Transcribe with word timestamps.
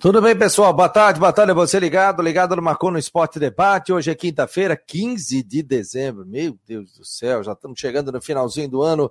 Tudo 0.00 0.22
bem, 0.22 0.38
pessoal? 0.38 0.72
Boa 0.72 0.88
tarde, 0.88 1.18
boa 1.18 1.32
tarde 1.32 1.52
você 1.52 1.80
ligado, 1.80 2.22
ligado 2.22 2.54
no 2.54 2.62
Marcou 2.62 2.88
no 2.88 3.00
Esporte 3.00 3.40
Debate. 3.40 3.92
Hoje 3.92 4.12
é 4.12 4.14
quinta-feira, 4.14 4.76
15 4.76 5.42
de 5.42 5.60
dezembro. 5.60 6.24
Meu 6.24 6.56
Deus 6.64 6.92
do 6.92 7.04
céu, 7.04 7.42
já 7.42 7.50
estamos 7.50 7.80
chegando 7.80 8.12
no 8.12 8.22
finalzinho 8.22 8.68
do 8.68 8.80
ano. 8.80 9.10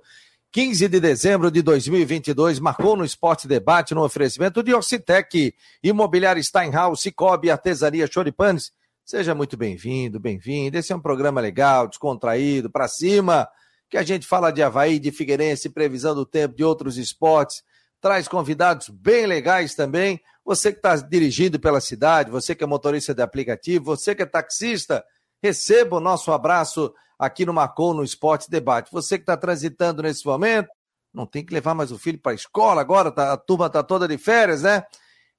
15 0.49 0.87
de 0.87 0.99
dezembro 1.01 1.51
de 1.51 1.61
2022, 1.61 2.59
marcou 2.59 2.95
no 2.95 3.03
Esporte 3.03 3.49
Debate 3.49 3.93
no 3.93 4.01
oferecimento 4.01 4.63
de 4.63 4.73
Orcitec, 4.73 5.53
Imobiliário 5.83 6.41
Steinhaus, 6.41 7.01
Cicobi, 7.01 7.51
Artesania 7.51 8.07
Choripanes. 8.09 8.71
Seja 9.03 9.35
muito 9.35 9.57
bem-vindo, 9.57 10.21
bem-vindo. 10.21 10.77
Esse 10.77 10.93
é 10.93 10.95
um 10.95 11.01
programa 11.01 11.41
legal, 11.41 11.89
descontraído, 11.89 12.69
para 12.69 12.87
cima, 12.87 13.45
que 13.89 13.97
a 13.97 14.03
gente 14.03 14.25
fala 14.25 14.51
de 14.51 14.63
Havaí, 14.63 14.99
de 14.99 15.11
Figueirense, 15.11 15.69
previsão 15.69 16.15
do 16.15 16.25
tempo, 16.25 16.55
de 16.55 16.63
outros 16.63 16.97
esportes, 16.97 17.61
traz 18.01 18.27
convidados 18.27 18.89
bem 18.89 19.25
legais 19.25 19.75
também. 19.75 20.19
Você 20.45 20.71
que 20.71 20.79
está 20.79 20.95
dirigindo 20.95 21.59
pela 21.59 21.81
cidade, 21.81 22.31
você 22.31 22.55
que 22.55 22.63
é 22.63 22.67
motorista 22.67 23.13
de 23.13 23.21
aplicativo, 23.21 23.85
você 23.85 24.15
que 24.15 24.23
é 24.23 24.25
taxista, 24.25 25.03
receba 25.41 25.97
o 25.97 25.99
nosso 25.99 26.31
abraço 26.31 26.93
aqui 27.17 27.45
no 27.45 27.53
Marcou 27.53 27.93
no 27.93 28.03
Esporte 28.03 28.49
Debate. 28.49 28.91
Você 28.91 29.17
que 29.17 29.23
está 29.23 29.35
transitando 29.35 30.03
nesse 30.03 30.25
momento, 30.25 30.69
não 31.13 31.25
tem 31.25 31.43
que 31.43 31.53
levar 31.53 31.73
mais 31.73 31.91
o 31.91 31.97
filho 31.97 32.19
para 32.19 32.31
a 32.31 32.35
escola 32.35 32.79
agora, 32.79 33.11
tá, 33.11 33.33
a 33.33 33.37
turma 33.37 33.67
está 33.67 33.81
toda 33.81 34.07
de 34.07 34.17
férias, 34.17 34.61
né? 34.61 34.83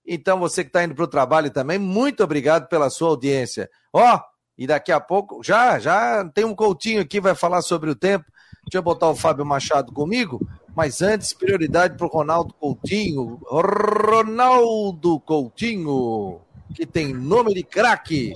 Então 0.05 0.39
você 0.39 0.65
que 0.65 0.71
está 0.71 0.83
indo 0.83 0.95
para 0.95 1.05
o 1.05 1.09
trabalho 1.09 1.51
também, 1.51 1.79
muito 1.79 2.25
obrigado 2.25 2.69
pela 2.69 2.91
sua 2.91 3.11
audiência. 3.11 3.71
Ó, 3.93 4.17
oh, 4.17 4.21
e 4.57 4.67
daqui 4.67 4.91
a 4.91 4.99
pouco, 4.99 5.41
já, 5.43 5.79
já 5.79 6.29
tem 6.35 6.45
um 6.45 6.55
Coutinho 6.55 7.01
aqui, 7.01 7.21
vai 7.21 7.35
falar 7.35 7.63
sobre 7.63 7.91
o 7.91 7.95
tempo. 7.95 8.25
Deixa 8.65 8.79
eu 8.79 8.83
botar 8.83 9.09
o 9.09 9.17
Fábio 9.17 9.45
Machado 9.45 9.93
comigo. 9.93 10.47
Mas 10.75 11.03
antes, 11.03 11.33
prioridade 11.33 11.97
para 11.97 12.07
o 12.07 12.11
Ronaldo 12.11 12.55
Coutinho. 12.55 13.41
Ronaldo 13.47 15.19
Coutinho, 15.21 16.41
que 16.75 16.87
tem 16.87 17.13
nome 17.13 17.55
de 17.55 17.63
craque. 17.63 18.35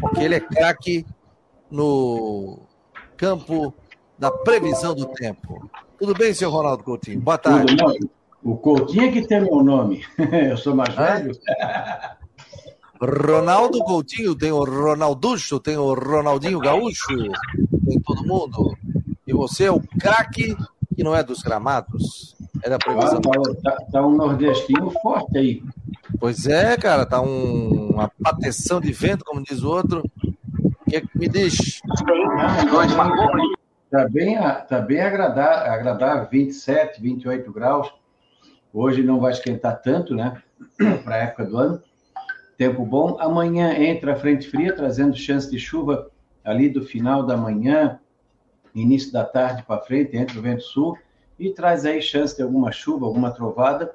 Porque 0.00 0.20
ele 0.22 0.36
é 0.36 0.40
craque 0.40 1.04
no 1.70 2.60
campo 3.16 3.74
da 4.18 4.30
previsão 4.30 4.94
do 4.94 5.06
tempo. 5.06 5.70
Tudo 5.98 6.14
bem, 6.14 6.32
senhor 6.32 6.50
Ronaldo 6.50 6.84
Coutinho? 6.84 7.20
Boa 7.20 7.38
tarde. 7.38 7.76
O 8.42 8.56
Coutinho 8.56 9.04
é 9.04 9.12
que 9.12 9.26
tem 9.26 9.40
meu 9.40 9.62
nome. 9.62 10.04
Eu 10.50 10.56
sou 10.56 10.74
mais 10.74 10.94
velho. 10.94 11.32
Ronaldo 13.00 13.78
Coutinho, 13.80 14.34
tem 14.34 14.52
o 14.52 14.62
Ronalducho, 14.62 15.58
tem 15.58 15.76
o 15.76 15.94
Ronaldinho 15.94 16.58
Gaúcho, 16.58 17.06
tem 17.86 17.98
todo 18.00 18.26
mundo. 18.26 18.76
E 19.26 19.32
você 19.32 19.64
é 19.64 19.70
o 19.70 19.80
craque 19.80 20.54
que 20.94 21.02
não 21.02 21.16
é 21.16 21.22
dos 21.22 21.40
gramados. 21.40 22.36
É 22.62 22.68
da 22.68 22.78
previsão. 22.78 23.20
Ah, 23.24 23.54
tá, 23.62 23.76
tá, 23.90 24.06
um 24.06 24.16
nordestino 24.16 24.90
forte 25.02 25.38
aí. 25.38 25.62
Pois 26.18 26.46
é, 26.46 26.76
cara, 26.76 27.06
tá 27.06 27.22
um, 27.22 27.90
uma 27.90 28.10
pateção 28.22 28.80
de 28.80 28.92
vento, 28.92 29.24
como 29.24 29.42
diz 29.42 29.62
o 29.62 29.70
outro. 29.70 30.04
O 30.62 30.90
que 30.90 30.96
é 30.96 31.00
que 31.00 31.18
me 31.18 31.26
diz? 31.26 31.80
Tá 33.90 34.06
bem, 34.08 34.36
tá 34.68 34.78
bem 34.78 35.00
agradável, 35.00 35.72
agradável, 35.72 36.28
27, 36.30 37.00
28 37.00 37.50
graus. 37.50 37.90
Hoje 38.72 39.02
não 39.02 39.18
vai 39.18 39.32
esquentar 39.32 39.80
tanto, 39.80 40.14
né? 40.14 40.42
Para 41.02 41.14
a 41.14 41.18
época 41.18 41.46
do 41.46 41.56
ano. 41.56 41.82
Tempo 42.60 42.84
bom. 42.84 43.16
Amanhã 43.18 43.72
entra 43.72 44.12
a 44.12 44.16
frente 44.16 44.46
fria, 44.46 44.76
trazendo 44.76 45.16
chance 45.16 45.50
de 45.50 45.58
chuva 45.58 46.10
ali 46.44 46.68
do 46.68 46.82
final 46.82 47.22
da 47.22 47.34
manhã, 47.34 47.98
início 48.74 49.10
da 49.10 49.24
tarde 49.24 49.62
para 49.62 49.80
frente, 49.80 50.14
entre 50.14 50.38
o 50.38 50.42
vento 50.42 50.64
sul, 50.64 50.94
e 51.38 51.48
traz 51.48 51.86
aí 51.86 52.02
chance 52.02 52.36
de 52.36 52.42
alguma 52.42 52.70
chuva, 52.70 53.06
alguma 53.06 53.30
trovada, 53.30 53.94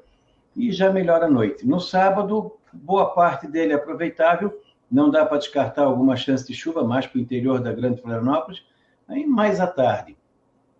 e 0.56 0.72
já 0.72 0.92
melhora 0.92 1.28
a 1.28 1.30
noite. 1.30 1.64
No 1.64 1.80
sábado, 1.80 2.54
boa 2.74 3.14
parte 3.14 3.46
dele 3.48 3.74
é 3.74 3.76
aproveitável, 3.76 4.60
não 4.92 5.12
dá 5.12 5.24
para 5.24 5.38
descartar 5.38 5.84
alguma 5.84 6.16
chance 6.16 6.48
de 6.48 6.56
chuva, 6.56 6.84
mais 6.84 7.06
para 7.06 7.20
o 7.20 7.22
interior 7.22 7.60
da 7.60 7.72
Grande 7.72 8.02
Florianópolis, 8.02 8.66
aí 9.08 9.28
mais 9.28 9.60
à 9.60 9.68
tarde. 9.68 10.18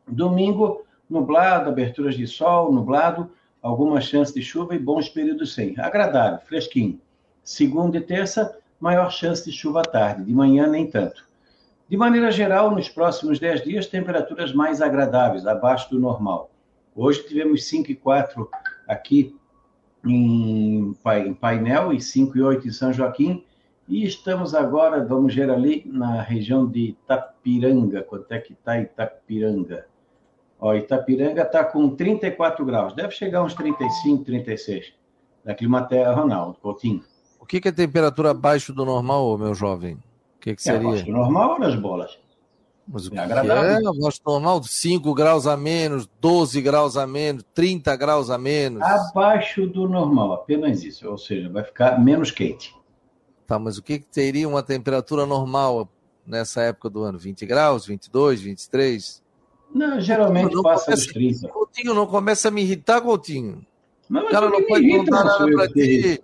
Domingo, 0.07 0.84
nublado, 1.07 1.69
aberturas 1.69 2.16
de 2.16 2.25
sol, 2.25 2.74
nublado, 2.74 3.29
alguma 3.62 4.01
chance 4.01 4.34
de 4.34 4.41
chuva 4.41 4.74
e 4.74 4.79
bons 4.79 5.07
períodos 5.07 5.53
sem. 5.53 5.79
Agradável, 5.79 6.40
fresquinho. 6.47 7.00
Segunda 7.45 7.97
e 8.00 8.01
terça, 8.01 8.57
maior 8.79 9.11
chance 9.11 9.45
de 9.45 9.56
chuva 9.56 9.81
à 9.81 9.83
tarde, 9.83 10.23
de 10.23 10.33
manhã 10.33 10.66
nem 10.66 10.89
tanto. 10.89 11.23
De 11.88 11.95
maneira 11.95 12.31
geral, 12.31 12.72
nos 12.72 12.89
próximos 12.89 13.38
10 13.38 13.63
dias, 13.63 13.85
temperaturas 13.85 14.51
mais 14.51 14.81
agradáveis, 14.81 15.45
abaixo 15.45 15.88
do 15.91 16.00
normal. 16.00 16.50
Hoje 16.95 17.22
tivemos 17.28 17.63
5 17.66 17.91
e 17.91 17.95
4 17.95 18.50
aqui 18.88 19.35
em 20.03 20.97
Painel 21.39 21.94
e 21.94 22.01
5 22.01 22.35
e 22.35 22.41
8 22.41 22.67
em 22.67 22.72
São 22.72 22.91
Joaquim. 22.91 23.45
E 23.88 24.03
estamos 24.03 24.56
agora, 24.56 25.06
vamos 25.06 25.35
ver 25.35 25.51
ali, 25.51 25.83
na 25.85 26.23
região 26.23 26.66
de 26.66 26.79
Itapiranga. 26.89 28.01
Quanto 28.01 28.31
é 28.31 28.39
que 28.39 28.53
está 28.53 28.79
Itapiranga? 28.79 29.85
Ó, 30.59 30.73
Itapiranga 30.73 31.44
está 31.44 31.63
com 31.63 31.95
34 31.95 32.66
graus. 32.66 32.94
Deve 32.95 33.12
chegar 33.12 33.44
uns 33.44 33.53
35, 33.53 34.23
36. 34.23 34.94
Da 35.44 35.53
Climaterra, 35.53 36.12
Ronaldo 36.12 36.57
Coutinho. 36.59 37.03
O 37.45 37.47
que, 37.47 37.61
que 37.61 37.67
é 37.67 37.72
temperatura 37.72 38.31
abaixo 38.31 38.73
do 38.73 38.83
normal, 38.83 39.38
meu 39.38 39.53
jovem? 39.53 40.00
que, 40.45 40.56
que 40.56 40.61
seria? 40.61 40.79
É 40.79 40.91
abaixo 40.91 41.11
normal 41.11 41.53
ou 41.53 41.59
nas 41.59 41.75
bolas? 41.75 42.17
Mas 42.88 43.07
o 43.07 43.16
é 43.16 43.19
agradável. 43.19 43.63
é 43.63 43.88
abaixo 43.88 44.22
normal? 44.25 44.63
5 44.63 45.13
graus 45.16 45.47
a 45.47 45.57
menos, 45.57 46.07
12 46.22 46.61
graus 46.61 46.95
a 46.95 47.07
menos, 47.07 47.44
30 47.56 47.95
graus 47.95 48.29
a 48.29 48.38
menos? 48.38 48.81
Abaixo 48.83 49.66
do 49.66 49.89
normal, 49.89 50.33
apenas 50.33 50.83
isso. 50.83 51.09
Ou 51.09 51.17
seja, 51.17 51.50
vai 51.50 51.63
ficar 51.63 52.00
menos 52.00 52.29
quente. 52.29 52.75
Tá, 53.47 53.57
mas 53.57 53.77
o 53.77 53.83
que, 53.83 54.00
que 54.00 54.06
teria 54.06 54.47
uma 54.47 54.62
temperatura 54.62 55.25
normal 55.25 55.89
nessa 56.25 56.62
época 56.62 56.89
do 56.89 57.01
ano? 57.01 57.17
20 57.17 57.45
graus, 57.45 57.88
22, 57.88 58.41
23? 58.41 59.23
Não, 59.73 60.00
geralmente 60.00 60.53
não 60.53 60.62
passa 60.62 60.85
começa, 60.85 61.03
dos 61.06 61.13
30. 61.13 61.47
Coutinho, 61.47 61.94
não 61.95 62.06
começa 62.06 62.47
a 62.47 62.51
me 62.51 62.62
irritar, 62.62 63.01
Coutinho. 63.01 63.66
Não, 64.07 64.25
o 64.25 64.29
cara 64.29 64.50
não 64.50 64.63
pode 64.63 64.88
contar 64.88 65.23
nada 65.23 65.45
pra 65.47 65.67
ti. 65.69 66.23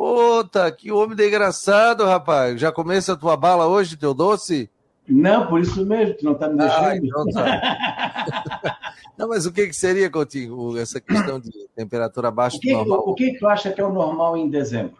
Puta, 0.00 0.72
que 0.72 0.90
homem 0.90 1.14
desgraçado, 1.14 2.06
rapaz. 2.06 2.58
Já 2.58 2.72
começa 2.72 3.12
a 3.12 3.16
tua 3.16 3.36
bala 3.36 3.66
hoje, 3.66 3.98
teu 3.98 4.14
doce? 4.14 4.70
Não, 5.06 5.46
por 5.46 5.60
isso 5.60 5.84
mesmo, 5.84 6.14
tu 6.14 6.24
não 6.24 6.34
tá 6.34 6.48
me 6.48 6.56
deixando. 6.56 6.86
Ah, 6.86 6.96
então 6.96 7.26
tá. 7.26 8.78
não, 9.18 9.28
mas 9.28 9.44
o 9.44 9.52
que, 9.52 9.66
que 9.66 9.74
seria, 9.74 10.08
Coutinho, 10.08 10.78
essa 10.78 11.02
questão 11.02 11.38
de 11.38 11.50
temperatura 11.76 12.28
abaixo 12.28 12.58
do 12.58 12.70
normal? 12.70 13.02
O 13.06 13.14
que 13.14 13.38
tu 13.38 13.46
acha 13.46 13.70
que 13.70 13.78
é 13.78 13.84
o 13.84 13.92
normal 13.92 14.38
em 14.38 14.48
dezembro? 14.48 14.96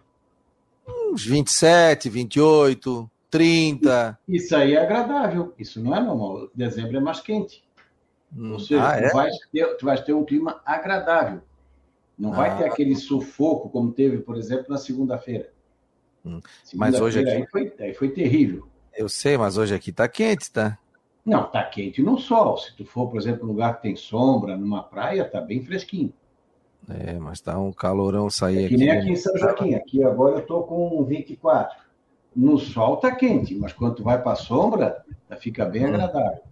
Uns 0.86 1.24
27, 1.24 2.10
28, 2.10 3.10
30. 3.30 4.18
Isso 4.28 4.54
aí 4.54 4.74
é 4.74 4.82
agradável. 4.82 5.54
Isso 5.58 5.82
não 5.82 5.96
é 5.96 6.00
normal. 6.00 6.50
Dezembro 6.54 6.98
é 6.98 7.00
mais 7.00 7.20
quente. 7.20 7.64
Hum, 8.36 8.52
Ou 8.52 8.58
seja, 8.58 8.86
ah, 8.86 8.98
tu, 8.98 9.04
é? 9.04 9.12
vais 9.14 9.34
ter, 9.50 9.76
tu 9.78 9.86
vais 9.86 10.00
ter 10.02 10.12
um 10.12 10.26
clima 10.26 10.60
agradável. 10.62 11.40
Não 12.20 12.34
ah. 12.34 12.36
vai 12.36 12.58
ter 12.58 12.64
ah. 12.64 12.66
aquele 12.66 12.94
sufoco 12.94 13.70
como 13.70 13.90
teve, 13.90 14.18
por 14.18 14.36
exemplo, 14.36 14.66
na 14.68 14.76
segunda-feira. 14.76 15.50
Hum. 16.22 16.38
Segunda 16.62 16.90
mas 16.90 17.00
hoje 17.00 17.20
aqui... 17.20 17.30
aí 17.30 17.46
foi, 17.46 17.74
aí 17.80 17.94
foi 17.94 18.10
terrível. 18.10 18.68
Eu 18.94 19.08
sei, 19.08 19.38
mas 19.38 19.56
hoje 19.56 19.74
aqui 19.74 19.90
tá 19.90 20.06
quente, 20.06 20.52
tá? 20.52 20.78
Não, 21.24 21.44
tá 21.44 21.64
quente 21.64 22.02
no 22.02 22.18
sol. 22.18 22.58
Se 22.58 22.76
tu 22.76 22.84
for, 22.84 23.08
por 23.08 23.18
exemplo, 23.18 23.46
num 23.46 23.52
lugar 23.52 23.76
que 23.76 23.82
tem 23.82 23.96
sombra, 23.96 24.54
numa 24.54 24.82
praia, 24.82 25.24
tá 25.24 25.40
bem 25.40 25.62
fresquinho. 25.62 26.12
É, 26.88 27.18
mas 27.18 27.40
tá 27.40 27.58
um 27.58 27.72
calorão 27.72 28.28
sair 28.28 28.64
é 28.64 28.68
que 28.68 28.74
aqui. 28.74 28.76
nem 28.76 28.90
aqui 28.90 29.10
em 29.10 29.16
São 29.16 29.36
Joaquim. 29.38 29.74
Aqui 29.74 30.04
agora 30.04 30.36
eu 30.36 30.46
tô 30.46 30.62
com 30.64 31.02
24. 31.04 31.78
No 32.36 32.58
sol 32.58 32.98
tá 32.98 33.14
quente, 33.14 33.54
mas 33.54 33.72
quando 33.72 33.96
tu 33.96 34.02
vai 34.02 34.22
para 34.22 34.36
sombra, 34.36 35.04
fica 35.38 35.64
bem 35.64 35.84
hum. 35.84 35.88
agradável. 35.88 36.42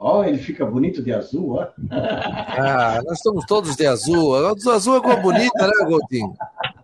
Ó, 0.00 0.20
oh, 0.20 0.24
ele 0.24 0.38
fica 0.38 0.64
bonito 0.64 1.02
de 1.02 1.12
azul, 1.12 1.56
ó. 1.56 1.66
Ah, 1.90 3.00
nós 3.04 3.18
estamos 3.18 3.44
todos 3.46 3.74
de 3.74 3.84
azul. 3.84 4.30
O 4.30 4.70
azul 4.70 4.96
é 4.96 5.00
cor 5.00 5.20
bonita, 5.20 5.66
né, 5.66 5.86
Coutinho? 5.86 6.34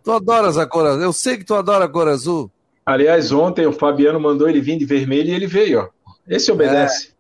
Tu 0.03 0.11
adoras 0.11 0.59
a 0.59 0.67
cor 0.67 0.85
azul. 0.85 1.03
Eu 1.03 1.13
sei 1.13 1.37
que 1.37 1.45
tu 1.45 1.55
adora 1.55 1.85
a 1.85 1.89
cor 1.89 2.09
azul. 2.09 2.51
Aliás, 2.85 3.31
ontem 3.31 3.67
o 3.67 3.73
Fabiano 3.73 4.21
mandou 4.21 4.49
ele 4.49 4.61
vir 4.61 4.77
de 4.77 4.85
vermelho 4.85 5.29
e 5.29 5.35
ele 5.35 5.47
veio, 5.47 5.81
ó. 5.81 5.89
Esse 6.29 6.51
obedece. 6.51 7.09
É. 7.09 7.15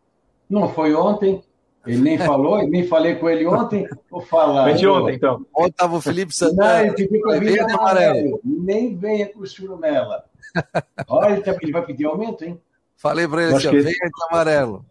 Não 0.51 0.69
foi 0.69 0.95
ontem. 0.95 1.43
Ele 1.87 1.99
nem 1.99 2.19
falou, 2.19 2.61
eu 2.61 2.69
nem 2.69 2.87
falei 2.87 3.15
com 3.15 3.29
ele 3.29 3.47
ontem. 3.47 3.87
Vou 4.11 4.21
falar. 4.21 4.65
Foi 4.65 4.75
de 4.75 4.87
ontem, 4.89 5.15
então. 5.15 5.47
Ontem 5.55 5.71
estava 5.71 5.97
o 5.97 6.01
Felipe 6.01 6.35
Santana. 6.35 6.87
Não, 6.87 6.95
ele 7.35 7.41
vir 7.41 7.53
de 7.53 7.61
amarelo. 7.61 8.41
Nem 8.43 8.97
venha 8.97 9.27
com 9.29 9.41
o 9.41 9.47
churumela. 9.47 10.25
Olha, 11.07 11.43
ele 11.61 11.73
vai 11.73 11.85
pedir 11.85 12.07
aumento, 12.07 12.45
hein? 12.45 12.61
Falei 12.97 13.29
para 13.29 13.43
ele 13.43 13.55
assim, 13.55 13.71
que... 13.71 13.81
venha 13.81 13.93
de 13.93 14.25
amarelo. 14.31 14.85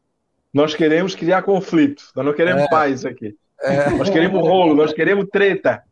Nós 0.54 0.76
queremos 0.76 1.16
criar 1.16 1.42
conflito, 1.42 2.04
nós 2.16 2.26
não 2.26 2.34
queremos 2.34 2.64
é. 2.64 2.68
paz 2.68 3.06
aqui. 3.06 3.36
É. 3.62 3.90
Nós 3.92 4.10
queremos 4.10 4.40
rolo, 4.42 4.76
nós 4.76 4.94
queremos 4.94 5.26
treta. 5.32 5.84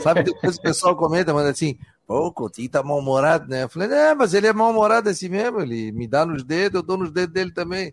Sabe, 0.00 0.22
depois 0.22 0.56
o 0.56 0.62
pessoal 0.62 0.96
comenta, 0.96 1.32
mas 1.32 1.46
assim, 1.46 1.78
pô, 2.06 2.26
o 2.26 2.32
Coutinho 2.32 2.68
tá 2.68 2.82
mal-humorado, 2.82 3.48
né? 3.48 3.64
Eu 3.64 3.68
falei, 3.68 3.88
é, 3.90 4.14
mas 4.14 4.34
ele 4.34 4.46
é 4.46 4.52
mal-humorado 4.52 5.08
assim 5.08 5.28
mesmo, 5.28 5.60
ele 5.60 5.92
me 5.92 6.06
dá 6.06 6.26
nos 6.26 6.44
dedos, 6.44 6.80
eu 6.80 6.86
dou 6.86 6.98
nos 6.98 7.10
dedos 7.10 7.32
dele 7.32 7.52
também. 7.52 7.92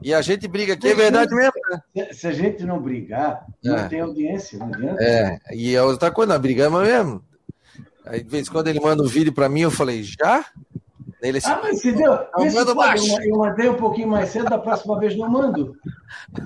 E 0.00 0.12
a 0.12 0.20
gente 0.20 0.48
briga 0.48 0.74
aqui, 0.74 0.88
é 0.88 0.94
verdade 0.94 1.34
mesmo. 1.34 1.52
Né? 1.94 2.12
Se 2.12 2.26
a 2.26 2.32
gente 2.32 2.64
não 2.64 2.80
brigar, 2.80 3.46
não 3.62 3.76
é. 3.76 3.88
tem 3.88 4.00
audiência, 4.00 4.58
não 4.58 4.66
adianta. 4.66 5.02
É, 5.02 5.38
e 5.52 5.76
a 5.76 5.84
outra 5.84 6.10
coisa, 6.10 6.32
nós 6.32 6.42
brigamos 6.42 6.82
mesmo. 6.82 7.24
Aí, 8.04 8.22
de 8.22 8.28
vez 8.28 8.48
em 8.48 8.50
quando, 8.50 8.66
ele 8.66 8.80
manda 8.80 9.02
um 9.02 9.06
vídeo 9.06 9.32
para 9.32 9.48
mim, 9.48 9.60
eu 9.60 9.70
falei, 9.70 10.02
já? 10.02 10.44
Ele 11.22 11.38
ah, 11.44 11.60
mas 11.62 11.80
se 11.80 11.92
deu. 11.92 12.18
Baixo. 12.74 13.22
Eu 13.22 13.38
mandei 13.38 13.68
um 13.68 13.76
pouquinho 13.76 14.08
mais 14.08 14.30
cedo, 14.30 14.50
da 14.50 14.58
próxima 14.58 14.98
vez 14.98 15.16
não 15.16 15.30
mando. 15.30 15.76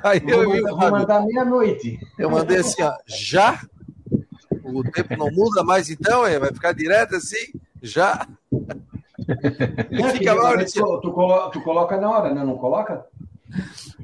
Aí 0.03 0.21
eu, 0.27 0.45
vou, 0.45 0.55
eu, 0.55 0.77
vou 0.77 0.91
mandar 0.91 1.25
meia-noite. 1.25 1.99
Eu 2.19 2.31
mandei 2.31 2.59
assim, 2.59 2.83
ó, 2.83 2.95
já? 3.07 3.59
O 4.63 4.83
tempo 4.85 5.17
não 5.17 5.31
muda 5.31 5.65
mais 5.65 5.89
então, 5.89 6.23
vai 6.23 6.53
ficar 6.53 6.73
direto 6.73 7.17
assim? 7.17 7.53
Já? 7.81 8.27
Ele 9.91 10.05
fica 10.13 10.35
lá, 10.35 10.63
tu, 10.65 11.01
tu, 11.01 11.13
coloca, 11.13 11.51
tu 11.53 11.61
coloca 11.63 11.97
na 11.97 12.11
hora, 12.11 12.35
né? 12.35 12.45
Não 12.45 12.59
coloca? 12.59 13.07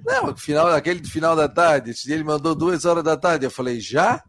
Não, 0.06 0.34
final, 0.34 0.68
aquele 0.68 1.04
final 1.04 1.36
da 1.36 1.48
tarde, 1.48 1.92
ele 2.08 2.24
mandou 2.24 2.54
duas 2.54 2.86
horas 2.86 3.04
da 3.04 3.16
tarde. 3.16 3.44
Eu 3.44 3.50
falei, 3.50 3.78
já? 3.78 4.22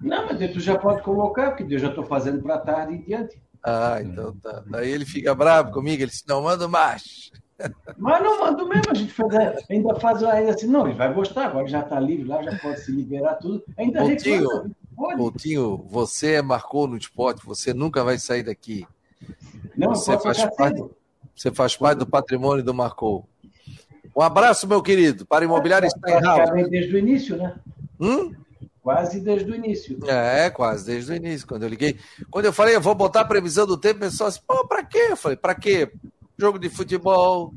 Não, 0.00 0.26
mas 0.26 0.52
tu 0.52 0.60
já 0.60 0.78
pode 0.78 1.02
colocar, 1.02 1.50
porque 1.50 1.74
eu 1.74 1.78
já 1.78 1.88
estou 1.88 2.04
fazendo 2.04 2.40
para 2.42 2.58
tarde 2.58 2.94
e 2.94 2.98
diante. 2.98 3.38
Ah, 3.62 3.98
então 4.00 4.34
tá. 4.36 4.62
Daí 4.66 4.90
ele 4.90 5.04
fica 5.04 5.34
bravo 5.34 5.72
comigo, 5.72 6.02
ele 6.02 6.10
disse, 6.10 6.24
não, 6.26 6.42
manda 6.42 6.66
mais. 6.66 7.30
Mas 7.98 8.22
não 8.22 8.40
mando 8.40 8.66
mesmo, 8.66 8.90
a 8.90 8.94
gente 8.94 9.12
faz, 9.12 9.34
ainda 9.68 9.94
faz 9.96 10.22
ainda 10.22 10.54
assim, 10.54 10.66
não, 10.66 10.86
ele 10.86 10.96
vai 10.96 11.12
gostar, 11.12 11.46
agora 11.46 11.68
já 11.68 11.80
está 11.80 12.00
livre 12.00 12.26
lá, 12.26 12.42
já 12.42 12.58
pode 12.58 12.80
se 12.80 12.90
liberar 12.90 13.34
tudo. 13.34 13.62
Ainda 13.76 14.00
Coutinho, 14.00 14.74
Coutinho, 14.96 15.86
você 15.90 16.40
marcou 16.40 16.86
no 16.86 16.96
esporte, 16.96 17.44
você 17.44 17.74
nunca 17.74 18.02
vai 18.02 18.18
sair 18.18 18.42
daqui. 18.42 18.86
Não, 19.76 19.94
você 19.94 20.18
faz, 20.18 20.44
parte, 20.56 20.84
você 21.34 21.50
faz 21.50 21.76
parte 21.76 21.98
do 21.98 22.06
patrimônio 22.06 22.64
do 22.64 22.72
Marcou. 22.72 23.28
Um 24.16 24.22
abraço, 24.22 24.66
meu 24.66 24.82
querido, 24.82 25.24
para 25.26 25.44
imobiliário 25.44 25.88
Steinhaus. 25.88 26.50
Desde 26.68 26.94
o 26.94 26.98
início, 26.98 27.36
né? 27.36 27.54
Hum? 27.98 28.34
Quase 28.82 29.20
desde 29.20 29.50
o 29.50 29.54
início. 29.54 29.98
É, 30.06 30.48
quase 30.48 30.86
desde 30.86 31.12
o 31.12 31.14
início, 31.14 31.46
quando 31.46 31.64
eu 31.64 31.68
liguei. 31.68 31.98
Quando 32.30 32.46
eu 32.46 32.52
falei, 32.52 32.74
eu 32.74 32.80
vou 32.80 32.94
botar 32.94 33.20
a 33.20 33.24
previsão 33.26 33.66
do 33.66 33.76
tempo, 33.76 33.96
o 33.96 34.00
pessoal 34.00 34.28
assim, 34.28 34.40
pô, 34.46 34.66
pra 34.66 34.82
quê? 34.82 35.08
Eu 35.10 35.16
falei, 35.16 35.36
pra 35.36 35.54
quê? 35.54 35.90
Jogo 36.38 36.58
de 36.58 36.70
futebol, 36.70 37.52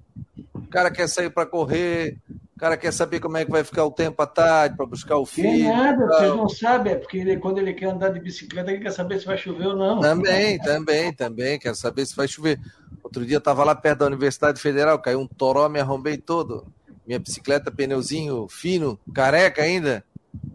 o 0.54 0.68
cara 0.68 0.92
quer 0.92 1.08
sair 1.08 1.30
para 1.30 1.46
correr, 1.46 2.18
o 2.54 2.60
cara 2.60 2.76
quer 2.76 2.92
saber 2.92 3.22
como 3.22 3.38
é 3.38 3.46
que 3.46 3.52
vai 3.52 3.64
ficar 3.64 3.86
o 3.86 3.92
tempo 3.92 4.22
à 4.22 4.28
tarde 4.28 4.76
para 4.76 4.86
buscar 4.86 5.16
o 5.16 5.26
filho. 5.26 5.50
Tem 5.50 5.64
nada, 5.64 6.06
vocês 6.08 6.36
não 6.36 6.50
sabem, 6.50 6.92
é 6.92 6.96
porque 6.98 7.20
ele, 7.20 7.38
quando 7.38 7.60
ele 7.60 7.74
quer 7.74 7.86
andar 7.86 8.10
de 8.10 8.20
bicicleta, 8.20 8.72
ele 8.72 8.84
quer 8.84 8.92
saber 8.92 9.20
se 9.20 9.26
vai 9.26 9.38
chover 9.38 9.68
ou 9.68 9.78
não. 9.78 10.02
Também, 10.02 10.60
também, 10.60 11.14
também, 11.14 11.58
quer 11.58 11.74
saber 11.74 12.06
se 12.06 12.14
vai 12.14 12.28
chover. 12.28 12.60
Outro 13.02 13.26
dia 13.26 13.36
eu 13.36 13.40
estava 13.40 13.64
lá 13.64 13.74
perto 13.74 14.00
da 14.00 14.08
Universidade 14.08 14.60
Federal, 14.60 15.00
caiu 15.00 15.22
um 15.22 15.28
toró, 15.28 15.70
me 15.70 15.80
arrombei 15.80 16.18
todo. 16.18 16.68
Minha 17.08 17.20
bicicleta, 17.20 17.72
pneuzinho 17.72 18.48
fino, 18.50 19.00
careca 19.14 19.62
ainda. 19.62 20.04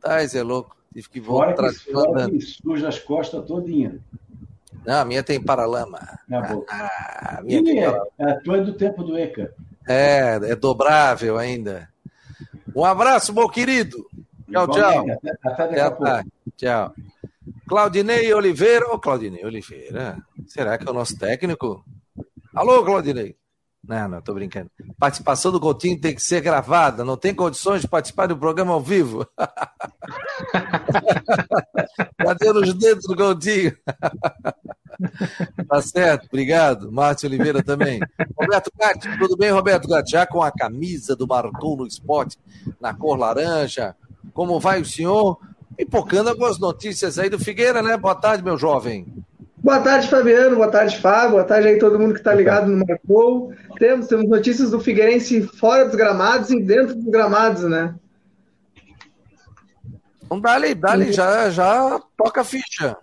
Tá, 0.00 0.22
é 0.22 0.42
louco. 0.42 0.76
Tive 0.92 1.08
que 1.08 1.20
voltar. 1.20 1.72
Fora 1.92 2.30
que, 2.30 2.40
suja 2.40 2.88
as 2.88 2.98
costas 2.98 3.46
todinha. 3.46 3.98
Não, 4.84 5.00
a 5.00 5.04
minha 5.04 5.22
tem 5.22 5.42
paralama. 5.42 5.98
Ah, 6.68 7.38
a 7.38 7.42
minha 7.42 7.62
tem 7.62 7.84
é? 7.84 7.88
A 8.18 8.40
tua 8.40 8.58
é 8.58 8.60
do 8.62 8.72
tempo 8.72 9.02
do 9.02 9.16
ECA. 9.18 9.52
É, 9.86 10.38
é 10.42 10.56
dobrável 10.56 11.36
ainda. 11.38 11.88
Um 12.74 12.84
abraço, 12.84 13.34
meu 13.34 13.48
querido. 13.48 14.06
Tchau, 14.50 14.68
tchau. 14.68 15.04
Até, 15.10 15.30
até, 15.42 15.80
até 15.80 16.24
Tchau. 16.56 16.94
Claudinei 17.68 18.32
Oliveira. 18.32 18.88
Ô, 18.88 18.94
oh, 18.94 18.98
Claudinei 18.98 19.44
Oliveira. 19.44 20.16
Será 20.46 20.78
que 20.78 20.86
é 20.86 20.90
o 20.90 20.94
nosso 20.94 21.18
técnico? 21.18 21.84
Alô, 22.54 22.84
Claudinei. 22.84 23.36
Não, 23.86 24.08
não, 24.08 24.20
tô 24.20 24.34
brincando. 24.34 24.70
Participação 24.98 25.52
do 25.52 25.60
Coutinho 25.60 26.00
tem 26.00 26.14
que 26.14 26.20
ser 26.20 26.40
gravada, 26.40 27.04
não 27.04 27.16
tem 27.16 27.34
condições 27.34 27.80
de 27.80 27.88
participar 27.88 28.26
do 28.26 28.36
programa 28.36 28.72
ao 28.72 28.82
vivo. 28.82 29.26
Cadê 32.18 32.50
os 32.50 32.74
dedos 32.74 33.04
do 33.06 33.16
Coutinho? 33.16 33.76
tá 35.68 35.80
certo, 35.80 36.26
obrigado. 36.26 36.90
Márcio 36.90 37.28
Oliveira 37.28 37.62
também. 37.62 38.00
Roberto 38.38 38.70
Gatti, 38.78 39.18
tudo 39.18 39.36
bem, 39.36 39.50
Roberto 39.50 39.88
Gatti? 39.88 40.10
Já 40.10 40.26
com 40.26 40.42
a 40.42 40.50
camisa 40.50 41.14
do 41.14 41.26
Marcou 41.26 41.76
no 41.76 41.86
Esporte 41.86 42.36
na 42.80 42.92
cor 42.92 43.16
laranja. 43.16 43.94
Como 44.34 44.58
vai 44.58 44.80
o 44.80 44.84
senhor? 44.84 45.38
Pipocando 45.76 46.28
algumas 46.28 46.58
notícias 46.58 47.18
aí 47.18 47.30
do 47.30 47.38
Figueira, 47.38 47.80
né? 47.80 47.96
Boa 47.96 48.16
tarde, 48.16 48.42
meu 48.42 48.58
jovem. 48.58 49.06
Boa 49.68 49.80
tarde, 49.80 50.08
Fabiano. 50.08 50.56
Boa 50.56 50.70
tarde, 50.70 50.96
Fábio. 50.96 51.32
Boa 51.32 51.44
tarde 51.44 51.68
aí 51.68 51.78
todo 51.78 51.98
mundo 51.98 52.14
que 52.14 52.20
está 52.20 52.32
ligado 52.32 52.70
no 52.70 52.86
Marcou. 52.86 53.52
Temos, 53.78 54.06
temos 54.06 54.26
notícias 54.26 54.70
do 54.70 54.80
Figueirense 54.80 55.42
fora 55.42 55.84
dos 55.84 55.94
gramados 55.94 56.48
e 56.48 56.58
dentro 56.58 56.94
dos 56.94 57.04
gramados, 57.04 57.64
né? 57.64 57.94
Então, 60.24 60.40
dali, 60.40 60.74
dali, 60.74 61.12
já, 61.12 61.50
já 61.50 62.00
toca 62.16 62.40
a 62.40 62.44
ficha. 62.44 62.96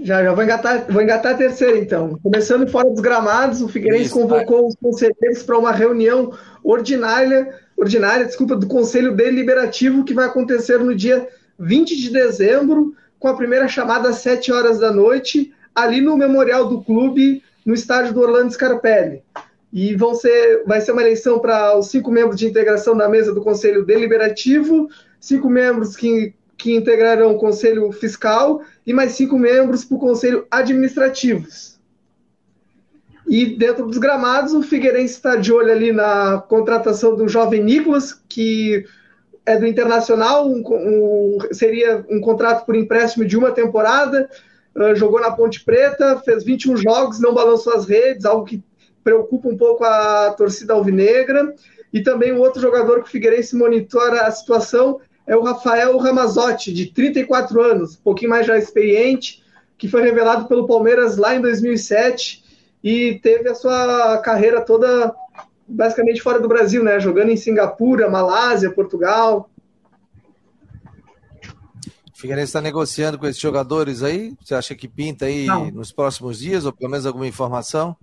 Já, 0.00 0.24
já 0.24 0.32
vou 0.32 0.42
engatar, 0.42 0.90
vou 0.90 1.02
engatar 1.02 1.34
a 1.34 1.36
terceira, 1.36 1.76
então. 1.76 2.18
Começando 2.22 2.66
fora 2.70 2.88
dos 2.88 3.00
gramados, 3.00 3.60
o 3.60 3.68
Figueirense 3.68 4.06
Isso, 4.06 4.14
convocou 4.14 4.60
vai. 4.62 4.68
os 4.68 4.76
conselheiros 4.76 5.42
para 5.42 5.58
uma 5.58 5.72
reunião 5.72 6.32
ordinária, 6.64 7.54
ordinária, 7.76 8.24
desculpa, 8.24 8.56
do 8.56 8.66
Conselho 8.66 9.14
Deliberativo 9.14 10.06
que 10.06 10.14
vai 10.14 10.24
acontecer 10.24 10.78
no 10.78 10.94
dia 10.94 11.28
20 11.58 11.94
de 11.94 12.08
dezembro, 12.08 12.94
com 13.18 13.28
a 13.28 13.36
primeira 13.36 13.68
chamada 13.68 14.08
às 14.08 14.16
7 14.16 14.50
horas 14.50 14.78
da 14.78 14.90
noite, 14.90 15.52
ali 15.76 16.00
no 16.00 16.16
memorial 16.16 16.66
do 16.66 16.82
clube, 16.82 17.42
no 17.64 17.74
estádio 17.74 18.14
do 18.14 18.20
Orlando 18.20 18.52
Scarpelli. 18.52 19.22
E 19.70 19.94
vão 19.94 20.14
ser, 20.14 20.64
vai 20.66 20.80
ser 20.80 20.92
uma 20.92 21.02
eleição 21.02 21.38
para 21.38 21.76
os 21.78 21.88
cinco 21.88 22.10
membros 22.10 22.38
de 22.38 22.46
integração 22.46 22.96
da 22.96 23.08
mesa 23.08 23.34
do 23.34 23.42
Conselho 23.42 23.84
Deliberativo, 23.84 24.88
cinco 25.20 25.50
membros 25.50 25.94
que, 25.94 26.34
que 26.56 26.74
integrarão 26.74 27.32
o 27.32 27.38
Conselho 27.38 27.92
Fiscal 27.92 28.62
e 28.86 28.94
mais 28.94 29.12
cinco 29.12 29.38
membros 29.38 29.84
para 29.84 29.96
o 29.96 30.00
Conselho 30.00 30.46
Administrativos. 30.50 31.76
E 33.28 33.44
dentro 33.44 33.86
dos 33.86 33.98
gramados, 33.98 34.54
o 34.54 34.62
Figueirense 34.62 35.14
está 35.14 35.36
de 35.36 35.52
olho 35.52 35.72
ali 35.72 35.92
na 35.92 36.38
contratação 36.48 37.16
do 37.16 37.28
jovem 37.28 37.62
Nicolas, 37.62 38.14
que 38.28 38.84
é 39.44 39.58
do 39.58 39.66
Internacional, 39.66 40.48
um, 40.48 40.62
um, 40.66 41.38
seria 41.52 42.04
um 42.08 42.20
contrato 42.20 42.64
por 42.64 42.74
empréstimo 42.74 43.24
de 43.24 43.36
uma 43.36 43.50
temporada, 43.50 44.28
uh, 44.76 44.94
jogou 44.94 45.20
na 45.20 45.30
Ponte 45.30 45.64
Preta, 45.64 46.20
fez 46.24 46.44
21 46.44 46.76
jogos, 46.76 47.20
não 47.20 47.34
balançou 47.34 47.74
as 47.74 47.86
redes, 47.86 48.24
algo 48.24 48.44
que 48.44 48.62
preocupa 49.02 49.48
um 49.48 49.56
pouco 49.56 49.84
a 49.84 50.34
torcida 50.36 50.74
alvinegra. 50.74 51.54
E 51.92 52.02
também 52.02 52.32
o 52.32 52.38
outro 52.38 52.60
jogador 52.60 53.02
que 53.02 53.08
o 53.08 53.10
Figueirense 53.10 53.56
monitora 53.56 54.22
a 54.22 54.30
situação 54.30 55.00
é 55.26 55.36
o 55.36 55.42
Rafael 55.42 55.96
Ramazotti, 55.96 56.72
de 56.72 56.86
34 56.86 57.60
anos, 57.60 57.96
um 57.96 58.02
pouquinho 58.02 58.30
mais 58.30 58.46
já 58.46 58.56
experiente, 58.56 59.42
que 59.78 59.88
foi 59.88 60.02
revelado 60.02 60.46
pelo 60.46 60.66
Palmeiras 60.66 61.16
lá 61.16 61.34
em 61.34 61.40
2007 61.40 62.44
e 62.82 63.18
teve 63.20 63.48
a 63.48 63.54
sua 63.54 64.18
carreira 64.18 64.60
toda 64.60 65.12
basicamente 65.66 66.22
fora 66.22 66.38
do 66.38 66.48
Brasil, 66.48 66.84
né? 66.84 67.00
Jogando 67.00 67.30
em 67.30 67.36
Singapura, 67.36 68.08
Malásia, 68.08 68.70
Portugal. 68.70 69.50
Figueirense 72.26 72.48
está 72.50 72.60
negociando 72.60 73.18
com 73.18 73.26
esses 73.26 73.40
jogadores 73.40 74.02
aí? 74.02 74.34
Você 74.42 74.54
acha 74.54 74.74
que 74.74 74.88
pinta 74.88 75.26
aí 75.26 75.46
Não. 75.46 75.70
nos 75.70 75.92
próximos 75.92 76.40
dias, 76.40 76.66
ou 76.66 76.72
pelo 76.72 76.90
menos 76.90 77.06
alguma 77.06 77.26
informação? 77.26 77.96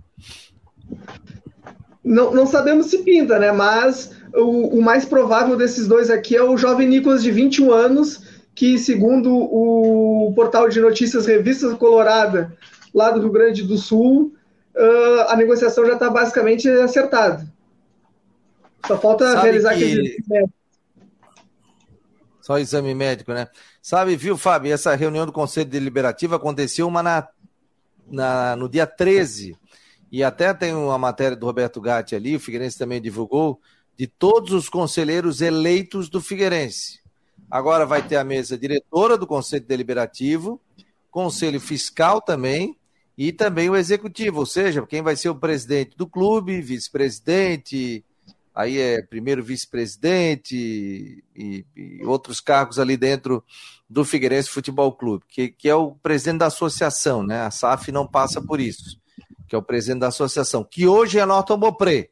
Não, 2.01 2.33
não 2.33 2.45
sabemos 2.45 2.87
se 2.87 2.99
pinta, 2.99 3.37
né? 3.37 3.51
Mas 3.51 4.11
o, 4.33 4.77
o, 4.77 4.81
mais 4.81 5.03
provável 5.03 5.57
desses 5.57 5.87
dois 5.87 6.09
aqui 6.09 6.37
é 6.37 6.43
o 6.43 6.57
jovem 6.57 6.87
Nicolas, 6.87 7.21
de 7.21 7.31
21 7.31 7.71
anos, 7.73 8.21
que, 8.55 8.77
segundo 8.77 9.29
o 9.33 10.31
portal 10.33 10.69
de 10.69 10.79
notícias 10.79 11.25
Revista 11.25 11.75
Colorada, 11.75 12.55
lá 12.93 13.11
do 13.11 13.19
Rio 13.19 13.31
Grande 13.31 13.63
do 13.63 13.77
Sul, 13.77 14.33
uh, 14.73 15.21
a 15.27 15.35
negociação 15.35 15.85
já 15.85 15.93
está 15.93 16.09
basicamente 16.09 16.69
acertada. 16.69 17.45
Só 18.87 18.97
falta 18.97 19.29
Sabe 19.31 19.43
realizar 19.43 19.75
que... 19.75 19.83
aquele. 19.83 20.17
Só 22.43 22.59
exame 22.59 22.93
médico, 22.93 23.31
né? 23.31 23.47
Sabe, 23.81 24.17
viu, 24.17 24.37
Fábio? 24.37 24.73
Essa 24.73 24.93
reunião 24.95 25.25
do 25.25 25.31
Conselho 25.31 25.69
Deliberativo 25.69 26.35
aconteceu 26.35 26.85
uma 26.85 27.01
na, 27.01 27.25
na, 28.05 28.57
no 28.57 28.67
dia 28.67 28.85
13. 28.85 29.57
E 30.11 30.21
até 30.21 30.53
tem 30.53 30.73
uma 30.73 30.97
matéria 30.97 31.37
do 31.37 31.45
Roberto 31.45 31.79
Gatti 31.79 32.17
ali, 32.17 32.35
o 32.35 32.41
Figueirense 32.41 32.77
também 32.77 33.01
divulgou, 33.01 33.61
de 33.97 34.07
todos 34.07 34.51
os 34.51 34.67
conselheiros 34.67 35.39
eleitos 35.39 36.09
do 36.09 36.19
Figueirense. 36.19 36.99
Agora 37.49 37.85
vai 37.85 38.05
ter 38.05 38.17
a 38.17 38.25
mesa 38.25 38.57
diretora 38.57 39.17
do 39.17 39.25
Conselho 39.25 39.65
Deliberativo, 39.65 40.59
Conselho 41.09 41.61
Fiscal 41.61 42.19
também, 42.19 42.77
e 43.17 43.31
também 43.31 43.69
o 43.69 43.75
Executivo, 43.77 44.39
ou 44.39 44.45
seja, 44.45 44.85
quem 44.85 45.01
vai 45.01 45.15
ser 45.15 45.29
o 45.29 45.35
presidente 45.35 45.95
do 45.95 46.05
clube, 46.05 46.59
vice-presidente, 46.59 48.03
aí 48.53 48.79
é 48.79 49.01
primeiro 49.01 49.43
vice-presidente 49.43 50.55
e, 51.35 51.65
e, 51.75 52.05
outros 52.05 52.39
cargos 52.39 52.77
ali 52.77 52.95
dentro 52.95 53.43
do 53.89 54.05
Figueirense 54.05 54.49
Futebol 54.49 54.91
Clube, 54.93 55.25
que, 55.27 55.49
que 55.49 55.67
é 55.67 55.75
o 55.75 55.91
presidente 55.91 56.39
da 56.39 56.47
associação, 56.47 57.23
né? 57.23 57.41
A 57.41 57.51
SAF 57.51 57.91
não 57.91 58.07
passa 58.07 58.41
por 58.41 58.59
isso, 58.59 58.97
que 59.47 59.55
é 59.55 59.57
o 59.57 59.63
presidente 59.63 60.01
da 60.01 60.07
associação, 60.07 60.63
que 60.63 60.87
hoje 60.87 61.19
é 61.19 61.25
Norton 61.25 61.57
Bopré, 61.57 62.09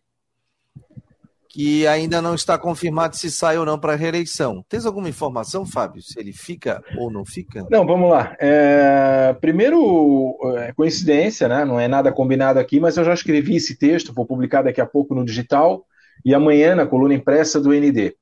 que 1.47 1.85
ainda 1.85 2.21
não 2.21 2.33
está 2.33 2.57
confirmado 2.57 3.17
se 3.17 3.29
sai 3.29 3.57
ou 3.57 3.65
não 3.65 3.77
para 3.77 3.91
a 3.91 3.95
reeleição. 3.95 4.63
Tens 4.69 4.85
alguma 4.85 5.09
informação, 5.09 5.65
Fábio, 5.65 6.01
se 6.01 6.17
ele 6.17 6.31
fica 6.31 6.81
ou 6.97 7.11
não 7.11 7.25
fica? 7.25 7.67
Não, 7.69 7.85
vamos 7.85 8.09
lá. 8.09 8.35
É... 8.39 9.35
Primeiro, 9.41 10.37
é 10.59 10.71
coincidência, 10.71 11.49
né? 11.49 11.65
não 11.65 11.77
é 11.77 11.89
nada 11.89 12.11
combinado 12.11 12.57
aqui, 12.57 12.79
mas 12.79 12.95
eu 12.95 13.03
já 13.03 13.13
escrevi 13.13 13.57
esse 13.57 13.75
texto, 13.75 14.13
vou 14.13 14.25
publicar 14.25 14.61
daqui 14.61 14.79
a 14.79 14.85
pouco 14.85 15.13
no 15.13 15.25
digital 15.25 15.85
e 16.23 16.33
amanhã 16.33 16.75
na 16.75 16.85
coluna 16.85 17.13
impressa 17.13 17.59
do 17.59 17.73
ND. 17.73 18.15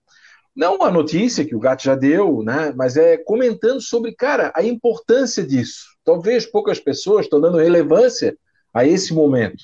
Não 0.55 0.75
uma 0.75 0.91
notícia 0.91 1.45
que 1.45 1.55
o 1.55 1.59
Gato 1.59 1.83
já 1.83 1.95
deu, 1.95 2.43
né? 2.43 2.73
mas 2.75 2.97
é 2.97 3.17
comentando 3.17 3.79
sobre, 3.81 4.13
cara, 4.13 4.51
a 4.55 4.63
importância 4.63 5.43
disso. 5.43 5.85
Talvez 6.03 6.45
poucas 6.45 6.79
pessoas 6.79 7.25
estão 7.25 7.39
dando 7.39 7.57
relevância 7.57 8.37
a 8.73 8.85
esse 8.85 9.13
momento. 9.13 9.63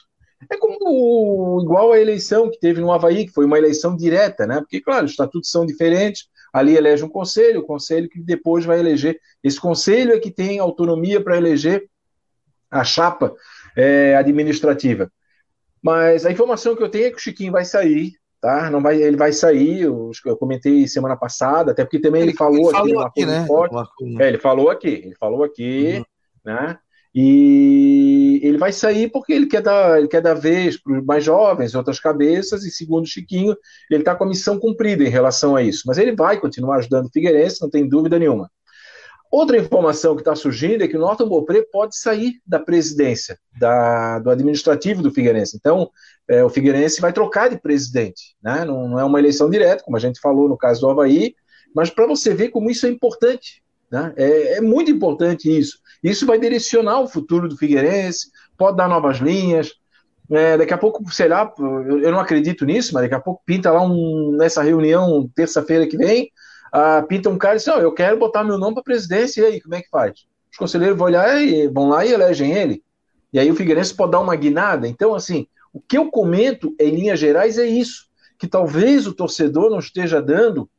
É 0.50 0.58
como 0.58 1.62
igual 1.62 1.92
a 1.92 2.00
eleição 2.00 2.50
que 2.50 2.60
teve 2.60 2.80
no 2.80 2.92
Havaí, 2.92 3.26
que 3.26 3.34
foi 3.34 3.46
uma 3.46 3.58
eleição 3.58 3.96
direta, 3.96 4.46
né? 4.46 4.60
Porque, 4.60 4.80
claro, 4.80 5.06
os 5.06 5.12
estatutos 5.12 5.50
são 5.50 5.66
diferentes, 5.66 6.28
ali 6.54 6.76
elege 6.76 7.04
um 7.04 7.10
conselho, 7.10 7.62
o 7.62 7.66
conselho 7.66 8.08
que 8.10 8.22
depois 8.22 8.64
vai 8.64 8.80
eleger. 8.80 9.20
Esse 9.44 9.60
conselho 9.60 10.14
é 10.14 10.20
que 10.20 10.32
tem 10.32 10.60
autonomia 10.60 11.22
para 11.22 11.38
eleger 11.38 11.90
a 12.70 12.84
chapa 12.84 13.34
é, 13.76 14.16
administrativa. 14.16 15.12
Mas 15.82 16.26
a 16.26 16.32
informação 16.32 16.76
que 16.76 16.84
eu 16.84 16.90
tenho 16.90 17.08
é 17.08 17.12
que 17.12 17.18
o 17.18 17.20
Chiquinho 17.20 17.52
vai 17.52 17.66
sair, 17.66 18.14
tá? 18.46 18.70
Não 18.70 18.80
vai, 18.80 19.02
ele 19.02 19.18
vai 19.18 19.34
sair, 19.34 19.82
eu, 19.82 20.12
eu 20.24 20.38
comentei 20.38 20.88
semana 20.88 21.16
passada, 21.18 21.72
até 21.72 21.84
porque 21.84 22.00
também 22.00 22.22
ele, 22.22 22.30
ele 22.30 22.38
falou, 22.38 22.70
ele 22.70 22.78
aqui, 22.78 22.92
falou 22.94 23.02
aqui 23.04 23.26
né? 23.26 24.24
É, 24.24 24.28
ele 24.28 24.38
falou 24.38 24.70
aqui, 24.70 24.88
ele 24.88 25.16
falou 25.20 25.44
aqui, 25.44 25.96
uhum. 25.98 26.04
né? 26.46 26.78
E 27.18 28.40
ele 28.44 28.58
vai 28.60 28.72
sair 28.72 29.10
porque 29.10 29.34
ele 29.34 29.48
quer 29.48 29.64
dar, 29.64 29.98
ele 29.98 30.08
quer 30.08 30.22
dar 30.22 30.36
vez 30.36 30.80
para 30.80 31.00
os 31.00 31.04
mais 31.04 31.24
jovens, 31.24 31.74
outras 31.74 32.00
cabeças, 32.00 32.64
e 32.66 32.70
segundo 32.70 33.06
o 33.06 33.08
Chiquinho, 33.08 33.56
ele 33.90 34.02
está 34.02 34.14
com 34.14 34.26
a 34.26 34.28
missão 34.28 34.60
cumprida 34.60 35.04
em 35.04 35.10
relação 35.10 35.56
a 35.56 35.64
isso. 35.64 35.84
Mas 35.88 35.98
ele 35.98 36.16
vai 36.16 36.40
continuar 36.40 36.76
ajudando 36.76 37.06
o 37.08 37.12
Figueirense, 37.12 37.62
não 37.62 37.70
tem 37.70 37.88
dúvida 37.88 38.20
nenhuma. 38.20 38.52
Outra 39.36 39.58
informação 39.58 40.16
que 40.16 40.22
está 40.22 40.34
surgindo 40.34 40.82
é 40.82 40.88
que 40.88 40.96
o 40.96 41.00
Norton 41.02 41.28
Beaupré 41.28 41.62
pode 41.70 41.98
sair 41.98 42.40
da 42.48 42.58
presidência, 42.58 43.38
da, 43.60 44.18
do 44.20 44.30
administrativo 44.30 45.02
do 45.02 45.12
Figueirense. 45.12 45.58
Então, 45.58 45.90
é, 46.26 46.42
o 46.42 46.48
Figueirense 46.50 47.02
vai 47.02 47.12
trocar 47.12 47.50
de 47.50 47.60
presidente. 47.60 48.34
Né? 48.42 48.64
Não, 48.64 48.88
não, 48.88 48.98
é 48.98 49.04
uma 49.04 49.20
eleição 49.20 49.50
direta, 49.50 49.84
como 49.84 49.98
a 49.98 50.00
gente 50.00 50.22
falou 50.22 50.48
no 50.48 50.56
caso 50.56 50.80
do 50.80 50.90
Havaí, 50.90 51.36
mas 51.76 51.90
para 51.90 52.08
você 52.08 52.34
ver 52.34 52.48
como 52.48 52.72
isso 52.72 52.86
é 52.86 52.90
importante. 52.90 53.62
Né? 53.92 54.14
É, 54.16 54.54
é 54.54 54.62
muito 54.62 54.90
importante 54.90 55.50
isso. 55.50 55.80
Isso 56.02 56.26
vai 56.26 56.40
direcionar 56.40 57.02
o 57.02 57.08
futuro 57.10 57.50
do 57.50 57.58
Figueirense, 57.58 58.32
pode 58.58 58.78
dar 58.78 58.88
novas 58.88 59.18
linhas. 59.18 59.74
É, 60.32 60.58
daqui 60.58 60.74
a 60.74 60.78
pouco, 60.78 61.12
sei 61.12 61.28
lá, 61.28 61.54
eu, 61.60 62.10
não 62.10 62.22
acredito 62.22 62.64
nisso, 62.64 62.94
mas 62.94 63.04
daqui 63.04 63.16
a 63.16 63.20
pouco 63.20 63.44
pinta 63.46 63.70
lá 63.70 63.82
um, 63.82 64.38
nessa 64.40 64.64
reunião, 64.64 65.30
terça-feira 65.36 65.86
que 65.86 65.98
vem, 65.98 66.32
uh, 66.74 67.06
pinta 67.08 67.30
um 67.30 67.38
cara 67.38 67.56
e 67.56 67.58
diz: 67.58 67.68
oh, 67.68 67.80
Eu 67.80 67.94
quero 67.94 68.18
botar 68.18 68.44
meu 68.44 68.58
nome 68.58 68.76
para 68.76 68.84
presidência, 68.84 69.42
e 69.42 69.46
aí, 69.46 69.62
como 69.62 69.76
é 69.76 69.82
que 69.82 69.90
faz? 69.90 70.26
Os 70.52 70.58
conselheiros 70.58 70.98
vão, 70.98 71.08
olhar 71.08 71.42
e, 71.42 71.68
vão 71.68 71.90
lá 71.90 72.06
e 72.06 72.12
elegem 72.12 72.54
ele. 72.54 72.84
E 73.34 73.40
aí 73.40 73.52
o 73.52 73.56
Figueirense 73.56 73.94
pode 73.94 74.12
dar 74.12 74.22
uma 74.22 74.36
guinada. 74.36 74.88
Então, 74.88 75.14
assim, 75.14 75.48
o 75.74 75.80
que 75.82 75.98
eu 75.98 76.10
comento 76.10 76.74
em 76.80 76.92
linhas 76.92 77.20
gerais 77.20 77.58
é 77.58 77.66
isso: 77.66 78.06
que 78.38 78.48
talvez 78.48 79.06
o 79.08 79.14
torcedor 79.14 79.70
não 79.70 79.80
esteja 79.80 80.22
dando, 80.22 80.70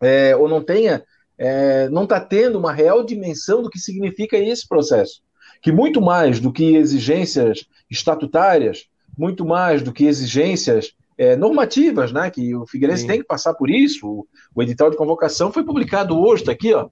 é, 0.00 0.36
ou 0.36 0.48
não 0.48 0.62
tenha 0.62 1.02
é, 1.38 1.88
não 1.88 2.04
está 2.04 2.20
tendo 2.20 2.56
uma 2.56 2.72
real 2.72 3.04
dimensão 3.04 3.62
do 3.62 3.70
que 3.70 3.78
significa 3.78 4.36
esse 4.36 4.66
processo. 4.68 5.22
Que 5.60 5.72
muito 5.72 6.00
mais 6.00 6.38
do 6.38 6.52
que 6.52 6.76
exigências 6.76 7.66
estatutárias, 7.90 8.86
muito 9.18 9.44
mais 9.44 9.82
do 9.82 9.92
que 9.92 10.04
exigências 10.04 10.94
é, 11.22 11.36
normativas, 11.36 12.12
né, 12.12 12.28
que 12.30 12.54
o 12.54 12.66
Figueirense 12.66 13.02
Sim. 13.02 13.08
tem 13.08 13.18
que 13.20 13.26
passar 13.26 13.54
por 13.54 13.70
isso. 13.70 14.06
O, 14.06 14.26
o, 14.54 14.62
edital 14.62 14.90
de 14.90 14.96
convocação 14.96 15.52
foi 15.52 15.62
publicado 15.62 16.18
hoje, 16.18 16.42
está 16.42 16.50
aqui, 16.50 16.74
ó, 16.74 16.88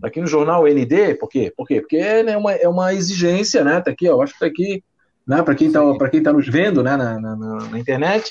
tá 0.00 0.08
aqui 0.08 0.20
no 0.20 0.26
jornal 0.26 0.66
ND. 0.66 1.14
Por 1.14 1.28
quê? 1.28 1.52
Por 1.56 1.66
quê? 1.66 1.80
Porque 1.80 1.96
é, 1.96 2.22
né, 2.22 2.36
uma, 2.36 2.52
é 2.52 2.68
uma 2.68 2.92
exigência, 2.92 3.64
né? 3.64 3.80
Tá 3.80 3.90
aqui, 3.90 4.08
ó, 4.08 4.20
acho 4.22 4.34
que 4.34 4.40
tá 4.40 4.46
aqui, 4.46 4.84
né, 5.26 5.42
para 5.42 5.54
quem 5.54 5.68
está 5.68 5.94
para 5.94 6.10
quem 6.10 6.22
tá 6.22 6.32
nos 6.32 6.46
vendo, 6.46 6.82
né, 6.82 6.96
na, 6.96 7.18
na, 7.18 7.36
na 7.36 7.78
internet. 7.78 8.28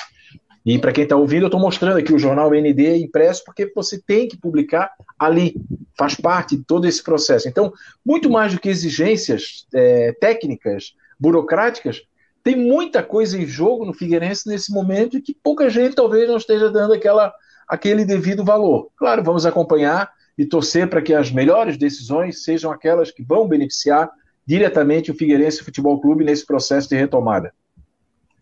E 0.63 0.77
para 0.77 0.91
quem 0.91 1.05
está 1.05 1.15
ouvindo, 1.15 1.43
eu 1.43 1.48
estou 1.48 1.60
mostrando 1.60 1.98
aqui 1.98 2.13
o 2.13 2.19
jornal 2.19 2.51
ND 2.51 2.98
impresso, 2.98 3.43
porque 3.43 3.71
você 3.74 4.00
tem 4.00 4.27
que 4.27 4.38
publicar 4.38 4.91
ali, 5.17 5.55
faz 5.98 6.13
parte 6.13 6.55
de 6.55 6.63
todo 6.63 6.86
esse 6.86 7.01
processo. 7.01 7.50
Então, 7.50 7.74
muito 8.05 8.29
mais 8.29 8.53
do 8.53 8.60
que 8.60 8.69
exigências 8.69 9.65
é, 9.74 10.13
técnicas, 10.21 10.93
burocráticas, 11.19 12.03
tem 12.43 12.55
muita 12.55 13.03
coisa 13.03 13.38
em 13.38 13.45
jogo 13.45 13.86
no 13.86 13.93
Figueirense 13.93 14.48
nesse 14.48 14.71
momento 14.71 15.17
e 15.17 15.21
que 15.21 15.33
pouca 15.33 15.69
gente 15.69 15.95
talvez 15.95 16.27
não 16.27 16.38
esteja 16.38 16.69
dando 16.69 16.93
aquela, 16.93 17.33
aquele 17.67 18.05
devido 18.05 18.43
valor. 18.43 18.89
Claro, 18.95 19.24
vamos 19.24 19.45
acompanhar 19.45 20.12
e 20.38 20.45
torcer 20.45 20.89
para 20.89 21.01
que 21.01 21.13
as 21.13 21.31
melhores 21.31 21.77
decisões 21.77 22.43
sejam 22.43 22.71
aquelas 22.71 23.12
que 23.12 23.24
vão 23.24 23.48
beneficiar 23.48 24.10
diretamente 24.45 25.12
o 25.12 25.15
Figueirense 25.15 25.63
Futebol 25.63 26.00
Clube 26.01 26.24
nesse 26.24 26.45
processo 26.45 26.89
de 26.89 26.95
retomada. 26.95 27.53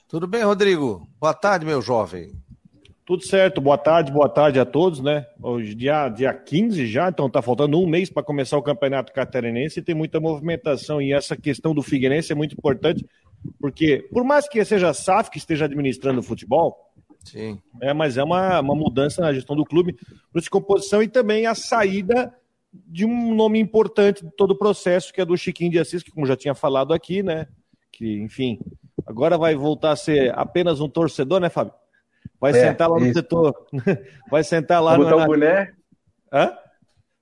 Tudo 0.07 0.25
bem, 0.25 0.43
Rodrigo? 0.43 1.07
Boa 1.19 1.33
tarde, 1.33 1.65
meu 1.65 1.81
jovem. 1.81 2.31
Tudo 3.09 3.25
certo, 3.25 3.59
boa 3.59 3.77
tarde, 3.77 4.11
boa 4.11 4.29
tarde 4.29 4.59
a 4.59 4.65
todos, 4.65 5.01
né? 5.01 5.25
Hoje 5.41 5.73
dia, 5.73 6.09
dia 6.09 6.31
15 6.31 6.85
já, 6.85 7.09
então 7.09 7.27
tá 7.27 7.41
faltando 7.41 7.79
um 7.79 7.87
mês 7.87 8.07
para 8.07 8.21
começar 8.21 8.55
o 8.55 8.61
Campeonato 8.61 9.11
Catarinense 9.11 9.79
e 9.79 9.83
tem 9.83 9.95
muita 9.95 10.19
movimentação. 10.19 11.01
E 11.01 11.11
essa 11.11 11.35
questão 11.35 11.73
do 11.73 11.81
Figueirense 11.81 12.31
é 12.31 12.35
muito 12.35 12.53
importante, 12.53 13.03
porque 13.59 14.07
por 14.11 14.23
mais 14.23 14.47
que 14.47 14.63
seja 14.65 14.89
a 14.89 14.93
SAF 14.93 15.29
que 15.29 15.37
esteja 15.37 15.65
administrando 15.65 16.19
o 16.19 16.23
futebol, 16.23 16.77
Sim. 17.23 17.61
É, 17.81 17.93
mas 17.93 18.17
é 18.17 18.23
uma, 18.23 18.59
uma 18.61 18.75
mudança 18.75 19.21
na 19.21 19.33
gestão 19.33 19.55
do 19.55 19.65
clube, 19.65 19.97
de 20.33 20.49
composição 20.49 21.03
e 21.03 21.07
também 21.07 21.45
a 21.45 21.53
saída 21.53 22.33
de 22.71 23.05
um 23.05 23.35
nome 23.35 23.59
importante 23.59 24.23
de 24.23 24.31
todo 24.31 24.51
o 24.51 24.57
processo, 24.57 25.11
que 25.11 25.19
é 25.19 25.25
do 25.25 25.37
Chiquinho 25.37 25.71
de 25.71 25.79
Assis, 25.79 26.01
que 26.01 26.11
como 26.11 26.25
já 26.25 26.37
tinha 26.37 26.55
falado 26.55 26.93
aqui, 26.93 27.21
né? 27.21 27.47
Que, 27.91 28.19
enfim, 28.21 28.59
Agora 29.09 29.39
vai 29.39 29.55
voltar 29.55 29.91
a 29.91 29.95
ser 29.95 30.31
apenas 30.37 30.79
um 30.79 30.87
torcedor, 30.87 31.39
né, 31.39 31.49
Fábio? 31.49 31.73
Vai 32.39 32.51
é, 32.51 32.53
sentar 32.53 32.87
lá 32.87 32.99
no 32.99 33.05
isso. 33.05 33.15
setor. 33.15 33.55
Vai 34.29 34.43
sentar 34.43 34.81
lá 34.81 34.91
vai 34.91 34.99
botar 34.99 35.17
no. 35.17 35.23
o 35.23 35.25
boné? 35.25 35.73
Hã? 36.31 36.53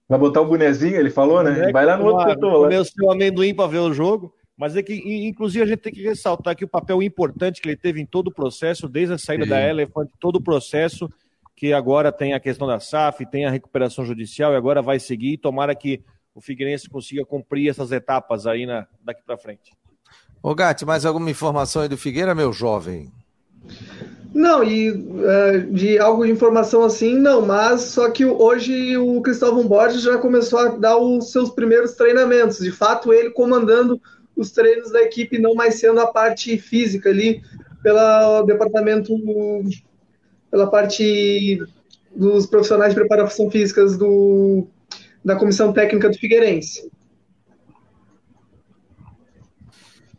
Vai 0.09 0.19
botar 0.19 0.41
o 0.41 0.45
bonezinho, 0.45 0.97
ele 0.97 1.09
falou, 1.09 1.41
né? 1.41 1.71
Vai 1.71 1.85
lá 1.85 1.97
no 1.97 2.05
outro 2.07 2.29
setor. 2.29 2.63
Comer 2.63 2.79
o 2.79 2.85
seu 2.85 3.09
amendoim 3.09 3.55
para 3.55 3.67
ver 3.67 3.79
o 3.79 3.93
jogo. 3.93 4.33
Mas 4.57 4.75
é 4.75 4.81
que, 4.81 4.95
inclusive, 5.27 5.63
a 5.63 5.67
gente 5.67 5.79
tem 5.79 5.93
que 5.93 6.01
ressaltar 6.01 6.53
aqui 6.53 6.65
o 6.65 6.67
papel 6.67 7.03
importante 7.03 7.61
que 7.61 7.69
ele 7.69 7.77
teve 7.77 8.01
em 8.01 8.05
todo 8.05 8.29
o 8.29 8.33
processo, 8.33 8.89
desde 8.89 9.13
a 9.13 9.17
saída 9.17 9.43
Sim. 9.43 9.49
da 9.51 9.61
Elephant, 9.61 10.09
todo 10.19 10.37
o 10.37 10.41
processo, 10.41 11.07
que 11.55 11.73
agora 11.73 12.11
tem 12.11 12.33
a 12.33 12.39
questão 12.39 12.67
da 12.67 12.79
SAF, 12.79 13.23
tem 13.27 13.45
a 13.45 13.51
recuperação 13.51 14.03
judicial 14.03 14.53
e 14.53 14.55
agora 14.55 14.81
vai 14.81 14.99
seguir. 14.99 15.37
Tomara 15.37 15.75
que 15.75 16.01
o 16.33 16.41
Figueirense 16.41 16.89
consiga 16.89 17.23
cumprir 17.23 17.69
essas 17.69 17.91
etapas 17.91 18.47
aí 18.47 18.65
na, 18.65 18.87
daqui 19.03 19.21
para 19.23 19.37
frente. 19.37 19.73
Ô 20.41 20.55
Gatti, 20.55 20.85
mais 20.85 21.05
alguma 21.05 21.29
informação 21.29 21.83
aí 21.83 21.89
do 21.89 21.97
Figueira, 21.97 22.33
meu 22.33 22.51
jovem? 22.51 23.11
Não, 24.33 24.63
e 24.63 24.91
uh, 24.91 25.71
de 25.71 25.97
algo 25.97 26.25
de 26.25 26.31
informação 26.31 26.83
assim, 26.83 27.15
não, 27.17 27.41
mas 27.43 27.81
só 27.81 28.09
que 28.09 28.23
hoje 28.25 28.97
o 28.97 29.21
Cristóvão 29.21 29.67
Borges 29.67 30.01
já 30.01 30.17
começou 30.17 30.59
a 30.59 30.67
dar 30.69 30.97
os 30.97 31.31
seus 31.31 31.49
primeiros 31.49 31.93
treinamentos. 31.93 32.59
De 32.59 32.71
fato, 32.71 33.11
ele 33.11 33.31
comandando 33.31 33.99
os 34.37 34.51
treinos 34.51 34.91
da 34.91 35.01
equipe, 35.01 35.39
não 35.39 35.55
mais 35.55 35.75
sendo 35.75 35.99
a 35.99 36.07
parte 36.07 36.57
física 36.57 37.09
ali, 37.09 37.41
pelo 37.81 38.43
departamento, 38.43 39.13
pela 40.51 40.69
parte 40.69 41.59
dos 42.15 42.45
profissionais 42.45 42.93
de 42.93 42.99
preparação 42.99 43.49
físicas 43.49 43.97
do, 43.97 44.67
da 45.25 45.35
comissão 45.35 45.73
técnica 45.73 46.09
do 46.09 46.17
Figueirense. 46.17 46.89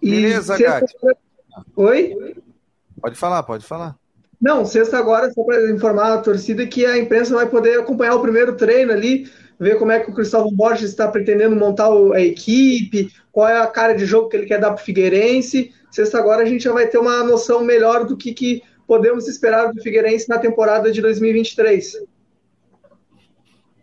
Beleza, 0.02 0.56
Gatti. 0.56 0.94
Oi? 1.76 2.34
Pode 3.00 3.16
falar, 3.16 3.42
pode 3.42 3.64
falar. 3.64 3.96
Não, 4.40 4.64
sexta 4.64 4.96
agora, 4.96 5.32
só 5.32 5.42
para 5.42 5.70
informar 5.70 6.14
a 6.14 6.18
torcida 6.18 6.66
que 6.66 6.86
a 6.86 6.96
imprensa 6.96 7.34
vai 7.34 7.48
poder 7.48 7.80
acompanhar 7.80 8.14
o 8.14 8.22
primeiro 8.22 8.56
treino 8.56 8.92
ali, 8.92 9.28
ver 9.58 9.78
como 9.78 9.90
é 9.90 10.00
que 10.00 10.10
o 10.10 10.14
Cristóvão 10.14 10.52
Borges 10.52 10.90
está 10.90 11.08
pretendendo 11.08 11.56
montar 11.56 11.88
a 12.14 12.20
equipe, 12.20 13.12
qual 13.32 13.48
é 13.48 13.60
a 13.60 13.66
cara 13.66 13.94
de 13.94 14.06
jogo 14.06 14.28
que 14.28 14.36
ele 14.36 14.46
quer 14.46 14.60
dar 14.60 14.72
para 14.72 14.82
o 14.82 14.84
Figueirense. 14.84 15.72
Sexta 15.90 16.18
agora 16.18 16.42
a 16.42 16.46
gente 16.46 16.64
já 16.64 16.72
vai 16.72 16.86
ter 16.86 16.98
uma 16.98 17.24
noção 17.24 17.64
melhor 17.64 18.04
do 18.04 18.16
que, 18.16 18.32
que 18.32 18.62
podemos 18.86 19.26
esperar 19.26 19.72
do 19.72 19.82
Figueirense 19.82 20.28
na 20.28 20.38
temporada 20.38 20.92
de 20.92 21.02
2023. 21.02 22.06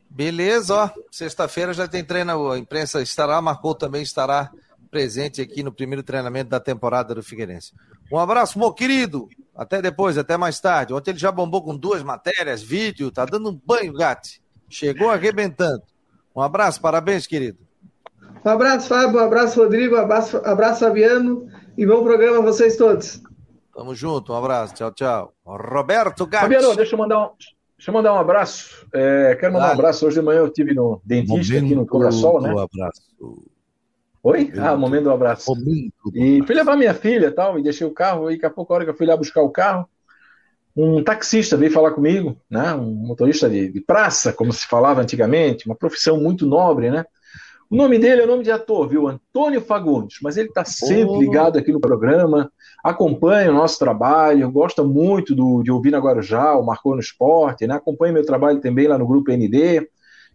Beleza, 0.09 0.73
ó. 0.73 0.89
Sexta-feira 1.11 1.73
já 1.73 1.87
tem 1.87 2.03
treino, 2.03 2.51
a 2.51 2.57
imprensa 2.57 3.01
estará, 3.01 3.41
marcou 3.41 3.75
também 3.75 4.01
estará 4.01 4.49
presente 4.89 5.41
aqui 5.41 5.61
no 5.61 5.73
primeiro 5.73 6.01
treinamento 6.01 6.49
da 6.49 6.59
temporada 6.59 7.13
do 7.13 7.21
Figueirense. 7.21 7.73
Um 8.09 8.17
abraço, 8.17 8.57
meu 8.57 8.71
querido. 8.71 9.27
Até 9.53 9.81
depois, 9.81 10.17
até 10.17 10.37
mais 10.37 10.59
tarde. 10.59 10.93
Ontem 10.93 11.11
ele 11.11 11.19
já 11.19 11.31
bombou 11.31 11.61
com 11.61 11.75
duas 11.75 12.01
matérias, 12.01 12.61
vídeo, 12.63 13.11
tá 13.11 13.25
dando 13.25 13.49
um 13.49 13.61
banho, 13.65 13.91
Gatti. 13.91 14.41
Chegou 14.75 15.09
arrebentando. 15.09 15.83
Um 16.35 16.41
abraço, 16.41 16.81
parabéns, 16.81 17.25
querido. 17.25 17.57
Um 18.43 18.49
abraço, 18.49 18.89
Fábio. 18.89 19.21
Um 19.21 19.23
abraço, 19.23 19.63
Rodrigo. 19.63 19.95
Um 19.95 19.99
abraço, 19.99 20.35
abraço 20.43 20.81
Fabiano. 20.81 21.47
E 21.77 21.85
bom 21.85 22.03
programa 22.03 22.39
a 22.39 22.41
vocês 22.41 22.75
todos. 22.75 23.23
Tamo 23.73 23.95
junto, 23.95 24.33
um 24.33 24.35
abraço, 24.35 24.73
tchau, 24.73 24.91
tchau. 24.91 25.33
Roberto 25.45 26.27
Gatti. 26.27 26.41
Fabiano, 26.41 26.75
deixa 26.75 26.93
eu 26.93 26.99
mandar 26.99 27.19
um, 27.25 27.29
deixa 27.77 27.89
eu 27.89 27.93
mandar 27.93 28.13
um 28.15 28.17
abraço. 28.17 28.85
É, 28.93 29.37
quero 29.39 29.53
mandar 29.53 29.67
ah, 29.67 29.69
um 29.69 29.73
abraço. 29.75 30.05
Hoje 30.07 30.19
de 30.19 30.25
manhã 30.25 30.39
eu 30.39 30.49
tive 30.49 30.73
no 30.73 31.01
dentista 31.05 31.57
aqui 31.57 31.73
no 31.73 31.87
Cobrasol, 31.87 32.41
né? 32.41 32.53
Um 32.53 32.59
abraço. 32.59 33.01
Oi? 34.23 34.39
Momento, 34.43 34.59
ah, 34.59 34.75
momento 34.75 35.03
do 35.03 35.11
abraço. 35.11 35.55
Momento 35.55 36.11
do 36.11 36.17
e 36.17 36.45
fui 36.45 36.53
levar 36.53 36.75
minha 36.75 36.93
filha 36.93 37.31
tal, 37.31 37.57
e 37.57 37.63
deixei 37.63 37.87
o 37.87 37.93
carro, 37.93 38.29
e 38.29 38.33
daqui 38.33 38.45
a 38.45 38.49
pouco, 38.49 38.73
a 38.73 38.75
hora 38.75 38.83
que 38.83 38.91
eu 38.91 38.97
fui 38.97 39.07
lá 39.07 39.15
buscar 39.15 39.41
o 39.41 39.49
carro, 39.49 39.87
um 40.75 41.03
taxista 41.03 41.55
veio 41.55 41.71
falar 41.71 41.91
comigo, 41.91 42.35
né? 42.49 42.73
Um 42.73 42.93
motorista 42.93 43.49
de, 43.49 43.71
de 43.71 43.81
praça, 43.81 44.33
como 44.33 44.51
se 44.51 44.67
falava 44.67 45.01
antigamente, 45.01 45.65
uma 45.65 45.75
profissão 45.75 46.19
muito 46.19 46.45
nobre, 46.45 46.89
né? 46.89 47.05
O 47.69 47.75
nome 47.75 47.97
dele 47.97 48.21
é 48.21 48.25
nome 48.25 48.43
de 48.43 48.51
ator, 48.51 48.87
viu? 48.87 49.07
Antônio 49.07 49.61
Fagundes, 49.61 50.17
mas 50.21 50.37
ele 50.37 50.49
está 50.49 50.63
sempre 50.63 51.17
ligado 51.17 51.57
aqui 51.57 51.71
no 51.71 51.79
programa, 51.79 52.51
acompanha 52.83 53.49
o 53.49 53.55
nosso 53.55 53.79
trabalho, 53.79 54.51
gosta 54.51 54.83
muito 54.83 55.33
do, 55.33 55.63
de 55.63 55.71
ouvir 55.71 55.91
na 55.91 55.97
Guarujá, 55.97 56.55
o 56.55 56.65
Marcou 56.65 56.93
no 56.93 56.99
Esporte, 56.99 57.65
né? 57.65 57.75
acompanha 57.75 58.13
meu 58.13 58.25
trabalho 58.25 58.61
também 58.61 58.87
lá 58.87 58.97
no 58.97 59.07
Grupo 59.07 59.31
ND, 59.31 59.87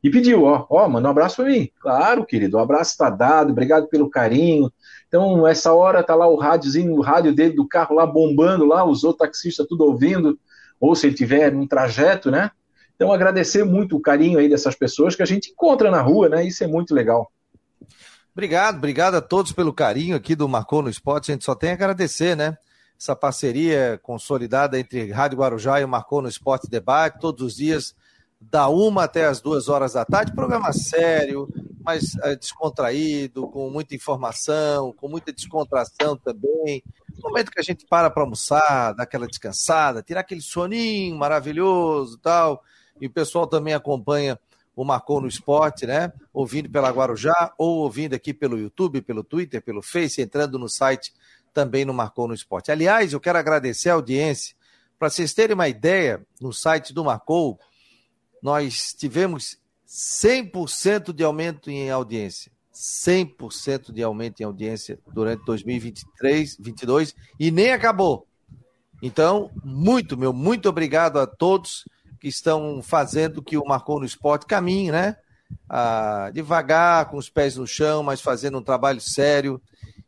e 0.03 0.11
pediu, 0.11 0.45
ó, 0.45 0.67
ó, 0.69 0.89
manda 0.89 1.09
um 1.09 1.11
abraço 1.11 1.37
para 1.37 1.45
mim. 1.47 1.69
Claro, 1.79 2.25
querido, 2.25 2.57
o 2.57 2.61
abraço 2.61 2.93
está 2.93 3.11
dado, 3.11 3.51
obrigado 3.53 3.87
pelo 3.89 4.09
carinho. 4.09 4.73
Então, 5.11 5.45
essa 5.45 5.73
hora 5.73 6.05
tá 6.05 6.15
lá 6.15 6.29
o 6.29 6.37
rádiozinho, 6.37 6.95
o 6.95 7.01
rádio 7.01 7.35
dele 7.35 7.55
do 7.55 7.67
carro 7.67 7.97
lá 7.97 8.07
bombando 8.07 8.65
lá, 8.65 8.85
os 8.85 9.03
outros 9.03 9.27
taxistas 9.27 9.67
tudo 9.67 9.85
ouvindo, 9.85 10.39
ou 10.79 10.95
se 10.95 11.09
ele 11.09 11.17
tiver 11.17 11.53
um 11.53 11.67
trajeto, 11.67 12.31
né? 12.31 12.53
Então, 12.95 13.13
agradecer 13.13 13.65
muito 13.65 13.97
o 13.97 14.01
carinho 14.01 14.39
aí 14.39 14.49
dessas 14.49 14.77
pessoas 14.77 15.17
que 15.17 15.23
a 15.23 15.27
gente 15.27 15.51
encontra 15.51 15.91
na 15.91 16.01
rua, 16.01 16.29
né? 16.29 16.45
Isso 16.45 16.63
é 16.63 16.69
muito 16.69 16.95
legal. 16.95 17.29
Obrigado, 18.33 18.77
obrigado 18.77 19.17
a 19.17 19.21
todos 19.21 19.51
pelo 19.51 19.73
carinho 19.73 20.15
aqui 20.15 20.37
do 20.37 20.49
Marcou 20.49 20.81
no 20.81 20.89
Esporte. 20.89 21.33
A 21.33 21.35
gente 21.35 21.45
só 21.45 21.57
tem 21.57 21.71
a 21.71 21.73
agradecer, 21.73 22.37
né? 22.37 22.57
Essa 22.97 23.17
parceria 23.17 23.99
consolidada 24.05 24.79
entre 24.79 25.11
Rádio 25.11 25.39
Guarujá 25.39 25.81
e 25.81 25.85
o 25.85 25.89
Marcou 25.89 26.23
no 26.23 26.29
Esporte 26.29 26.71
Debate, 26.71 27.19
todos 27.19 27.43
os 27.43 27.57
dias, 27.57 27.97
da 28.41 28.69
uma 28.69 29.05
até 29.05 29.27
as 29.27 29.41
duas 29.41 29.69
horas 29.69 29.95
da 29.95 30.05
tarde. 30.05 30.33
Programa 30.33 30.73
sério, 30.73 31.49
mas 31.83 32.17
é, 32.23 32.37
descontraído, 32.37 33.49
com 33.49 33.71
muita 33.71 33.95
informação, 33.95 34.93
com 34.93 35.09
muita 35.09 35.33
descontração 35.33 36.17
também. 36.17 36.83
Momento 37.23 37.51
que 37.51 37.61
a 37.61 37.63
gente 37.63 37.87
para 37.87 38.11
para 38.11 38.23
almoçar, 38.23 38.93
dar 38.93 39.03
aquela 39.03 39.27
descansada, 39.27 40.03
tirar 40.03 40.21
aquele 40.21 40.41
soninho 40.41 41.17
maravilhoso 41.17 42.19
tal 42.19 42.63
e 43.01 43.07
o 43.07 43.11
pessoal 43.11 43.47
também 43.47 43.75
acompanha 43.75 44.39
o 44.77 44.85
Marcou 44.85 45.21
no 45.21 45.27
Esporte, 45.27 45.87
né? 45.87 46.13
Ouvindo 46.33 46.71
pela 46.71 46.91
Guarujá 46.91 47.53
ou 47.59 47.79
ouvindo 47.79 48.15
aqui 48.15 48.33
pelo 48.33 48.59
YouTube, 48.59 49.03
pelo 49.03 49.25
Twitter, 49.25 49.63
pelo 49.63 49.83
Face, 49.83 50.23
entrando 50.23 50.59
no 50.59 50.69
site 50.69 51.13
também 51.53 51.85
no 51.85 51.93
Marcou 51.93 52.29
no 52.29 52.35
Esporte. 52.35 52.71
Aliás, 52.71 53.13
eu 53.13 53.21
quero 53.21 53.39
agradecer 53.39 53.91
a 53.91 53.95
audiência. 53.95 54.55
Para 54.99 55.11
vocês 55.11 55.35
terem 55.35 55.55
uma 55.55 55.69
ideia, 55.69 56.25
no 56.41 56.53
site 56.53 56.93
do 56.93 57.05
Marcou, 57.05 57.59
nós 58.43 58.95
tivemos 58.95 59.59
100% 59.91 61.13
de 61.13 61.25
aumento 61.25 61.69
em 61.69 61.91
audiência. 61.91 62.53
100% 62.73 63.93
de 63.93 64.03
aumento 64.03 64.41
em 64.41 64.45
audiência 64.45 64.99
durante 65.13 65.45
2023, 65.45 66.57
2022 66.57 67.15
e 67.39 67.51
nem 67.51 67.73
acabou. 67.73 68.27
Então, 69.03 69.51
muito, 69.65 70.17
meu, 70.17 70.33
muito 70.33 70.69
obrigado 70.69 71.19
a 71.19 71.27
todos 71.27 71.85
que 72.21 72.29
estão 72.29 72.81
fazendo 72.83 73.43
que 73.43 73.57
o 73.57 73.65
Marcou 73.67 73.99
no 73.99 74.07
Esporte 74.07 74.47
caminhe, 74.47 74.93
né? 74.93 75.17
Ah, 75.69 76.31
devagar, 76.33 77.11
com 77.11 77.17
os 77.17 77.29
pés 77.29 77.57
no 77.57 77.67
chão, 77.67 78.03
mas 78.03 78.21
fazendo 78.21 78.59
um 78.59 78.63
trabalho 78.63 79.01
sério 79.01 79.61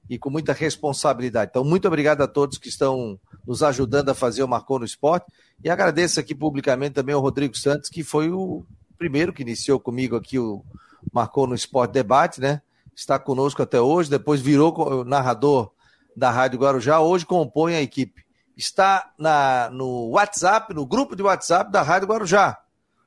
e 0.09 0.19
com 0.19 0.31
muita 0.31 0.53
responsabilidade. 0.53 1.51
Então, 1.51 1.65
muito 1.65 1.89
obrigado 1.89 2.21
a 2.21 2.29
todos 2.29 2.59
que 2.59 2.69
estão 2.69 3.19
nos 3.47 3.63
ajudando 3.63 4.11
a 4.11 4.15
fazer 4.15 4.43
o 4.43 4.49
Marcou 4.49 4.79
no 4.79 4.85
Esporte. 4.85 5.27
E 5.65 5.71
agradeço 5.71 6.21
aqui 6.21 6.35
publicamente 6.35 6.95
também 6.95 7.15
ao 7.15 7.21
Rodrigo 7.21 7.57
Santos, 7.57 7.89
que 7.89 8.05
foi 8.05 8.31
o 8.31 8.65
primeiro 9.03 9.33
que 9.33 9.43
iniciou 9.43 9.81
comigo 9.81 10.15
aqui 10.15 10.39
o 10.39 10.65
Marcou 11.13 11.47
no 11.47 11.57
Esporte 11.57 11.91
Debate, 11.91 12.41
né? 12.41 12.63
Está 12.95 13.19
conosco 13.19 13.61
até 13.61 13.81
hoje, 13.81 14.09
depois 14.09 14.41
virou 14.41 15.05
narrador 15.05 15.73
da 16.17 16.31
Rádio 16.31 16.61
Guarujá, 16.61 17.01
hoje 17.01 17.27
compõe 17.27 17.75
a 17.75 17.83
equipe 17.83 18.23
está 18.57 19.13
na, 19.19 19.71
no 19.71 20.11
WhatsApp, 20.11 20.75
no 20.75 20.87
grupo 20.87 21.17
de 21.17 21.23
WhatsApp 21.23 21.73
da 21.73 21.83
Rádio 21.83 22.09
Guarujá, 22.09 22.59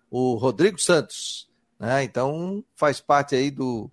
o 0.09 0.35
Rodrigo 0.35 0.79
Santos. 0.79 1.47
Né? 1.79 2.03
Então, 2.03 2.63
faz 2.75 2.99
parte 2.99 3.35
aí 3.35 3.51
do, 3.51 3.89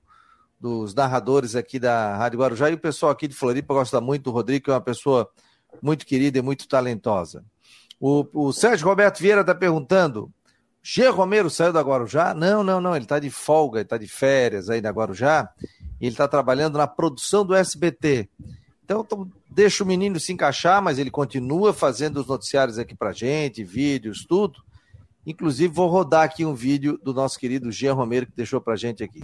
dos 0.59 0.95
narradores 0.95 1.55
aqui 1.55 1.79
da 1.79 2.17
Rádio 2.17 2.41
Guarujá 2.41 2.71
e 2.71 2.75
o 2.75 2.79
pessoal 2.79 3.13
aqui 3.13 3.29
de 3.29 3.35
Floripa 3.35 3.75
gosta 3.75 4.01
muito 4.01 4.25
do 4.25 4.31
Rodrigo, 4.31 4.65
que 4.65 4.71
é 4.71 4.75
uma 4.75 4.81
pessoa 4.81 5.29
muito 5.81 6.07
querida 6.07 6.39
e 6.39 6.43
muito 6.43 6.67
talentosa. 6.67 7.45
O, 8.01 8.27
o 8.33 8.53
Sérgio 8.53 8.89
Roberto 8.89 9.21
Vieira 9.21 9.43
está 9.43 9.55
perguntando: 9.55 10.33
G. 10.83 11.09
Romero 11.09 11.49
saiu 11.49 11.73
da 11.73 11.81
Guarujá? 11.81 12.35
Não, 12.35 12.65
não, 12.65 12.81
não, 12.81 12.97
ele 12.97 13.05
está 13.05 13.19
de 13.19 13.31
folga, 13.31 13.79
ele 13.79 13.85
está 13.85 13.97
de 13.97 14.09
férias 14.09 14.69
aí 14.69 14.81
na 14.81 14.91
Guarujá, 14.91 15.49
e 16.01 16.07
ele 16.07 16.13
está 16.13 16.27
trabalhando 16.27 16.77
na 16.77 16.87
produção 16.87 17.45
do 17.45 17.55
SBT. 17.55 18.29
Então, 18.85 19.07
deixa 19.49 19.85
o 19.85 19.87
menino 19.87 20.19
se 20.19 20.33
encaixar, 20.33 20.83
mas 20.83 20.99
ele 20.99 21.11
continua 21.11 21.73
fazendo 21.73 22.19
os 22.19 22.27
noticiários 22.27 22.79
aqui 22.79 22.95
pra 22.95 23.13
gente, 23.13 23.63
vídeos, 23.63 24.27
tudo. 24.29 24.61
Inclusive, 25.25 25.73
vou 25.73 25.89
rodar 25.89 26.25
aqui 26.25 26.45
um 26.45 26.55
vídeo 26.55 26.99
do 27.03 27.15
nosso 27.15 27.39
querido 27.39 27.71
Jean 27.71 27.95
Romero, 27.95 28.27
que 28.27 28.33
deixou 28.37 28.61
pra 28.61 28.75
gente 28.75 29.05
aqui. 29.05 29.23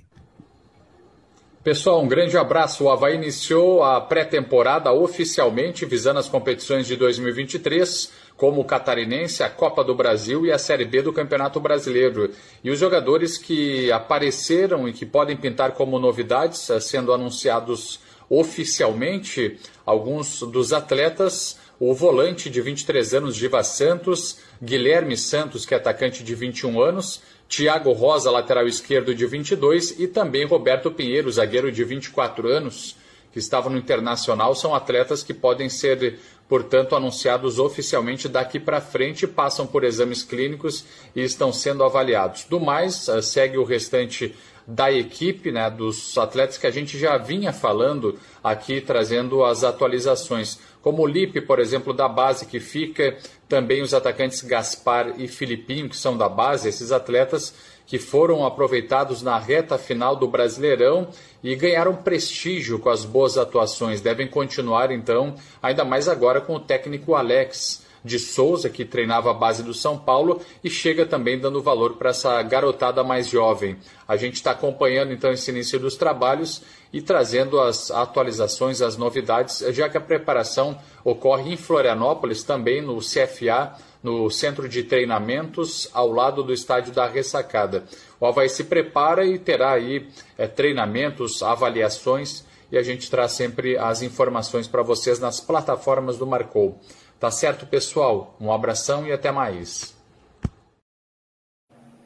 Pessoal, 1.63 2.01
um 2.01 2.09
grande 2.09 2.39
abraço. 2.39 2.85
O 2.85 2.91
Havaí 2.91 3.17
iniciou 3.17 3.83
a 3.83 4.01
pré-temporada 4.01 4.93
oficialmente, 4.93 5.85
visando 5.85 6.21
as 6.21 6.29
competições 6.29 6.87
de 6.87 6.95
2023, 6.97 8.13
como 8.39 8.61
o 8.61 8.65
Catarinense, 8.65 9.43
a 9.43 9.51
Copa 9.51 9.85
do 9.85 9.97
Brasil 9.97 10.47
e 10.47 10.53
a 10.53 10.59
Série 10.59 10.85
B 10.85 11.03
do 11.03 11.13
Campeonato 11.13 11.59
Brasileiro. 11.59 12.31
E 12.63 12.71
os 12.71 12.79
jogadores 12.79 13.37
que 13.37 13.91
apareceram 13.91 14.89
e 14.89 14.93
que 14.93 15.05
podem 15.05 15.37
pintar 15.37 15.73
como 15.73 15.99
novidades, 15.99 16.71
sendo 16.81 17.13
anunciados 17.13 17.99
oficialmente 18.31 19.59
alguns 19.85 20.41
dos 20.41 20.73
atletas, 20.73 21.59
o 21.81 21.93
volante 21.93 22.49
de 22.49 22.61
23 22.61 23.15
anos, 23.15 23.35
Giva 23.35 23.63
Santos, 23.65 24.39
Guilherme 24.63 25.17
Santos, 25.17 25.67
que 25.67 25.75
é 25.75 25.77
atacante 25.77 26.23
de 26.23 26.35
21 26.35 26.81
anos, 26.81 27.21
Thiago 27.49 27.93
Rosa, 27.93 28.31
lateral 28.31 28.69
esquerdo 28.69 29.15
de 29.15 29.27
22 29.27 29.99
e 29.99 30.07
também 30.07 30.47
Roberto 30.47 30.93
Pinheiro, 30.93 31.33
zagueiro 31.33 31.73
de 31.73 31.83
24 31.83 32.47
anos, 32.47 32.95
que 33.33 33.39
estava 33.39 33.69
no 33.69 33.79
Internacional, 33.79 34.55
são 34.55 34.75
atletas 34.75 35.23
que 35.23 35.35
podem 35.35 35.69
ser, 35.69 36.19
portanto, 36.49 36.97
anunciados 36.97 37.59
oficialmente 37.59 38.29
daqui 38.29 38.59
para 38.59 38.81
frente, 38.81 39.27
passam 39.27 39.67
por 39.67 39.85
exames 39.85 40.23
clínicos 40.23 40.85
e 41.15 41.23
estão 41.23 41.53
sendo 41.53 41.85
avaliados. 41.85 42.45
Do 42.45 42.59
mais, 42.59 43.09
eh, 43.09 43.21
segue 43.21 43.59
o 43.59 43.65
restante 43.65 44.35
da 44.67 44.93
equipe, 44.93 45.51
né, 45.51 45.71
dos 45.71 46.17
atletas 46.19 46.59
que 46.59 46.67
a 46.67 46.71
gente 46.71 46.99
já 46.99 47.17
vinha 47.17 47.55
falando 47.55 48.19
aqui, 48.45 48.83
trazendo 48.83 49.43
as 49.43 49.65
atualizações. 49.65 50.59
Como 50.83 51.03
o 51.03 51.07
Lipe, 51.07 51.41
por 51.41 51.59
exemplo, 51.59 51.95
da 51.95 52.07
base 52.07 52.45
que 52.45 52.61
fica, 52.61 53.17
também 53.49 53.81
os 53.81 53.95
atacantes 53.95 54.43
Gaspar 54.43 55.15
e 55.19 55.27
Filipinho, 55.27 55.89
que 55.89 55.97
são 55.97 56.19
da 56.19 56.29
base, 56.29 56.69
esses 56.69 56.93
atletas 56.93 57.55
que 57.89 57.99
foram 57.99 58.45
aproveitados 58.45 59.23
na 59.23 59.39
reta 59.39 59.79
final 59.79 60.15
do 60.15 60.29
Brasileirão 60.29 61.09
e 61.43 61.57
ganharam 61.57 61.97
prestígio 61.97 62.79
com 62.79 62.91
as 62.91 63.03
boas 63.03 63.39
atuações. 63.39 64.03
Devem 64.03 64.29
continuar, 64.29 64.93
então, 64.93 65.35
ainda 65.63 65.87
mais 65.87 66.07
agora 66.07 66.39
com 66.39 66.55
o 66.55 66.61
técnico 66.61 67.15
Alex 67.15 67.83
de 68.05 68.19
Souza, 68.19 68.69
que 68.69 68.85
treinava 68.85 69.31
a 69.31 69.35
base 69.35 69.63
do 69.63 69.73
São 69.73 69.99
Paulo, 69.99 70.41
e 70.63 70.69
chega 70.69 71.07
também 71.07 71.39
dando 71.39 71.63
valor 71.63 71.95
para 71.95 72.11
essa 72.11 72.41
garotada 72.43 73.03
mais 73.03 73.27
jovem. 73.27 73.77
A 74.07 74.17
gente 74.17 74.35
está 74.35 74.51
acompanhando 74.51 75.13
então 75.13 75.33
esse 75.33 75.51
início 75.51 75.81
dos 75.81 75.97
trabalhos 75.97 76.63
e 76.93 77.01
trazendo 77.01 77.59
as 77.59 77.91
atualizações, 77.91 78.83
as 78.83 78.99
novidades, 78.99 79.65
já 79.71 79.89
que 79.89 79.97
a 79.97 80.01
preparação 80.01 80.79
ocorre 81.03 81.53
em 81.53 81.57
Florianópolis, 81.57 82.43
também 82.43 82.83
no 82.83 82.99
CFA, 82.99 83.75
no 84.03 84.31
Centro 84.31 84.69
de 84.69 84.83
Treinamentos, 84.83 85.89
ao 85.93 86.11
lado 86.11 86.43
do 86.43 86.53
Estádio 86.53 86.93
da 86.93 87.07
Ressacada. 87.07 87.85
O 88.21 88.27
Havaí 88.27 88.49
se 88.49 88.65
prepara 88.65 89.25
e 89.25 89.39
terá 89.39 89.73
aí 89.73 90.09
é, 90.37 90.47
treinamentos, 90.47 91.43
avaliações 91.43 92.45
e 92.71 92.77
a 92.77 92.83
gente 92.83 93.11
traz 93.11 93.33
sempre 93.33 93.79
as 93.79 94.03
informações 94.03 94.69
para 94.69 94.83
vocês 94.83 95.19
nas 95.19 95.41
plataformas 95.41 96.19
do 96.19 96.27
Marcou. 96.27 96.79
Tá 97.19 97.31
certo, 97.31 97.67
pessoal? 97.67 98.37
Um 98.41 98.53
abração 98.53 99.07
e 99.07 99.13
até 99.13 99.33
mais. 99.33 99.97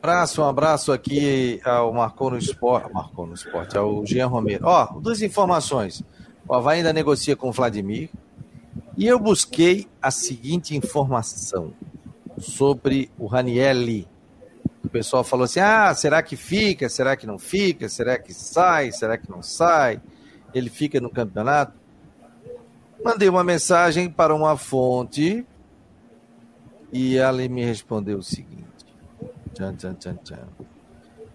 Abraço, 0.02 0.42
um 0.42 0.48
abraço 0.48 0.90
aqui 0.90 1.60
ao 1.64 1.92
Marcou 1.92 2.30
no 2.30 2.38
Esporte, 2.38 2.92
Marcou 2.92 3.26
no 3.26 3.34
Esporte, 3.34 3.78
ao 3.78 4.04
Jean 4.04 4.26
Romero. 4.26 4.66
Ó, 4.66 4.98
duas 4.98 5.22
informações. 5.22 6.02
O 6.48 6.54
Havaí 6.54 6.78
ainda 6.78 6.92
negocia 6.92 7.36
com 7.36 7.50
o 7.50 7.52
Vladimir 7.52 8.10
e 8.96 9.06
eu 9.06 9.18
busquei 9.18 9.88
a 10.00 10.10
seguinte 10.10 10.76
informação 10.76 11.72
sobre 12.38 13.10
o 13.18 13.26
Ranielli. 13.26 14.08
O 14.84 14.88
pessoal 14.88 15.24
falou 15.24 15.44
assim: 15.44 15.60
ah, 15.60 15.94
será 15.94 16.22
que 16.22 16.36
fica? 16.36 16.88
Será 16.88 17.16
que 17.16 17.26
não 17.26 17.38
fica? 17.38 17.88
Será 17.88 18.18
que 18.18 18.34
sai? 18.34 18.92
Será 18.92 19.16
que 19.16 19.30
não 19.30 19.42
sai? 19.42 20.00
Ele 20.54 20.68
fica 20.68 21.00
no 21.00 21.10
campeonato? 21.10 21.72
Mandei 23.04 23.28
uma 23.28 23.42
mensagem 23.42 24.10
para 24.10 24.34
uma 24.34 24.56
fonte 24.56 25.46
e 26.92 27.16
ela 27.16 27.46
me 27.48 27.64
respondeu 27.64 28.18
o 28.18 28.22
seguinte. 28.22 28.62
Tchan, 29.54 29.74
tchan, 29.74 29.94
tchan, 29.94 30.16
tchan. 30.16 30.48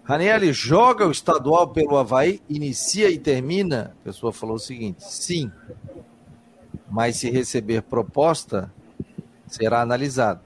Raniel 0.04 0.52
joga 0.54 1.06
o 1.06 1.10
estadual 1.10 1.68
pelo 1.68 1.98
Havaí, 1.98 2.40
inicia 2.48 3.10
e 3.10 3.18
termina? 3.18 3.94
A 4.00 4.04
pessoa 4.04 4.32
falou 4.32 4.56
o 4.56 4.60
seguinte: 4.60 5.04
sim. 5.04 5.50
Mas 6.90 7.16
se 7.16 7.30
receber 7.30 7.82
proposta, 7.82 8.72
será 9.46 9.82
analisado. 9.82 10.40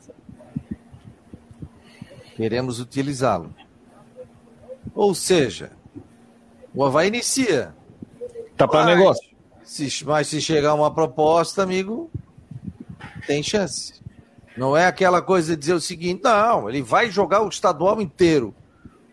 Queremos 2.37 2.81
utilizá-lo. 2.81 3.55
Ou 4.94 5.14
seja, 5.14 5.72
o 6.74 6.85
Havaí 6.85 7.09
inicia. 7.09 7.74
Tá 8.57 8.66
para 8.66 8.85
negócio. 8.85 9.31
Se, 9.64 10.05
mas 10.05 10.26
se 10.28 10.40
chegar 10.40 10.74
uma 10.74 10.92
proposta, 10.92 11.62
amigo, 11.62 12.11
tem 13.26 13.42
chance. 13.42 14.02
Não 14.57 14.76
é 14.76 14.87
aquela 14.87 15.22
coisa 15.22 15.55
de 15.55 15.61
dizer 15.61 15.74
o 15.74 15.81
seguinte, 15.81 16.22
não, 16.24 16.68
ele 16.68 16.83
vai 16.83 17.11
jogar 17.11 17.42
o 17.42 17.48
estadual 17.48 18.00
inteiro. 18.00 18.55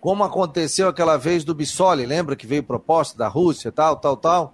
Como 0.01 0.23
aconteceu 0.23 0.87
aquela 0.87 1.17
vez 1.17 1.43
do 1.43 1.53
Bissoli, 1.53 2.05
lembra 2.05 2.35
que 2.35 2.47
veio 2.47 2.63
proposta 2.63 3.17
da 3.17 3.27
Rússia, 3.27 3.71
tal, 3.71 3.97
tal, 3.97 4.17
tal? 4.17 4.53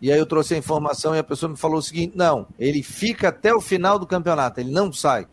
E 0.00 0.10
aí 0.10 0.18
eu 0.18 0.26
trouxe 0.26 0.54
a 0.54 0.58
informação 0.58 1.14
e 1.14 1.18
a 1.18 1.24
pessoa 1.24 1.50
me 1.50 1.56
falou 1.56 1.78
o 1.78 1.82
seguinte: 1.82 2.16
não, 2.16 2.46
ele 2.58 2.82
fica 2.82 3.28
até 3.28 3.54
o 3.54 3.60
final 3.60 3.98
do 3.98 4.06
campeonato, 4.06 4.60
ele 4.60 4.70
não 4.70 4.92
sai. 4.92 5.26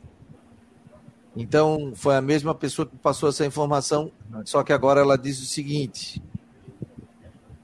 Então 1.36 1.94
foi 1.96 2.16
a 2.16 2.22
mesma 2.22 2.54
pessoa 2.54 2.86
que 2.86 2.96
passou 2.98 3.30
essa 3.30 3.46
informação, 3.46 4.12
só 4.44 4.64
que 4.64 4.74
agora 4.74 5.00
ela 5.00 5.18
diz 5.18 5.40
o 5.42 5.46
seguinte: 5.46 6.22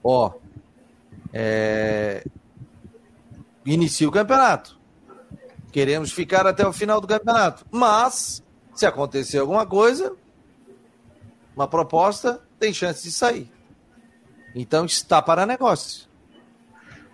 ó, 0.04 0.32
é, 1.34 2.26
inicia 3.66 4.08
o 4.08 4.12
campeonato. 4.12 4.80
Queremos 5.72 6.12
ficar 6.12 6.46
até 6.46 6.66
o 6.68 6.72
final 6.72 7.02
do 7.02 7.08
campeonato. 7.08 7.66
Mas, 7.72 8.44
se 8.76 8.86
acontecer 8.86 9.40
alguma 9.40 9.66
coisa, 9.66 10.16
uma 11.56 11.68
proposta, 11.68 12.42
tem 12.60 12.72
chance 12.72 13.04
de 13.04 13.12
sair. 13.12 13.52
Então 14.54 14.86
está 14.86 15.20
para 15.20 15.48
negócio. 15.48 16.08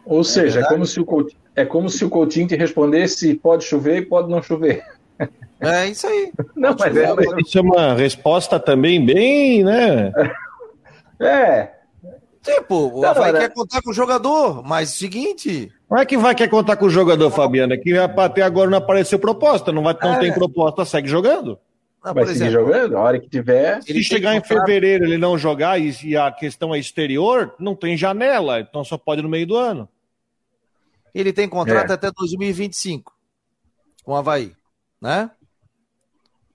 Ou 0.10 0.22
é 0.22 0.24
seja, 0.24 0.62
é 0.62 0.64
como, 0.64 0.86
se 0.88 1.00
o 1.00 1.06
Coutinho, 1.06 1.40
é 1.56 1.64
como 1.64 1.88
se 1.88 2.04
o 2.04 2.10
Coutinho 2.10 2.48
te 2.48 2.56
respondesse 2.56 3.36
pode 3.36 3.64
chover 3.64 3.98
e 3.98 4.06
pode 4.06 4.28
não 4.28 4.42
chover. 4.42 4.84
É 5.60 5.88
isso 5.88 6.08
aí. 6.08 6.32
Não, 6.56 6.76
mas 6.78 6.96
é, 6.98 7.14
isso 7.40 7.60
é 7.60 7.62
uma 7.62 7.94
resposta 7.94 8.60
também 8.60 9.06
bem, 9.06 9.64
né? 9.64 10.12
É. 11.22 11.72
Tipo, 12.42 12.98
o 12.98 13.06
Havaí 13.06 13.34
quer 13.34 13.54
contar 13.54 13.82
com 13.82 13.90
o 13.90 13.94
jogador, 13.94 14.64
mas 14.66 14.92
seguinte. 14.92 15.70
Não 15.92 15.98
é 15.98 16.06
que 16.06 16.18
vai 16.18 16.34
querer 16.34 16.48
contar 16.48 16.78
com 16.78 16.86
o 16.86 16.90
jogador, 16.90 17.30
Fabiano, 17.30 17.74
é 17.74 17.78
que 17.78 17.94
até 17.98 18.42
agora 18.42 18.70
não 18.70 18.78
apareceu 18.78 19.20
proposta, 19.20 19.70
não, 19.70 19.84
vai, 19.84 19.94
não 20.02 20.14
é. 20.14 20.20
tem 20.20 20.34
proposta, 20.34 20.86
segue 20.86 21.10
jogando. 21.10 21.60
Não, 22.02 22.14
vai 22.14 22.26
seguir 22.28 22.46
exemplo, 22.46 22.68
jogando, 22.68 22.96
a 22.96 23.02
hora 23.02 23.20
que 23.20 23.28
tiver. 23.28 23.84
Se 23.84 24.02
chegar 24.02 24.34
em 24.34 24.42
fevereiro 24.42 25.04
ele 25.04 25.18
não 25.18 25.38
jogar 25.38 25.78
e, 25.78 25.94
e 26.06 26.16
a 26.16 26.32
questão 26.32 26.74
é 26.74 26.80
exterior, 26.80 27.54
não 27.60 27.76
tem 27.76 27.98
janela, 27.98 28.62
então 28.62 28.82
só 28.86 28.98
pode 28.98 29.22
no 29.22 29.28
meio 29.28 29.46
do 29.46 29.58
ano. 29.58 29.90
Ele 31.14 31.34
tem 31.34 31.48
contrato 31.48 31.92
é. 31.92 31.94
até 31.94 32.12
2025 32.12 33.14
com 34.04 34.14
o 34.14 34.16
Havaí, 34.16 34.56
né? 35.02 35.32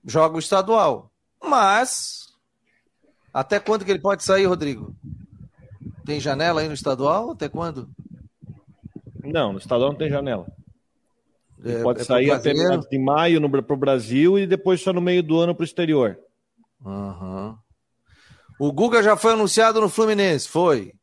Joga 0.05 0.35
o 0.35 0.39
estadual. 0.39 1.11
Mas 1.43 2.25
até 3.33 3.59
quando 3.59 3.83
que 3.83 3.91
ele 3.91 3.99
pode 3.99 4.23
sair, 4.23 4.45
Rodrigo? 4.45 4.95
Tem 6.05 6.19
janela 6.19 6.61
aí 6.61 6.67
no 6.67 6.73
estadual? 6.73 7.31
Até 7.31 7.49
quando? 7.49 7.89
Não, 9.23 9.53
no 9.53 9.59
estadual 9.59 9.91
não 9.91 9.97
tem 9.97 10.09
janela. 10.09 10.45
É, 11.63 11.81
pode 11.81 12.01
é 12.01 12.03
sair 12.03 12.31
até 12.31 12.53
meados 12.53 12.87
de 12.87 12.99
maio 12.99 13.49
para 13.63 13.73
o 13.73 13.77
Brasil 13.77 14.37
e 14.37 14.45
depois 14.45 14.81
só 14.81 14.93
no 14.93 15.01
meio 15.01 15.23
do 15.23 15.39
ano 15.39 15.55
para 15.55 15.63
o 15.63 15.65
exterior. 15.65 16.19
Uhum. 16.83 17.57
O 18.59 18.71
Guga 18.71 19.01
já 19.01 19.17
foi 19.17 19.33
anunciado 19.33 19.81
no 19.81 19.89
Fluminense, 19.89 20.47
foi. 20.47 20.93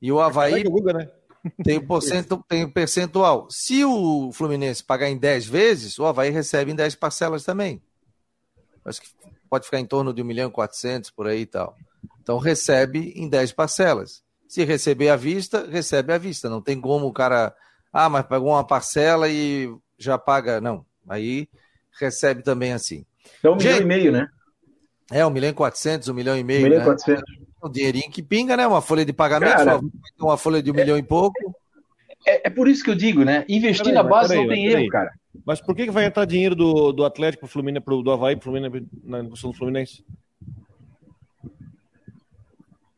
E 0.00 0.10
o 0.10 0.20
Havaí. 0.20 0.62
É 0.62 0.66
o 0.66 0.70
Guga, 0.70 0.92
né? 0.92 1.08
Tem, 1.62 1.78
o 1.78 1.84
porcento, 1.86 2.44
tem 2.48 2.68
percentual. 2.68 3.46
Se 3.50 3.84
o 3.84 4.30
Fluminense 4.32 4.82
pagar 4.82 5.08
em 5.08 5.16
10 5.16 5.46
vezes, 5.46 5.98
o 5.98 6.06
Havaí 6.06 6.30
recebe 6.30 6.72
em 6.72 6.74
10 6.74 6.94
parcelas 6.94 7.44
também. 7.44 7.82
Acho 8.84 9.02
que 9.02 9.08
pode 9.48 9.64
ficar 9.64 9.80
em 9.80 9.86
torno 9.86 10.12
de 10.12 10.22
1 10.22 10.24
milhão 10.24 10.48
e 10.48 10.52
400 10.52 11.10
por 11.10 11.26
aí 11.26 11.40
e 11.40 11.46
tal. 11.46 11.76
Então 12.20 12.38
recebe 12.38 13.12
em 13.16 13.28
10 13.28 13.52
parcelas. 13.52 14.22
Se 14.48 14.64
receber 14.64 15.08
à 15.08 15.16
vista, 15.16 15.66
recebe 15.68 16.12
à 16.12 16.18
vista. 16.18 16.48
Não 16.48 16.62
tem 16.62 16.80
como 16.80 17.06
o 17.06 17.12
cara. 17.12 17.54
Ah, 17.92 18.08
mas 18.08 18.26
pagou 18.26 18.50
uma 18.50 18.66
parcela 18.66 19.28
e 19.28 19.74
já 19.98 20.16
paga. 20.16 20.60
Não. 20.60 20.84
Aí 21.08 21.48
recebe 21.98 22.42
também 22.42 22.72
assim. 22.72 23.04
Então, 23.38 23.54
um 23.54 23.56
milhão 23.56 23.78
e 23.78 23.84
meio, 23.84 24.12
né? 24.12 24.28
É, 25.10 25.24
um 25.24 25.30
milhão 25.30 25.50
e 25.50 25.54
quatrocentos, 25.54 26.08
um 26.08 26.14
milhão 26.14 26.36
e 26.36 26.44
meio. 26.44 26.60
Um 26.60 26.64
milhão 26.64 26.78
e 26.78 26.80
né? 26.80 26.86
quatrocentos. 26.86 27.45
Um 27.62 27.70
dinheirinho 27.70 28.10
que 28.10 28.22
pinga, 28.22 28.56
né? 28.56 28.66
Uma 28.66 28.82
folha 28.82 29.04
de 29.04 29.12
pagamento, 29.12 29.56
Cara, 29.56 29.80
uma 30.20 30.36
folha 30.36 30.62
de 30.62 30.70
um 30.70 30.74
é, 30.74 30.76
milhão 30.78 30.98
e 30.98 31.02
pouco. 31.02 31.54
É, 32.26 32.48
é, 32.48 32.50
por 32.50 32.68
isso 32.68 32.84
que 32.84 32.90
eu 32.90 32.94
digo, 32.94 33.24
né? 33.24 33.44
Investir 33.48 33.92
na 33.92 34.02
base 34.02 34.34
não 34.34 34.48
tem 34.48 34.66
erro, 34.66 34.88
cara. 34.88 35.12
Mas 35.44 35.60
por 35.60 35.74
que, 35.74 35.84
que 35.84 35.90
vai 35.90 36.04
entrar 36.04 36.24
dinheiro 36.24 36.54
do, 36.54 36.92
do 36.92 37.04
Atlético 37.04 37.40
pro 37.40 37.52
Fluminense, 37.52 37.84
pro, 37.84 38.02
do 38.02 38.10
Havaí 38.10 38.36
pro 38.36 38.50
Fluminense, 38.50 38.86
na 39.04 39.22
negociação 39.22 39.50
do 39.50 39.56
Fluminense? 39.56 40.04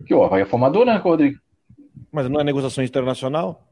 Que 0.06 0.14
o 0.14 0.22
Havaí 0.22 0.42
é 0.42 0.46
formador, 0.46 0.86
né, 0.86 0.96
Rodrigo? 0.96 1.38
Mas 2.10 2.28
não 2.28 2.40
é 2.40 2.44
negociação 2.44 2.82
internacional? 2.82 3.62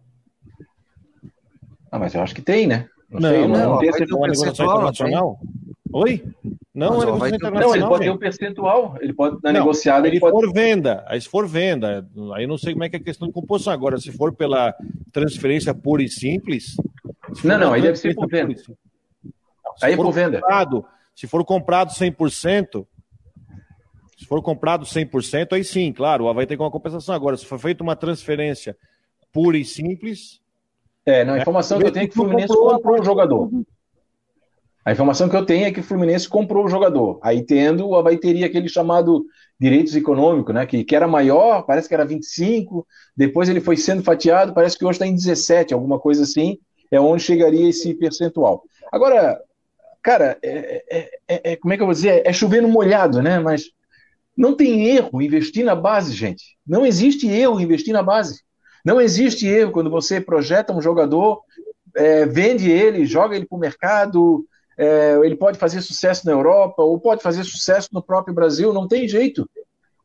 Ah, 1.91 1.99
mas 1.99 2.15
eu 2.15 2.21
acho 2.21 2.35
que 2.35 2.43
tem, 2.43 2.67
né? 2.67 2.89
Não, 3.09 3.21
não, 3.21 3.31
sei, 3.31 3.41
não, 3.41 3.49
não, 3.49 3.71
não 3.71 3.79
tem 3.79 4.07
uma 4.13 4.27
negociação 4.27 4.67
internacional. 4.67 5.41
Oi? 5.93 6.23
Não, 6.77 7.03
ele, 7.03 7.13
vai 7.13 7.31
ter... 7.31 7.51
não, 7.51 7.75
ele 7.75 7.87
pode 7.87 8.05
ter 8.05 8.11
um 8.11 8.19
percentual. 8.19 8.99
Ele 9.01 9.15
pode, 9.15 9.39
na 9.43 9.51
não, 9.51 9.61
negociada, 9.61 10.07
ele 10.07 10.21
pode. 10.21 10.35
for 10.35 10.53
venda, 10.53 11.03
aí 11.09 11.19
se 11.19 11.27
for 11.27 11.49
venda, 11.49 12.07
aí 12.35 12.47
não 12.47 12.59
sei 12.59 12.75
como 12.75 12.85
é 12.85 12.91
que 12.91 12.97
é 12.97 12.99
a 12.99 13.03
questão 13.03 13.27
de 13.27 13.33
composição. 13.33 13.73
Agora, 13.73 13.97
se 13.97 14.13
for 14.13 14.35
pela 14.35 14.75
transferência 15.11 15.75
pura 15.75 16.03
e 16.03 16.09
simples. 16.11 16.77
Não, 17.43 17.59
não, 17.59 17.73
aí 17.73 17.81
deve 17.81 17.97
ser 17.97 18.15
por 18.15 18.29
venda. 18.29 18.55
aí 19.83 19.95
é 19.95 19.97
por 19.97 20.13
venda. 20.13 20.39
Comprado, 20.39 20.85
se 21.15 21.27
for 21.27 21.43
comprado 21.47 21.93
100%, 21.93 22.87
se 24.19 24.27
for 24.27 24.43
comprado 24.43 24.85
100%, 24.85 25.55
aí 25.55 25.65
sim, 25.65 25.91
claro, 25.95 26.31
vai 26.35 26.45
ter 26.45 26.61
uma 26.61 26.71
compensação. 26.71 27.15
Agora, 27.15 27.39
se 27.39 27.47
for 27.47 27.59
feita 27.59 27.83
uma 27.83 27.97
transferência 27.97 28.77
pura 29.33 29.57
e 29.57 29.65
simples. 29.65 30.43
É, 31.07 31.25
não, 31.25 31.35
a 31.35 31.39
informação 31.39 31.79
é, 31.79 31.81
que 31.81 31.87
eu 31.87 31.93
tenho 31.93 32.05
é 32.05 32.07
que 32.07 32.13
o 32.13 32.17
Fluminense 32.17 32.55
comprou 32.55 33.01
o 33.01 33.05
jogador. 33.05 33.51
A 34.87 34.93
informação 34.93 35.29
que 35.29 35.35
eu 35.35 35.45
tenho 35.45 35.67
é 35.67 35.73
que 35.73 35.81
o 35.81 35.83
Fluminense 35.83 36.29
comprou 36.29 36.65
o 36.65 36.69
jogador. 36.69 37.19
Aí 37.21 37.43
tendo, 37.45 37.89
o 37.89 37.97
Havaí 37.97 38.17
teria 38.19 38.47
aquele 38.47 38.69
chamado 38.69 39.27
direitos 39.59 39.97
econômicos, 39.97 40.55
né? 40.55 40.65
Que, 40.65 40.85
que 40.85 40.95
era 40.95 41.09
maior, 41.09 41.63
parece 41.63 41.89
que 41.89 41.95
era 41.95 42.05
25, 42.05 42.87
depois 43.17 43.49
ele 43.49 43.61
foi 43.61 43.77
sendo 43.77 44.05
fatiado, 44.05 44.55
parece 44.55 44.79
que 44.79 44.85
hoje 44.85 44.93
está 44.93 45.07
em 45.07 45.17
17, 45.17 45.75
alguma 45.75 45.99
coisa 45.99 46.23
assim, 46.23 46.59
é 46.89 47.01
onde 47.01 47.25
chegaria 47.25 47.69
esse 47.69 47.95
percentual. 47.95 48.63
Agora, 48.93 49.41
cara, 50.01 50.39
é, 50.41 50.85
é, 50.89 51.11
é, 51.27 51.53
é 51.53 51.57
como 51.57 51.75
é 51.75 51.77
que 51.77 51.83
eu 51.83 51.87
vou 51.87 51.95
dizer? 51.95 52.23
É 52.25 52.33
chover 52.33 52.63
no 52.63 52.69
molhado, 52.69 53.21
né? 53.21 53.41
Mas 53.41 53.65
não 54.37 54.55
tem 54.55 54.87
erro 54.87 55.21
investir 55.21 55.65
na 55.65 55.75
base, 55.75 56.15
gente. 56.15 56.57
Não 56.65 56.87
existe 56.87 57.27
erro 57.27 57.61
investir 57.61 57.93
na 57.93 58.05
base. 58.05 58.41
Não 58.85 59.01
existe 59.01 59.49
erro 59.49 59.73
quando 59.73 59.91
você 59.91 60.21
projeta 60.21 60.73
um 60.73 60.81
jogador, 60.81 61.41
é, 61.97 62.25
vende 62.25 62.71
ele, 62.71 63.05
joga 63.05 63.35
ele 63.35 63.47
para 63.47 63.57
o 63.57 63.61
mercado, 63.61 64.47
é, 64.77 65.19
ele 65.23 65.37
pode 65.37 65.59
fazer 65.59 65.81
sucesso 65.81 66.27
na 66.27 66.33
Europa, 66.33 66.83
ou 66.83 67.01
pode 67.01 67.23
fazer 67.23 67.45
sucesso 67.45 67.89
no 67.93 68.03
próprio 68.03 68.35
Brasil, 68.35 68.73
não 68.73 68.87
tem 68.87 69.09
jeito. 69.09 69.49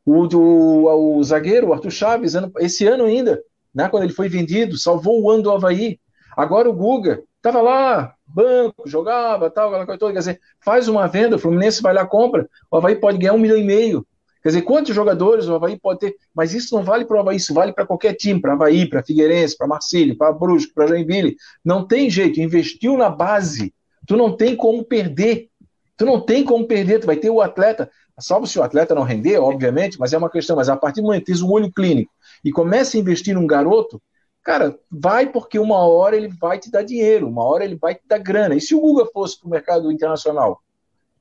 O, 0.04 0.26
o, 0.26 1.22
zagueiro, 1.22 1.68
o 1.68 1.72
Arthur 1.72 1.90
Chaves, 1.90 2.34
ano, 2.34 2.50
esse 2.58 2.86
ano 2.86 3.04
ainda, 3.04 3.40
né, 3.74 3.88
quando 3.88 4.04
ele 4.04 4.12
foi 4.12 4.28
vendido, 4.28 4.76
salvou 4.76 5.22
o 5.22 5.30
ano 5.30 5.42
do 5.42 5.50
Havaí. 5.50 5.98
Agora 6.36 6.68
o 6.68 6.72
Guga 6.72 7.22
estava 7.36 7.60
lá, 7.60 8.14
banco, 8.26 8.88
jogava, 8.88 9.50
tal, 9.50 9.68
aquela 9.68 9.86
coisa 9.86 9.98
toda. 9.98 10.12
Quer 10.12 10.18
dizer, 10.20 10.40
faz 10.64 10.88
uma 10.88 11.06
venda, 11.06 11.36
o 11.36 11.38
Fluminense 11.38 11.82
vai 11.82 11.92
lá, 11.92 12.06
compra, 12.06 12.48
o 12.70 12.76
Havaí 12.76 12.96
pode 12.96 13.18
ganhar 13.18 13.34
um 13.34 13.38
milhão 13.38 13.56
e 13.56 13.64
meio. 13.64 14.06
Quer 14.42 14.48
dizer, 14.48 14.62
quantos 14.62 14.92
jogadores 14.92 15.46
o 15.46 15.54
Havaí 15.54 15.78
pode 15.78 16.00
ter? 16.00 16.16
Mas 16.34 16.52
isso 16.52 16.74
não 16.74 16.82
vale 16.82 17.04
para 17.04 17.16
o 17.16 17.20
Havaí, 17.20 17.36
isso 17.36 17.54
vale 17.54 17.72
para 17.72 17.86
qualquer 17.86 18.14
time, 18.14 18.40
para 18.40 18.54
Havaí, 18.54 18.88
para 18.88 19.02
Figueirense, 19.02 19.56
para 19.56 19.68
Marcílio, 19.68 20.16
para 20.16 20.32
Brusque, 20.32 20.72
para 20.74 20.88
Joinville. 20.88 21.36
Não 21.64 21.86
tem 21.86 22.10
jeito, 22.10 22.40
investiu 22.40 22.96
na 22.96 23.08
base 23.08 23.72
Tu 24.06 24.16
não 24.16 24.36
tem 24.36 24.56
como 24.56 24.84
perder. 24.84 25.48
Tu 25.96 26.04
não 26.04 26.20
tem 26.20 26.44
como 26.44 26.66
perder. 26.66 27.00
Tu 27.00 27.06
vai 27.06 27.16
ter 27.16 27.30
o 27.30 27.40
atleta, 27.40 27.90
salvo 28.18 28.46
se 28.46 28.58
o 28.58 28.62
atleta 28.62 28.94
não 28.94 29.02
render, 29.02 29.38
obviamente, 29.38 29.98
mas 29.98 30.12
é 30.12 30.18
uma 30.18 30.30
questão. 30.30 30.56
Mas 30.56 30.68
a 30.68 30.76
partir 30.76 31.00
do 31.00 31.06
momento 31.06 31.20
que 31.20 31.26
tens 31.26 31.42
um 31.42 31.50
olho 31.50 31.72
clínico 31.72 32.12
e 32.44 32.50
começa 32.50 32.96
a 32.96 33.00
investir 33.00 33.34
num 33.34 33.46
garoto, 33.46 34.00
cara, 34.42 34.78
vai 34.90 35.26
porque 35.30 35.58
uma 35.58 35.78
hora 35.78 36.16
ele 36.16 36.28
vai 36.28 36.58
te 36.58 36.70
dar 36.70 36.82
dinheiro, 36.82 37.28
uma 37.28 37.44
hora 37.44 37.64
ele 37.64 37.76
vai 37.76 37.94
te 37.94 38.02
dar 38.06 38.18
grana. 38.18 38.54
E 38.54 38.60
se 38.60 38.74
o 38.74 38.80
Guga 38.80 39.06
fosse 39.12 39.38
para 39.38 39.46
o 39.46 39.50
mercado 39.50 39.92
internacional? 39.92 40.60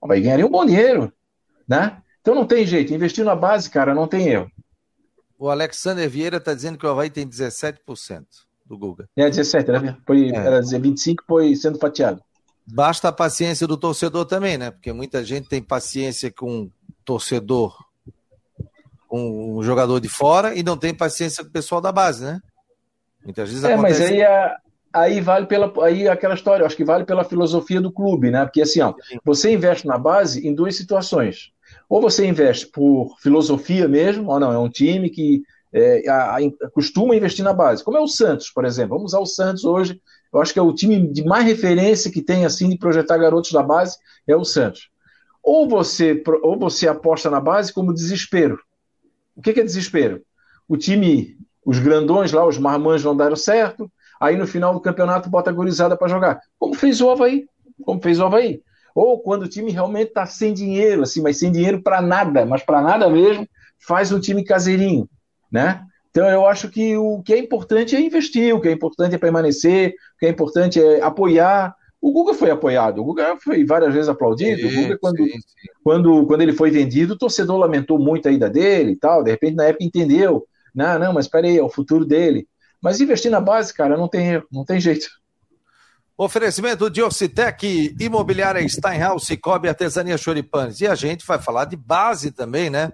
Vai 0.02 0.20
ganhar 0.20 0.44
um 0.44 0.50
bom 0.50 0.66
dinheiro, 0.66 1.14
né? 1.68 2.02
Então 2.22 2.34
não 2.34 2.46
tem 2.46 2.66
jeito. 2.66 2.94
Investir 2.94 3.24
na 3.24 3.36
base, 3.36 3.70
cara, 3.70 3.94
não 3.94 4.08
tem 4.08 4.28
erro. 4.28 4.52
O 5.38 5.50
Alexander 5.50 6.08
Vieira 6.10 6.38
está 6.38 6.54
dizendo 6.54 6.78
que 6.78 6.86
o 6.86 6.90
Havaí 6.90 7.10
tem 7.10 7.28
17% 7.28 8.26
do 8.64 8.78
Guga. 8.78 9.10
É 9.16 9.28
17, 9.28 9.72
né? 9.72 9.98
Foi, 10.06 10.30
é. 10.30 10.36
Era 10.36 10.62
25, 10.62 11.24
foi 11.28 11.56
sendo 11.56 11.80
fatiado. 11.80 12.22
Basta 12.66 13.10
a 13.10 13.12
paciência 13.12 13.68
do 13.68 13.78
torcedor 13.78 14.26
também, 14.26 14.58
né? 14.58 14.72
Porque 14.72 14.94
muita 14.94 15.24
gente 15.24 15.50
tem 15.50 15.62
paciência 15.62 16.32
com 16.32 16.70
torcedor, 17.04 17.76
com 19.08 19.58
um 19.58 19.64
jogador 19.64 20.00
de 20.00 20.08
fora 20.08 20.56
e 20.56 20.64
não 20.64 20.78
tem 20.78 20.94
paciência 20.94 21.44
com 21.44 21.50
o 21.50 21.54
pessoal 21.54 21.82
da 21.82 21.92
base, 21.92 22.24
né? 22.24 22.40
Muitas 23.24 23.50
vezes 23.50 23.64
é, 23.64 23.74
acontece... 23.74 24.00
mas 24.00 24.12
aí, 24.12 24.24
a, 24.24 24.58
aí 24.94 25.22
vale 25.22 25.46
pela 25.46 25.72
aí 25.84 26.08
aquela 26.08 26.34
história, 26.34 26.66
acho 26.66 26.76
que 26.76 26.86
vale 26.86 27.04
pela 27.04 27.24
filosofia 27.24 27.82
do 27.82 27.92
clube, 27.92 28.32
né? 28.32 28.46
Porque 28.46 28.62
assim, 28.62 28.82
ó, 28.82 28.94
você 29.24 29.52
investe 29.52 29.86
na 29.86 29.98
base 29.98 30.48
em 30.48 30.54
duas 30.54 30.76
situações. 30.76 31.52
Ou 31.90 32.02
você 32.02 32.26
investe 32.26 32.68
por 32.68 33.18
filosofia 33.20 33.88
mesmo, 33.88 34.30
ou 34.30 34.40
não, 34.40 34.52
é 34.52 34.58
um 34.58 34.70
time 34.70 35.10
que 35.10 35.42
é, 35.74 36.08
a, 36.10 36.38
a, 36.38 36.70
costuma 36.74 37.16
investir 37.16 37.44
na 37.44 37.54
base, 37.54 37.84
como 37.84 37.98
é 37.98 38.02
o 38.02 38.08
Santos, 38.08 38.50
por 38.50 38.66
exemplo. 38.66 38.96
Vamos 38.96 39.14
usar 39.14 39.20
o 39.20 39.26
Santos 39.26 39.64
hoje, 39.64 40.02
eu 40.34 40.42
acho 40.42 40.54
que 40.54 40.60
é 40.60 40.62
o 40.62 40.74
time 40.74 41.08
de 41.12 41.24
mais 41.24 41.46
referência 41.46 42.12
que 42.12 42.22
tem 42.22 42.46
assim 42.46 42.70
de 42.70 42.78
projetar 42.78 43.18
garotos 43.18 43.52
da 43.52 43.62
base, 43.62 43.98
é 44.28 44.36
o 44.36 44.46
Santos. 44.46 44.90
Ou 45.44 45.68
você, 45.68 46.24
ou 46.44 46.58
você 46.58 46.88
aposta 46.88 47.30
na 47.30 47.40
base 47.40 47.74
como 47.74 47.94
desespero. 47.94 48.60
O 49.36 49.42
que, 49.42 49.60
é 49.60 49.64
desespero? 49.64 50.22
O 50.68 50.78
time, 50.78 51.38
os 51.66 51.80
grandões 51.80 52.32
lá, 52.32 52.46
os 52.46 52.58
marmãs 52.58 53.04
não 53.04 53.16
deram 53.16 53.36
certo, 53.36 53.92
aí 54.20 54.38
no 54.38 54.48
final 54.48 54.74
do 54.74 54.80
campeonato 54.80 55.30
bota 55.30 55.50
a 55.50 55.54
gurizada 55.54 55.98
para 55.98 56.08
jogar. 56.08 56.40
Como 56.60 56.76
fez 56.76 57.02
o 57.02 57.10
Havaí. 57.10 57.48
Como 57.84 58.02
fez 58.02 58.20
o 58.20 58.26
Havaí. 58.26 58.62
Ou 58.94 59.20
quando 59.20 59.44
o 59.44 59.48
time 59.48 59.72
realmente 59.72 60.10
está 60.10 60.26
sem 60.26 60.54
dinheiro, 60.54 61.04
assim, 61.04 61.22
mas 61.22 61.38
sem 61.38 61.52
dinheiro 61.52 61.82
para 61.82 62.02
nada, 62.02 62.46
mas 62.46 62.62
para 62.62 62.82
nada 62.82 63.10
mesmo, 63.10 63.48
faz 63.80 64.12
um 64.12 64.20
time 64.20 64.44
caseirinho, 64.44 65.10
né? 65.52 65.86
Então 66.12 66.30
eu 66.30 66.46
acho 66.46 66.70
que 66.70 66.96
o 66.98 67.24
que 67.24 67.34
é 67.34 67.38
importante 67.38 67.96
é 67.96 68.02
investir, 68.02 68.54
o 68.54 68.60
que 68.60 68.68
é 68.68 68.72
importante 68.72 69.16
é 69.16 69.18
permanecer, 69.18 69.94
o 70.16 70.20
que 70.20 70.26
é 70.26 70.30
importante 70.30 70.82
é 70.82 71.02
apoiar. 71.02 71.74
O 72.02 72.12
Guga 72.12 72.34
foi 72.34 72.52
apoiado, 72.52 73.00
o 73.00 73.06
Guga 73.06 73.38
foi 73.42 73.64
várias 73.64 73.94
vezes 73.94 74.10
aplaudido. 74.10 74.62
Sim, 74.62 74.68
o 74.68 74.82
Guga, 74.82 74.98
quando, 75.00 75.18
sim, 75.18 75.30
sim. 75.30 75.68
Quando, 75.84 76.26
quando 76.26 76.42
ele 76.42 76.54
foi 76.54 76.70
vendido, 76.70 77.14
o 77.14 77.18
torcedor 77.18 77.58
lamentou 77.58 77.98
muito 77.98 78.28
a 78.28 78.32
ida 78.32 78.50
dele 78.50 78.92
e 78.92 78.96
tal. 78.96 79.24
De 79.24 79.32
repente, 79.32 79.56
na 79.56 79.66
época, 79.66 79.86
entendeu. 79.86 80.46
Não, 80.76 81.00
não, 81.00 81.14
mas 81.14 81.28
peraí, 81.28 81.58
é 81.58 81.64
o 81.64 81.70
futuro 81.70 82.06
dele. 82.06 82.48
Mas 82.82 83.00
investir 83.00 83.32
na 83.32 83.40
base, 83.40 83.74
cara, 83.74 83.96
não 83.96 84.08
tem, 84.08 84.42
não 84.52 84.66
tem 84.66 84.80
jeito. 84.80 85.08
Oferecimento 86.18 86.90
de 86.90 87.02
Ocitec, 87.02 87.96
Imobiliária 88.00 88.68
Steinhaus, 88.68 89.26
Cicobi, 89.26 89.70
Artesania 89.70 90.18
Choripanes. 90.18 90.82
E 90.82 90.88
a 90.88 90.96
gente 90.96 91.26
vai 91.26 91.40
falar 91.40 91.66
de 91.66 91.76
base 91.76 92.32
também, 92.32 92.70
né? 92.70 92.92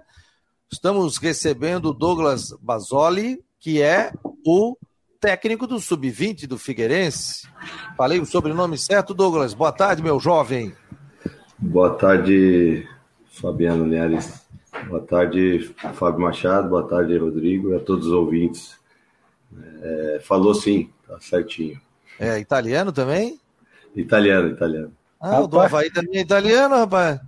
Estamos 0.70 1.16
recebendo 1.16 1.86
o 1.86 1.94
Douglas 1.94 2.52
Basoli, 2.60 3.42
que 3.58 3.80
é 3.80 4.12
o 4.46 4.76
técnico 5.18 5.66
do 5.66 5.80
Sub-20 5.80 6.46
do 6.46 6.58
Figueirense. 6.58 7.48
Falei 7.96 8.20
o 8.20 8.26
sobrenome 8.26 8.76
certo, 8.76 9.14
Douglas. 9.14 9.54
Boa 9.54 9.72
tarde, 9.72 10.02
meu 10.02 10.20
jovem. 10.20 10.74
Boa 11.58 11.94
tarde, 11.94 12.86
Fabiano 13.32 13.86
Linhares. 13.86 14.46
Boa 14.86 15.00
tarde, 15.00 15.74
Fábio 15.94 16.20
Machado. 16.20 16.68
Boa 16.68 16.86
tarde, 16.86 17.16
Rodrigo 17.16 17.70
e 17.70 17.76
a 17.76 17.80
todos 17.80 18.06
os 18.06 18.12
ouvintes. 18.12 18.76
É, 19.82 20.20
falou 20.22 20.54
sim, 20.54 20.90
tá 21.08 21.18
certinho. 21.18 21.80
É 22.20 22.38
italiano 22.38 22.92
também? 22.92 23.40
Italiano, 23.96 24.50
italiano. 24.50 24.92
Ah, 25.18 25.28
rapaz. 25.30 25.44
o 25.44 25.48
do 25.48 25.60
Havaí 25.60 25.90
também 25.90 26.18
é 26.18 26.20
italiano, 26.20 26.74
rapaz. 26.76 27.20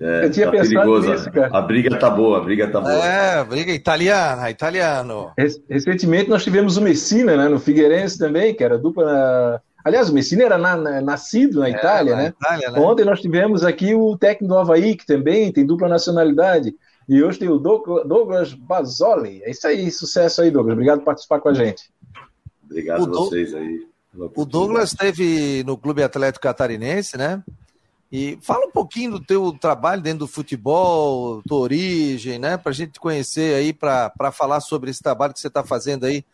É, 0.00 0.24
eu 0.24 0.30
tinha 0.30 0.46
tá 0.46 0.52
pensado 0.52 0.74
perigoso. 0.74 1.10
nisso, 1.10 1.30
cara. 1.30 1.56
A 1.56 1.60
briga 1.60 1.98
tá 1.98 2.10
boa, 2.10 2.38
a 2.38 2.40
briga 2.40 2.68
tá 2.68 2.80
boa. 2.80 3.04
É, 3.04 3.44
briga 3.44 3.72
italiana, 3.72 4.50
italiano. 4.50 5.32
Recentemente 5.68 6.28
nós 6.30 6.44
tivemos 6.44 6.76
o 6.76 6.82
Messina, 6.82 7.36
né, 7.36 7.48
no 7.48 7.58
Figueirense 7.58 8.18
também, 8.18 8.54
que 8.54 8.62
era 8.62 8.78
dupla. 8.78 9.60
Aliás, 9.84 10.10
o 10.10 10.14
Messina 10.14 10.44
era 10.44 10.58
na, 10.58 10.76
na, 10.76 11.00
nascido 11.00 11.60
na 11.60 11.68
é, 11.68 11.70
Itália, 11.70 12.16
na 12.16 12.22
né? 12.22 12.28
Itália, 12.28 12.70
né? 12.70 12.80
Ontem 12.80 13.04
nós 13.04 13.20
tivemos 13.20 13.64
aqui 13.64 13.94
o 13.94 14.16
técnico 14.16 14.52
do 14.52 14.58
Havaí, 14.58 14.96
que 14.96 15.06
também 15.06 15.52
tem 15.52 15.64
dupla 15.64 15.88
nacionalidade. 15.88 16.74
E 17.08 17.22
hoje 17.22 17.38
tem 17.38 17.48
o 17.48 17.58
Douglas 17.58 18.52
Basoli. 18.52 19.40
É 19.44 19.50
isso 19.50 19.66
aí, 19.66 19.90
sucesso 19.92 20.42
aí, 20.42 20.50
Douglas. 20.50 20.72
Obrigado 20.72 20.98
por 20.98 21.06
participar 21.06 21.38
com 21.38 21.48
a 21.48 21.54
gente. 21.54 21.88
Obrigado 22.64 23.04
a 23.04 23.06
vocês 23.06 23.54
aí. 23.54 23.86
O 24.34 24.44
Douglas 24.44 24.92
esteve 24.92 25.62
no 25.64 25.76
Clube 25.76 26.02
Atlético 26.02 26.42
Catarinense, 26.42 27.16
né? 27.16 27.42
E 28.10 28.38
fala 28.40 28.66
um 28.66 28.70
pouquinho 28.70 29.12
do 29.12 29.20
teu 29.20 29.52
trabalho 29.52 30.00
dentro 30.00 30.20
do 30.20 30.26
futebol, 30.28 31.42
tua 31.42 31.58
origem, 31.58 32.38
né? 32.38 32.56
Para 32.56 32.70
a 32.70 32.74
gente 32.74 33.00
conhecer 33.00 33.54
aí, 33.54 33.72
para 33.72 34.30
falar 34.32 34.60
sobre 34.60 34.90
esse 34.90 35.02
trabalho 35.02 35.32
que 35.32 35.40
você 35.40 35.48
está 35.48 35.64
fazendo 35.64 36.04
aí 36.04 36.24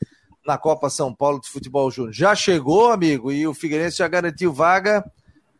na 0.46 0.58
Copa 0.58 0.90
São 0.90 1.14
Paulo 1.14 1.40
de 1.40 1.48
Futebol 1.48 1.90
Júnior. 1.90 2.12
Já 2.12 2.34
chegou, 2.34 2.90
amigo, 2.90 3.32
e 3.32 3.46
o 3.46 3.54
Figueirense 3.54 3.98
já 3.98 4.08
garantiu 4.08 4.52
vaga 4.52 5.04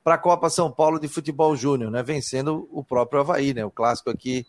para 0.04 0.14
a 0.14 0.18
Copa 0.18 0.50
São 0.50 0.70
Paulo 0.70 0.98
de 0.98 1.08
Futebol 1.08 1.56
Júnior, 1.56 1.90
né? 1.90 2.02
Vencendo 2.02 2.68
o 2.70 2.84
próprio 2.84 3.20
Havaí, 3.20 3.54
né? 3.54 3.64
O 3.64 3.70
clássico 3.70 4.10
aqui 4.10 4.46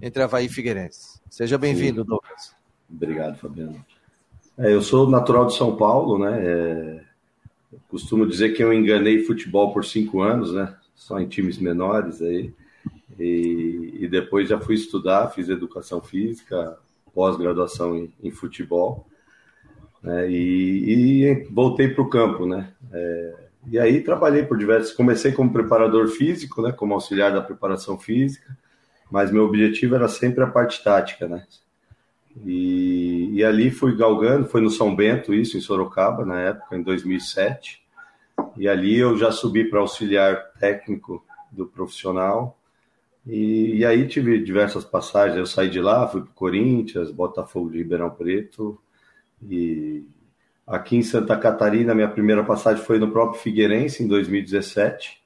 entre 0.00 0.22
Havaí 0.22 0.46
e 0.46 0.50
Figueirense. 0.50 1.20
Seja 1.30 1.56
bem-vindo, 1.56 2.04
Douglas. 2.04 2.54
Obrigado, 2.90 3.38
Fabiano. 3.38 3.84
É, 4.58 4.72
eu 4.72 4.82
sou 4.82 5.08
natural 5.08 5.46
de 5.46 5.56
São 5.56 5.76
Paulo, 5.76 6.18
né? 6.18 6.40
É, 6.44 7.00
costumo 7.88 8.26
dizer 8.26 8.50
que 8.50 8.62
eu 8.62 8.72
enganei 8.72 9.24
futebol 9.24 9.72
por 9.72 9.84
cinco 9.84 10.20
anos, 10.22 10.52
né? 10.52 10.74
Só 10.96 11.20
em 11.20 11.28
times 11.28 11.58
menores 11.58 12.20
aí. 12.20 12.52
E, 13.18 13.98
e 14.00 14.08
depois 14.08 14.48
já 14.48 14.58
fui 14.58 14.74
estudar, 14.74 15.30
fiz 15.30 15.48
educação 15.48 16.00
física, 16.00 16.76
pós-graduação 17.14 17.96
em, 17.96 18.12
em, 18.22 18.30
futebol. 18.30 19.06
Né? 20.02 20.30
E, 20.30 21.24
e, 21.24 21.44
voltei 21.50 21.88
para 21.88 22.02
o 22.02 22.10
campo, 22.10 22.46
né? 22.46 22.72
É, 22.92 23.34
e 23.68 23.78
aí 23.78 24.02
trabalhei 24.02 24.42
por 24.42 24.58
diversos. 24.58 24.92
Comecei 24.92 25.32
como 25.32 25.52
preparador 25.52 26.08
físico, 26.08 26.62
né? 26.62 26.72
Como 26.72 26.94
auxiliar 26.94 27.32
da 27.32 27.40
preparação 27.40 27.98
física, 27.98 28.56
mas 29.10 29.30
meu 29.30 29.44
objetivo 29.44 29.94
era 29.94 30.08
sempre 30.08 30.42
a 30.42 30.48
parte 30.48 30.82
tática, 30.82 31.28
né? 31.28 31.46
E, 32.44 33.30
e 33.32 33.44
ali 33.44 33.70
fui 33.70 33.96
galgando, 33.96 34.46
foi 34.46 34.60
no 34.60 34.70
São 34.70 34.94
Bento, 34.94 35.32
isso, 35.32 35.56
em 35.56 35.60
Sorocaba, 35.60 36.24
na 36.24 36.40
época, 36.40 36.76
em 36.76 36.82
2007. 36.82 37.82
E 38.56 38.68
ali 38.68 38.96
eu 38.98 39.16
já 39.16 39.32
subi 39.32 39.64
para 39.64 39.80
auxiliar 39.80 40.44
técnico 40.58 41.24
do 41.50 41.66
profissional. 41.66 42.58
E, 43.26 43.78
e, 43.78 43.84
aí 43.84 44.06
tive 44.06 44.38
diversas 44.38 44.84
passagens. 44.84 45.36
Eu 45.36 45.46
saí 45.46 45.68
de 45.68 45.80
lá, 45.80 46.06
fui 46.06 46.22
para 46.22 46.32
Corinthians, 46.32 47.10
Botafogo 47.10 47.70
de 47.70 47.78
Ribeirão 47.78 48.10
Preto. 48.10 48.78
E 49.42 50.04
aqui 50.66 50.96
em 50.96 51.02
Santa 51.02 51.36
Catarina, 51.36 51.94
minha 51.94 52.08
primeira 52.08 52.44
passagem 52.44 52.84
foi 52.84 52.98
no 52.98 53.10
próprio 53.10 53.40
Figueirense, 53.40 54.02
em 54.02 54.08
2017. 54.08 55.22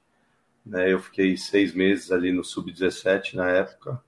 Né, 0.65 0.93
eu 0.93 0.99
fiquei 0.99 1.35
seis 1.37 1.73
meses 1.73 2.11
ali 2.11 2.31
no 2.31 2.43
Sub-17 2.43 3.35
na 3.35 3.49
época. 3.49 4.01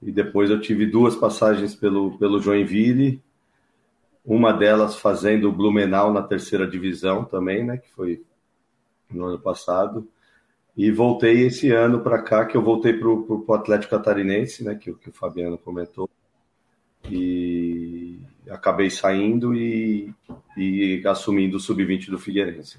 E 0.00 0.12
depois 0.12 0.50
eu 0.50 0.60
tive 0.60 0.86
duas 0.86 1.16
passagens 1.16 1.74
pelo, 1.74 2.16
pelo 2.18 2.40
Joinville, 2.40 3.22
uma 4.24 4.52
delas 4.52 4.96
fazendo 4.96 5.48
o 5.48 5.52
Blumenau 5.52 6.12
na 6.12 6.22
terceira 6.22 6.66
divisão 6.66 7.24
também, 7.24 7.64
né, 7.64 7.78
que 7.78 7.90
foi 7.92 8.22
no 9.10 9.24
ano 9.24 9.38
passado. 9.38 10.06
E 10.78 10.92
voltei 10.92 11.44
esse 11.44 11.72
ano 11.72 11.98
para 12.04 12.22
cá, 12.22 12.46
que 12.46 12.56
eu 12.56 12.62
voltei 12.62 12.92
para 12.92 13.08
o 13.08 13.52
Atlético 13.52 13.96
Catarinense, 13.96 14.62
né, 14.62 14.76
que, 14.76 14.94
que 14.94 15.08
o 15.08 15.12
Fabiano 15.12 15.58
comentou. 15.58 16.08
E 17.10 18.20
acabei 18.48 18.88
saindo 18.88 19.56
e, 19.56 20.14
e 20.56 21.02
assumindo 21.04 21.56
o 21.56 21.60
sub-20 21.60 22.10
do 22.10 22.18
Figueirense. 22.18 22.78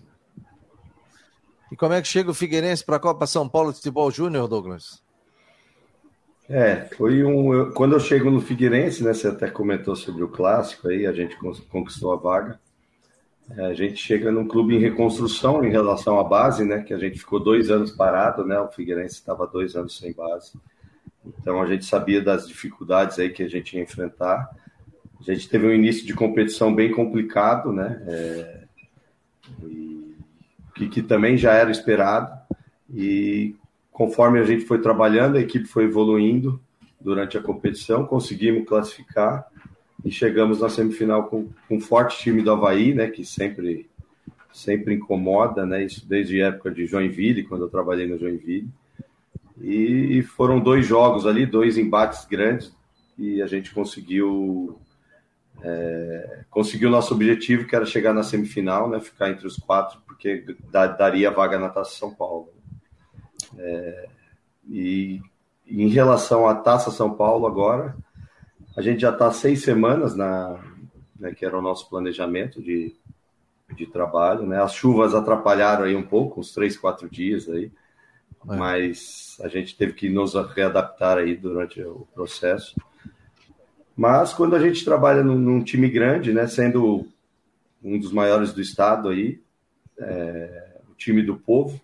E 1.69 1.75
como 1.75 1.93
é 1.93 2.01
que 2.01 2.07
chega 2.07 2.31
o 2.31 2.33
Figueirense 2.33 2.85
para 2.85 2.95
a 2.95 3.01
Copa 3.01 3.27
São 3.27 3.49
Paulo 3.49 3.71
de 3.71 3.79
Futebol 3.79 4.09
Júnior, 4.09 4.47
Douglas? 4.47 5.03
É, 6.47 6.85
foi 6.95 7.21
um. 7.25 7.71
Quando 7.73 7.95
eu 7.95 7.99
chego 7.99 8.31
no 8.31 8.39
Figueirense, 8.39 9.03
né? 9.03 9.13
Você 9.13 9.27
até 9.27 9.51
comentou 9.51 9.95
sobre 9.97 10.23
o 10.23 10.29
clássico 10.29 10.87
aí, 10.87 11.05
a 11.05 11.11
gente 11.11 11.37
conquistou 11.69 12.13
a 12.13 12.15
vaga. 12.15 12.59
É, 13.57 13.65
a 13.65 13.73
gente 13.73 13.95
chega 13.95 14.31
num 14.31 14.47
clube 14.47 14.75
em 14.75 14.79
reconstrução 14.79 15.63
em 15.63 15.69
relação 15.69 16.19
à 16.19 16.23
base, 16.23 16.63
né? 16.63 16.81
Que 16.81 16.93
a 16.93 16.97
gente 16.97 17.19
ficou 17.19 17.39
dois 17.39 17.69
anos 17.69 17.91
parado, 17.91 18.45
né? 18.45 18.59
O 18.59 18.69
Figueirense 18.69 19.15
estava 19.15 19.47
dois 19.47 19.75
anos 19.75 19.97
sem 19.97 20.13
base. 20.13 20.53
Então 21.25 21.61
a 21.61 21.65
gente 21.65 21.85
sabia 21.85 22.21
das 22.21 22.47
dificuldades 22.47 23.19
aí 23.19 23.29
que 23.29 23.43
a 23.43 23.49
gente 23.49 23.75
ia 23.75 23.83
enfrentar. 23.83 24.49
A 25.19 25.23
gente 25.23 25.49
teve 25.49 25.67
um 25.67 25.73
início 25.73 26.05
de 26.05 26.13
competição 26.13 26.73
bem 26.73 26.91
complicado, 26.91 27.73
né? 27.73 28.01
É, 28.07 28.63
e, 29.63 30.15
que, 30.75 30.87
que 30.87 31.01
também 31.01 31.37
já 31.37 31.53
era 31.53 31.71
esperado. 31.71 32.37
E 32.91 33.55
Conforme 33.99 34.39
a 34.39 34.45
gente 34.45 34.63
foi 34.63 34.79
trabalhando, 34.79 35.35
a 35.35 35.41
equipe 35.41 35.65
foi 35.65 35.83
evoluindo 35.83 36.57
durante 37.01 37.37
a 37.37 37.41
competição, 37.41 38.05
conseguimos 38.05 38.65
classificar 38.65 39.45
e 40.03 40.11
chegamos 40.11 40.61
na 40.61 40.69
semifinal 40.69 41.25
com, 41.25 41.49
com 41.67 41.77
um 41.77 41.81
forte 41.81 42.17
time 42.19 42.41
do 42.41 42.51
Havaí, 42.51 42.93
né, 42.93 43.07
que 43.07 43.25
sempre, 43.25 43.89
sempre 44.53 44.93
incomoda, 44.93 45.65
né, 45.65 45.83
isso 45.83 46.07
desde 46.07 46.41
a 46.41 46.47
época 46.47 46.71
de 46.71 46.85
Joinville, 46.85 47.43
quando 47.43 47.65
eu 47.65 47.69
trabalhei 47.69 48.07
no 48.07 48.17
Joinville. 48.17 48.69
E 49.61 50.21
foram 50.21 50.59
dois 50.59 50.85
jogos 50.85 51.27
ali, 51.27 51.45
dois 51.45 51.77
embates 51.77 52.25
grandes, 52.25 52.73
e 53.17 53.41
a 53.41 53.47
gente 53.47 53.73
conseguiu 53.73 54.79
é, 55.61 56.43
conseguiu 56.49 56.89
nosso 56.89 57.13
objetivo, 57.13 57.67
que 57.67 57.75
era 57.75 57.85
chegar 57.85 58.13
na 58.13 58.23
semifinal, 58.23 58.89
né, 58.89 58.99
ficar 58.99 59.29
entre 59.29 59.45
os 59.45 59.57
quatro, 59.57 59.99
porque 60.07 60.45
daria 60.71 61.31
vaga 61.31 61.59
na 61.59 61.69
Taça 61.69 61.97
São 61.97 62.13
Paulo. 62.13 62.49
É, 63.57 64.07
e 64.69 65.21
em 65.67 65.89
relação 65.89 66.47
à 66.47 66.55
Taça 66.55 66.91
São 66.91 67.13
Paulo 67.13 67.45
agora, 67.45 67.95
a 68.79 68.81
gente 68.81 69.01
já 69.01 69.09
está 69.09 69.29
seis 69.29 69.61
semanas 69.61 70.15
na, 70.15 70.57
né, 71.19 71.33
que 71.33 71.45
era 71.45 71.59
o 71.59 71.61
nosso 71.61 71.89
planejamento 71.89 72.61
de, 72.61 72.95
de 73.75 73.85
trabalho, 73.85 74.45
né? 74.45 74.63
As 74.63 74.73
chuvas 74.73 75.13
atrapalharam 75.13 75.83
aí 75.83 75.97
um 75.97 76.07
pouco, 76.07 76.39
uns 76.39 76.53
três, 76.53 76.77
quatro 76.77 77.09
dias 77.09 77.49
aí, 77.49 77.65
é. 78.49 78.55
mas 78.55 79.37
a 79.43 79.49
gente 79.49 79.75
teve 79.75 79.91
que 79.91 80.07
nos 80.07 80.33
readaptar 80.55 81.17
aí 81.17 81.35
durante 81.35 81.81
o 81.81 82.07
processo. 82.15 82.73
Mas 83.97 84.33
quando 84.33 84.55
a 84.55 84.59
gente 84.61 84.85
trabalha 84.85 85.21
num, 85.23 85.37
num 85.37 85.61
time 85.61 85.89
grande, 85.89 86.31
né, 86.31 86.47
sendo 86.47 87.05
um 87.83 87.99
dos 87.99 88.13
maiores 88.13 88.53
do 88.53 88.61
estado 88.61 89.09
aí, 89.09 89.41
é, 89.97 90.77
o 90.89 90.95
time 90.95 91.21
do 91.21 91.35
povo, 91.35 91.81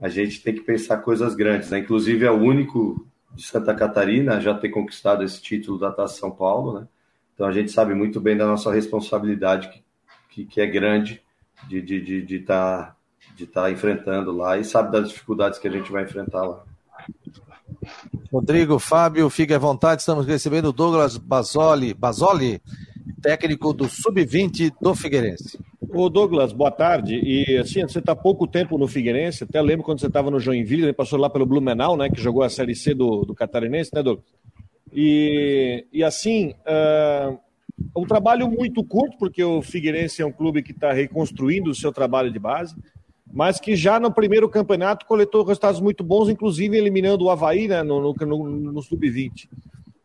a 0.00 0.08
gente 0.08 0.42
tem 0.42 0.56
que 0.56 0.62
pensar 0.62 0.96
coisas 0.96 1.36
grandes, 1.36 1.70
né? 1.70 1.78
Inclusive 1.78 2.24
é 2.24 2.30
o 2.32 2.42
único 2.42 3.06
de 3.36 3.42
Santa 3.42 3.74
Catarina 3.74 4.40
já 4.40 4.54
ter 4.54 4.70
conquistado 4.70 5.22
esse 5.22 5.40
título 5.40 5.78
da 5.78 5.92
Taça 5.92 6.18
São 6.18 6.30
Paulo, 6.30 6.80
né? 6.80 6.88
Então 7.34 7.46
a 7.46 7.52
gente 7.52 7.70
sabe 7.70 7.94
muito 7.94 8.18
bem 8.18 8.36
da 8.36 8.46
nossa 8.46 8.72
responsabilidade 8.72 9.68
que, 9.68 9.84
que, 10.30 10.44
que 10.46 10.60
é 10.60 10.66
grande 10.66 11.22
de 11.68 11.78
estar 11.78 11.86
de, 11.86 12.00
de, 12.00 12.22
de 12.22 12.38
tá, 12.40 12.96
de 13.36 13.46
tá 13.46 13.70
enfrentando 13.70 14.32
lá 14.32 14.56
e 14.56 14.64
sabe 14.64 14.90
das 14.90 15.10
dificuldades 15.10 15.58
que 15.58 15.68
a 15.68 15.70
gente 15.70 15.92
vai 15.92 16.04
enfrentar 16.04 16.42
lá. 16.42 16.64
Rodrigo, 18.32 18.78
Fábio, 18.78 19.28
fique 19.28 19.52
à 19.52 19.58
vontade. 19.58 20.00
Estamos 20.00 20.26
recebendo 20.26 20.66
o 20.66 20.72
Douglas 20.72 21.16
Basoli, 21.18 21.92
Basoli 21.94 22.60
técnico 23.20 23.72
do 23.72 23.88
Sub-20 23.88 24.72
do 24.80 24.94
Figueirense. 24.94 25.58
Ô 25.90 26.08
Douglas, 26.08 26.52
boa 26.52 26.70
tarde. 26.70 27.20
E 27.22 27.56
assim, 27.58 27.82
você 27.82 27.98
está 27.98 28.14
pouco 28.14 28.46
tempo 28.46 28.78
no 28.78 28.88
Figueirense, 28.88 29.44
até 29.44 29.60
lembro 29.60 29.84
quando 29.84 30.00
você 30.00 30.06
estava 30.06 30.30
no 30.30 30.40
Joinville, 30.40 30.92
passou 30.92 31.18
lá 31.18 31.30
pelo 31.30 31.46
Blumenau, 31.46 31.96
né, 31.96 32.08
que 32.08 32.20
jogou 32.20 32.42
a 32.42 32.48
Série 32.48 32.74
C 32.74 32.94
do, 32.94 33.24
do 33.24 33.34
Catarinense, 33.34 33.90
né, 33.94 34.02
Douglas? 34.02 34.26
E, 34.92 35.86
e 35.92 36.02
assim, 36.02 36.54
uh, 36.66 37.38
um 37.96 38.06
trabalho 38.06 38.48
muito 38.48 38.82
curto, 38.84 39.18
porque 39.18 39.42
o 39.42 39.62
Figueirense 39.62 40.22
é 40.22 40.26
um 40.26 40.32
clube 40.32 40.62
que 40.62 40.72
está 40.72 40.92
reconstruindo 40.92 41.70
o 41.70 41.74
seu 41.74 41.92
trabalho 41.92 42.32
de 42.32 42.38
base 42.38 42.74
mas 43.32 43.60
que 43.60 43.74
já 43.74 43.98
no 43.98 44.10
primeiro 44.10 44.48
campeonato 44.48 45.04
coletou 45.04 45.44
resultados 45.44 45.80
muito 45.80 46.04
bons, 46.04 46.28
inclusive 46.28 46.76
eliminando 46.76 47.24
o 47.24 47.30
Havaí 47.30 47.68
né, 47.68 47.82
no, 47.82 48.00
no, 48.00 48.14
no, 48.14 48.72
no 48.72 48.82
Sub-20. 48.82 49.48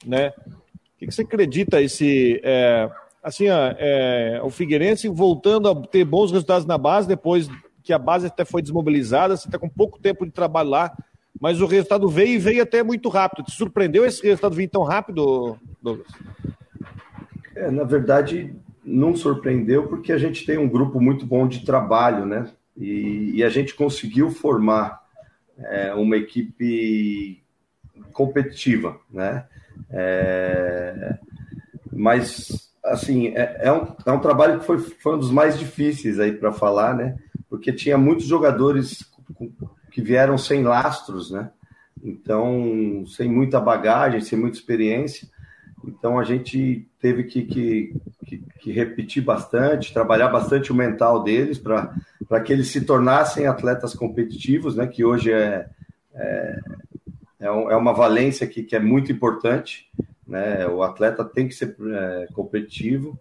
Né? 0.06 0.30
O 0.30 0.98
que, 0.98 1.08
que, 1.08 1.14
você 1.14 1.22
acredita 1.22 1.82
esse. 1.82 2.42
É, 2.44 2.90
assim, 3.22 3.50
ó, 3.50 3.74
é, 3.78 4.42
o 4.44 4.50
Figueirense 4.50 5.08
voltando 5.08 5.70
a 5.70 5.76
ter 5.88 6.04
bons 6.06 6.32
resultados 6.32 6.66
na 6.66 6.78
base, 6.78 7.08
depois 7.08 7.50
que 7.84 7.94
a 7.94 8.00
base 8.00 8.28
até 8.28 8.46
foi 8.46 8.62
desmobilizada, 8.62 9.36
você 9.36 9.48
está 9.48 9.58
com 9.58 9.70
pouco 9.70 10.00
tempo 10.00 10.26
de 10.26 10.32
trabalho 10.32 10.70
lá, 10.70 10.96
mas 11.40 11.62
o 11.62 11.66
resultado 11.66 12.08
veio 12.08 12.36
e 12.36 12.38
veio 12.38 12.64
até 12.64 12.84
muito 12.84 13.10
rápido. 13.10 13.44
Te 13.44 13.52
surpreendeu 13.52 14.06
esse 14.06 14.22
resultado 14.22 14.56
vir 14.56 14.70
tão 14.70 14.84
rápido, 14.84 15.58
Douglas? 15.82 16.08
É, 17.56 17.72
na 17.72 17.84
verdade, 17.84 18.56
não 18.84 19.16
surpreendeu 19.16 19.88
porque 19.88 20.12
a 20.12 20.18
gente 20.18 20.46
tem 20.46 20.58
um 20.58 20.70
grupo 20.70 21.00
muito 21.00 21.26
bom 21.26 21.48
de 21.48 21.66
trabalho, 21.66 22.26
né? 22.26 22.50
E, 22.78 23.32
e 23.36 23.44
a 23.44 23.50
gente 23.50 23.74
conseguiu 23.74 24.30
formar 24.30 25.02
é, 25.58 25.94
uma 25.94 26.18
equipe 26.18 27.42
competitiva, 28.14 29.00
né? 29.12 29.46
É, 29.90 31.18
mas, 31.92 32.71
assim, 32.84 33.28
é, 33.28 33.58
é, 33.62 33.72
um, 33.72 33.88
é 34.06 34.12
um 34.12 34.20
trabalho 34.20 34.60
que 34.60 34.66
foi, 34.66 34.80
foi 34.80 35.16
um 35.16 35.20
dos 35.20 35.32
mais 35.32 35.58
difíceis 35.58 36.20
aí 36.20 36.32
para 36.32 36.52
falar, 36.52 36.96
né? 36.96 37.16
Porque 37.50 37.72
tinha 37.72 37.98
muitos 37.98 38.26
jogadores 38.26 39.06
que 39.92 40.02
vieram 40.02 40.38
sem 40.38 40.64
lastros, 40.64 41.32
né? 41.32 41.52
Então, 42.04 43.04
sem 43.08 43.30
muita 43.30 43.60
bagagem, 43.60 44.22
sem 44.22 44.40
muita 44.40 44.58
experiência. 44.58 45.28
Então 45.86 46.20
a 46.20 46.24
gente 46.24 46.88
teve 47.00 47.24
que, 47.24 47.44
que, 47.44 47.96
que, 48.26 48.44
que 48.60 48.72
repetir 48.72 49.24
bastante, 49.24 49.94
trabalhar 49.94 50.28
bastante 50.28 50.72
o 50.72 50.76
mental 50.76 51.24
deles 51.24 51.58
para 51.58 52.40
que 52.44 52.54
eles 52.54 52.68
se 52.68 52.82
tornassem 52.82 53.48
atletas 53.48 53.94
competitivos, 53.94 54.76
né? 54.76 54.88
Que 54.88 55.04
hoje 55.04 55.32
é, 55.32 55.68
é, 56.14 56.60
é, 57.40 57.48
é 57.48 57.76
uma 57.76 57.94
valência 57.94 58.46
que, 58.48 58.64
que 58.64 58.76
é 58.76 58.80
muito 58.80 59.12
importante. 59.12 59.90
Né? 60.32 60.66
O 60.66 60.82
atleta 60.82 61.26
tem 61.26 61.46
que 61.46 61.54
ser 61.54 61.76
é, 61.94 62.28
competitivo. 62.32 63.20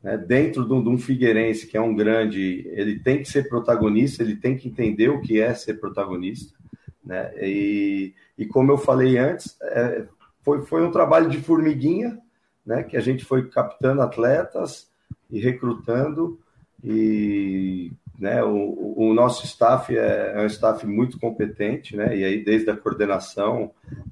Né? 0.00 0.16
Dentro 0.16 0.64
de 0.64 0.72
um, 0.72 0.96
Figueirense, 0.96 1.66
que 1.66 1.76
é 1.76 1.80
um 1.80 1.96
grande, 1.96 2.64
ele 2.70 3.00
tem 3.00 3.18
que 3.18 3.28
ser 3.28 3.48
protagonista, 3.48 4.22
ele 4.22 4.36
tem 4.36 4.56
que 4.56 4.68
entender 4.68 5.08
o 5.08 5.20
que 5.20 5.40
é 5.40 5.52
ser 5.52 5.80
protagonista. 5.80 6.56
Né? 7.04 7.32
E, 7.42 8.14
e 8.38 8.46
como 8.46 8.70
eu 8.70 8.78
falei 8.78 9.18
antes, 9.18 9.56
é, 9.62 10.06
foi, 10.42 10.62
foi 10.64 10.86
um 10.86 10.92
trabalho 10.92 11.28
de 11.28 11.40
formiguinha, 11.40 12.20
né, 12.64 12.84
que 12.84 12.96
a 12.96 13.00
gente 13.00 13.24
foi 13.24 13.48
captando 13.48 14.00
atletas 14.00 14.88
e 15.28 15.40
recrutando 15.40 16.38
e 16.82 17.92
né, 18.18 18.42
o, 18.42 18.94
o 18.96 19.14
nosso 19.14 19.44
staff 19.44 19.96
é, 19.96 20.32
é, 20.34 20.42
um 20.42 20.46
staff 20.46 20.86
muito 20.86 21.18
competente, 21.18 21.96
né, 21.96 22.16
e 22.16 22.24
aí 22.24 22.44
desde 22.44 22.70
a 22.70 22.76
coordenação, 22.76 23.70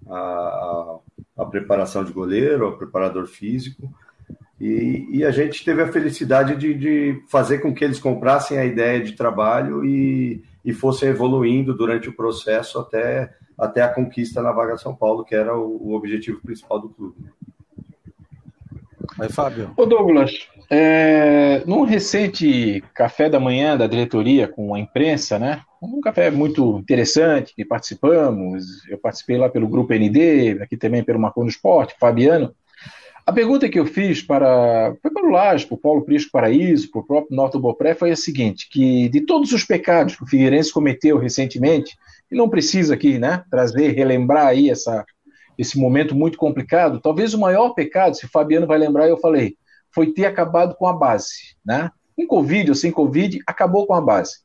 a, 0.09 0.99
a 1.39 1.45
preparação 1.47 2.05
de 2.05 2.13
goleiro, 2.13 2.67
ao 2.67 2.77
preparador 2.77 3.27
físico, 3.27 3.93
e, 4.61 5.09
e, 5.11 5.25
a 5.25 5.33
gente 5.33 5.65
teve 5.65 5.83
a 5.83 5.91
felicidade 5.91 6.55
de, 6.55 6.73
de, 6.73 7.23
fazer 7.29 7.59
com 7.59 7.75
que 7.75 7.85
eles 7.85 7.99
comprassem 7.99 8.59
a 8.59 8.65
ideia 8.65 9.03
de 9.03 9.13
trabalho 9.13 9.85
e, 9.85 10.45
e 10.65 10.73
fossem 10.73 11.09
evoluindo 11.09 11.75
durante 11.75 12.09
o 12.09 12.15
processo 12.15 12.79
até 12.79 13.35
até 13.59 13.83
a 13.83 13.89
conquista 13.89 14.43
na 14.43 14.53
vaga 14.53 14.75
de 14.75 14.83
São 14.83 14.95
Paulo, 14.95 15.25
que 15.25 15.35
era 15.35 15.57
o, 15.57 15.89
o 15.89 15.95
objetivo 15.95 16.41
principal 16.41 16.81
do 16.81 16.89
clube. 16.89 17.17
Aí, 19.21 19.31
Fábio. 19.31 19.73
Ô, 19.77 19.85
Douglas, 19.87 20.49
é, 20.71 21.63
num 21.67 21.85
recente 21.85 22.83
café 22.95 23.29
da 23.29 23.39
manhã 23.39 23.77
da 23.77 23.87
diretoria 23.87 24.49
com 24.49 24.75
a 24.75 24.81
imprensa, 24.81 25.39
né? 25.39 25.63
Um 25.83 26.01
café 26.01 26.31
muito 26.31 26.79
interessante 26.79 27.55
que 27.55 27.65
participamos. 27.65 28.87
Eu 28.89 28.99
participei 28.99 29.37
lá 29.37 29.49
pelo 29.49 29.69
Grupo 29.69 29.93
ND, 29.93 30.63
aqui 30.63 30.77
também 30.77 31.03
pelo 31.03 31.19
Marcon 31.19 31.45
do 31.45 31.51
Esporte, 31.51 31.97
Fabiano. 31.99 32.55
A 33.25 33.33
pergunta 33.33 33.69
que 33.69 33.79
eu 33.79 33.87
fiz 33.87 34.21
para 34.21 34.95
foi 35.01 35.11
para 35.11 35.27
o 35.27 35.31
Laje, 35.31 35.67
para 35.67 35.75
o 35.75 35.79
Paulo 35.79 36.05
Prisco 36.05 36.33
Paraíso, 36.33 36.91
para 36.91 37.01
o 37.01 37.07
próprio 37.07 37.37
Norto 37.37 37.61
Bopré 37.61 37.95
foi 37.95 38.11
a 38.11 38.17
seguinte: 38.17 38.69
que 38.71 39.09
de 39.09 39.21
todos 39.21 39.53
os 39.53 39.65
pecados 39.65 40.17
que 40.17 40.25
o 40.25 40.27
Figueirense 40.27 40.73
cometeu 40.73 41.19
recentemente, 41.19 41.97
e 42.31 42.37
não 42.37 42.49
precisa 42.49 42.95
aqui, 42.95 43.19
né, 43.19 43.45
trazer, 43.51 43.93
relembrar 43.93 44.47
aí 44.47 44.71
essa, 44.71 45.05
esse 45.57 45.79
momento 45.79 46.15
muito 46.15 46.39
complicado. 46.39 47.01
Talvez 47.01 47.35
o 47.35 47.39
maior 47.39 47.75
pecado, 47.75 48.17
se 48.17 48.25
o 48.25 48.29
Fabiano 48.29 48.67
vai 48.67 48.79
lembrar, 48.79 49.09
eu 49.09 49.19
falei, 49.19 49.57
foi 49.95 50.13
ter 50.13 50.27
acabado 50.27 50.75
com 50.75 50.87
a 50.87 50.93
base, 50.93 51.57
né? 51.65 51.91
Com 52.17 52.27
Covid 52.27 52.71
ou 52.71 52.75
sem 52.75 52.91
Covid, 52.91 53.41
acabou 53.47 53.87
com 53.87 53.95
a 53.95 54.01
base. 54.01 54.39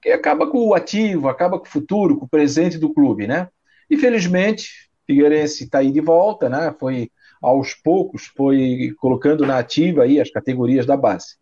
Que 0.00 0.10
acaba 0.10 0.48
com 0.48 0.68
o 0.68 0.74
ativo, 0.74 1.28
acaba 1.28 1.58
com 1.58 1.66
o 1.66 1.70
futuro, 1.70 2.16
com 2.16 2.26
o 2.26 2.28
presente 2.28 2.78
do 2.78 2.92
clube, 2.92 3.26
né? 3.26 3.48
Infelizmente, 3.90 4.90
Figueirense 5.06 5.64
está 5.64 5.78
aí 5.78 5.90
de 5.90 6.00
volta, 6.00 6.48
né? 6.48 6.74
Foi 6.78 7.10
aos 7.40 7.74
poucos, 7.74 8.26
foi 8.36 8.92
colocando 8.98 9.46
na 9.46 9.58
ativa 9.58 10.02
aí 10.02 10.20
as 10.20 10.30
categorias 10.30 10.86
da 10.86 10.96
base. 10.96 11.36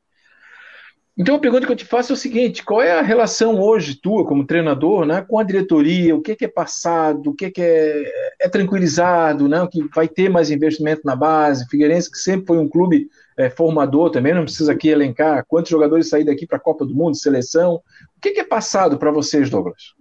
Então 1.17 1.37
a 1.37 1.39
pergunta 1.39 1.65
que 1.65 1.71
eu 1.71 1.77
te 1.77 1.85
faço 1.85 2.13
é 2.13 2.15
o 2.15 2.19
seguinte: 2.19 2.65
qual 2.65 2.83
é 2.83 2.91
a 2.91 3.03
relação 3.03 3.61
hoje 3.61 3.95
tua 3.95 4.27
como 4.27 4.47
treinador, 4.47 5.07
né, 5.07 5.25
com 5.27 5.39
a 5.39 5.45
diretoria? 5.45 6.15
O 6.15 6.21
que 6.21 6.33
é, 6.33 6.37
que 6.37 6.45
é 6.45 6.49
passado? 6.49 7.31
O 7.31 7.35
que 7.35 7.47
é, 7.47 7.51
que 7.51 7.63
é, 7.63 8.05
é 8.41 8.49
tranquilizado? 8.49 9.49
Né, 9.49 9.67
que 9.71 9.83
vai 9.95 10.09
ter 10.09 10.29
mais 10.29 10.51
investimento 10.51 11.03
na 11.05 11.15
base? 11.15 11.69
Figueirense 11.69 12.11
que 12.11 12.19
sempre 12.19 12.47
foi 12.47 12.59
um 12.59 12.69
clube 12.69 13.09
é, 13.37 13.51
formador 13.51 14.11
também, 14.11 14.35
não 14.35 14.45
precisa 14.45 14.73
aqui 14.73 14.89
elencar 14.89 15.45
quantos 15.47 15.71
jogadores 15.71 16.09
saíram 16.09 16.33
daqui 16.33 16.47
para 16.47 16.57
a 16.57 16.61
Copa 16.61 16.85
do 16.85 16.95
Mundo, 16.95 17.17
seleção. 17.17 17.83
O 18.17 18.21
que 18.21 18.31
é, 18.31 18.33
que 18.33 18.41
é 18.41 18.45
passado 18.45 18.99
para 18.99 19.11
vocês, 19.11 19.51
Douglas? 19.51 19.95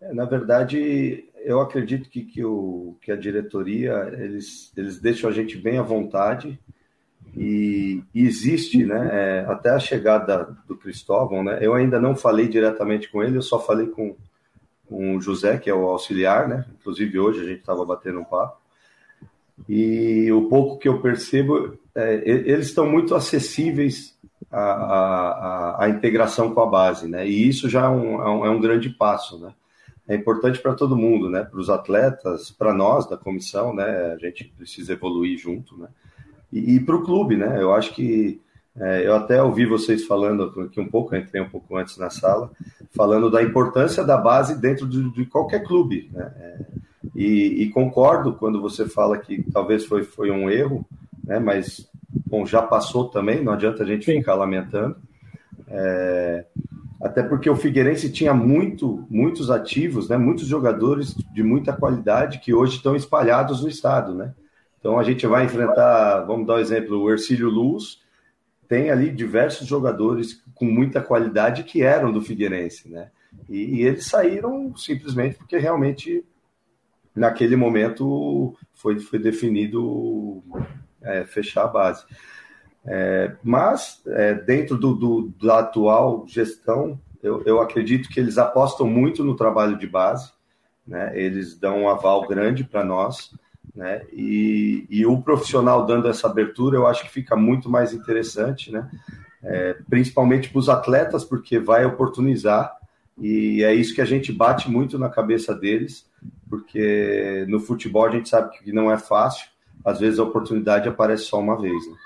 É, 0.00 0.12
na 0.12 0.24
verdade, 0.24 1.28
eu 1.44 1.60
acredito 1.60 2.08
que, 2.08 2.22
que, 2.22 2.44
o, 2.44 2.96
que 3.00 3.12
a 3.12 3.16
diretoria 3.16 4.10
eles, 4.18 4.72
eles 4.76 5.00
deixam 5.00 5.30
a 5.30 5.32
gente 5.32 5.56
bem 5.56 5.78
à 5.78 5.82
vontade 5.82 6.58
e, 7.36 8.02
existe, 8.14 8.84
né, 8.84 9.10
é, 9.12 9.44
até 9.46 9.70
a 9.70 9.78
chegada 9.78 10.56
do 10.66 10.76
Cristóvão, 10.76 11.44
né, 11.44 11.58
eu 11.60 11.74
ainda 11.74 12.00
não 12.00 12.16
falei 12.16 12.48
diretamente 12.48 13.10
com 13.10 13.22
ele, 13.22 13.36
eu 13.36 13.42
só 13.42 13.58
falei 13.58 13.88
com, 13.88 14.16
com 14.86 15.16
o 15.16 15.20
José, 15.20 15.58
que 15.58 15.68
é 15.68 15.74
o 15.74 15.86
auxiliar, 15.86 16.48
né, 16.48 16.64
inclusive 16.80 17.18
hoje 17.18 17.40
a 17.42 17.44
gente 17.44 17.60
estava 17.60 17.84
batendo 17.84 18.20
um 18.20 18.24
papo, 18.24 18.58
e 19.68 20.30
o 20.32 20.48
pouco 20.48 20.78
que 20.78 20.88
eu 20.88 21.00
percebo, 21.00 21.78
é, 21.96 22.22
eles 22.24 22.66
estão 22.66 22.88
muito 22.88 23.14
acessíveis 23.14 24.16
à, 24.50 24.60
à, 24.60 25.84
à, 25.84 25.88
integração 25.88 26.52
com 26.54 26.60
a 26.60 26.66
base, 26.66 27.08
né, 27.08 27.26
e 27.26 27.48
isso 27.48 27.68
já 27.68 27.86
é 27.86 27.88
um, 27.88 28.22
é 28.22 28.30
um, 28.30 28.54
é 28.54 28.60
grande 28.60 28.90
passo, 28.90 29.38
né, 29.38 29.52
é 30.06 30.14
importante 30.14 30.60
para 30.60 30.74
todo 30.74 30.96
mundo, 30.96 31.28
né, 31.28 31.42
para 31.42 31.58
os 31.58 31.68
atletas, 31.68 32.50
para 32.50 32.72
nós 32.72 33.08
da 33.08 33.16
comissão, 33.16 33.74
né, 33.74 34.12
a 34.12 34.18
gente 34.18 34.44
precisa 34.56 34.92
evoluir 34.92 35.38
junto, 35.38 35.76
né, 35.76 35.88
e, 36.52 36.76
e 36.76 36.80
para 36.80 36.96
o 36.96 37.02
clube, 37.02 37.36
né? 37.36 37.60
Eu 37.60 37.74
acho 37.74 37.92
que 37.92 38.40
é, 38.78 39.06
eu 39.06 39.14
até 39.14 39.42
ouvi 39.42 39.64
vocês 39.64 40.04
falando 40.04 40.44
aqui 40.60 40.80
um 40.80 40.88
pouco, 40.88 41.16
entrei 41.16 41.40
um 41.40 41.48
pouco 41.48 41.76
antes 41.76 41.96
na 41.96 42.10
sala, 42.10 42.50
falando 42.94 43.30
da 43.30 43.42
importância 43.42 44.04
da 44.04 44.18
base 44.18 44.60
dentro 44.60 44.86
de, 44.86 45.10
de 45.12 45.24
qualquer 45.24 45.64
clube. 45.64 46.10
Né? 46.12 46.32
É, 46.38 46.58
e, 47.14 47.62
e, 47.62 47.70
concordo 47.70 48.34
quando 48.34 48.60
você 48.60 48.86
fala 48.86 49.16
que 49.16 49.42
talvez 49.50 49.86
foi, 49.86 50.04
foi 50.04 50.30
um 50.30 50.50
erro, 50.50 50.84
né? 51.26 51.38
mas 51.38 51.90
bom, 52.24 52.46
já 52.46 52.62
passou 52.62 53.08
também, 53.08 53.42
não 53.42 53.52
adianta 53.52 53.82
a 53.82 53.86
gente 53.86 54.04
Sim. 54.04 54.18
ficar 54.18 54.34
lamentando. 54.34 54.96
É, 55.68 56.46
até 57.02 57.22
porque 57.22 57.50
o 57.50 57.56
Figueirense 57.56 58.10
tinha 58.10 58.32
muito, 58.32 59.04
muitos 59.10 59.50
ativos, 59.50 60.08
né? 60.08 60.16
muitos 60.16 60.46
jogadores 60.46 61.14
de 61.34 61.42
muita 61.42 61.72
qualidade 61.72 62.38
que 62.38 62.54
hoje 62.54 62.76
estão 62.76 62.96
espalhados 62.96 63.62
no 63.62 63.68
estado. 63.68 64.14
Né? 64.14 64.32
Então 64.78 64.98
a 64.98 65.02
gente 65.02 65.26
vai 65.26 65.44
enfrentar, 65.44 66.20
vamos 66.20 66.46
dar 66.46 66.54
o 66.54 66.56
um 66.56 66.60
exemplo, 66.60 67.02
o 67.02 67.10
Ercílio 67.10 67.50
Luz 67.50 68.00
tem 68.68 68.90
ali 68.90 69.10
diversos 69.10 69.66
jogadores 69.66 70.42
com 70.54 70.64
muita 70.64 71.00
qualidade 71.00 71.64
que 71.64 71.82
eram 71.82 72.12
do 72.12 72.20
Figueirense, 72.20 72.88
né? 72.88 73.10
E, 73.48 73.76
e 73.76 73.82
eles 73.82 74.06
saíram 74.06 74.74
simplesmente 74.76 75.36
porque 75.36 75.56
realmente 75.56 76.24
naquele 77.14 77.54
momento 77.54 78.56
foi, 78.74 78.98
foi 78.98 79.18
definido 79.18 80.42
é, 81.06 81.24
fechar 81.24 81.64
a 81.64 81.68
base. 81.68 82.04
É, 82.84 83.32
mas 83.42 84.02
é, 84.06 84.34
dentro 84.34 84.76
do, 84.76 84.94
do, 84.94 85.32
da 85.42 85.60
atual 85.60 86.24
gestão, 86.26 87.00
eu, 87.22 87.42
eu 87.44 87.60
acredito 87.60 88.08
que 88.08 88.20
eles 88.20 88.38
apostam 88.38 88.86
muito 88.86 89.24
no 89.24 89.34
trabalho 89.34 89.76
de 89.78 89.86
base, 89.86 90.30
né? 90.86 91.10
Eles 91.18 91.58
dão 91.58 91.82
um 91.82 91.88
aval 91.88 92.26
grande 92.28 92.62
para 92.62 92.84
nós 92.84 93.32
né? 93.76 94.02
E, 94.10 94.86
e 94.88 95.04
o 95.04 95.20
profissional 95.20 95.84
dando 95.84 96.08
essa 96.08 96.26
abertura, 96.26 96.76
eu 96.76 96.86
acho 96.86 97.04
que 97.04 97.10
fica 97.10 97.36
muito 97.36 97.68
mais 97.68 97.92
interessante, 97.92 98.72
né? 98.72 98.90
É, 99.42 99.76
principalmente 99.88 100.48
para 100.48 100.58
os 100.58 100.68
atletas, 100.68 101.22
porque 101.22 101.58
vai 101.58 101.84
oportunizar, 101.84 102.72
e 103.18 103.62
é 103.62 103.74
isso 103.74 103.94
que 103.94 104.00
a 104.00 104.06
gente 104.06 104.32
bate 104.32 104.70
muito 104.70 104.98
na 104.98 105.08
cabeça 105.08 105.54
deles, 105.54 106.08
porque 106.48 107.44
no 107.48 107.60
futebol 107.60 108.06
a 108.06 108.10
gente 108.10 108.28
sabe 108.28 108.58
que 108.58 108.72
não 108.72 108.90
é 108.90 108.98
fácil, 108.98 109.48
às 109.86 110.00
vezes 110.00 110.18
a 110.18 110.24
oportunidade 110.24 110.88
aparece 110.88 111.22
só 111.22 111.38
uma 111.38 111.56
vez. 111.56 111.86
Né? 111.88 111.96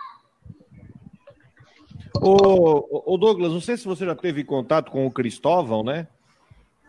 O, 2.20 3.14
o 3.14 3.16
Douglas, 3.16 3.50
não 3.50 3.60
sei 3.60 3.78
se 3.78 3.86
você 3.86 4.04
já 4.04 4.14
teve 4.14 4.44
contato 4.44 4.90
com 4.90 5.06
o 5.06 5.10
Cristóvão, 5.10 5.82
né? 5.82 6.06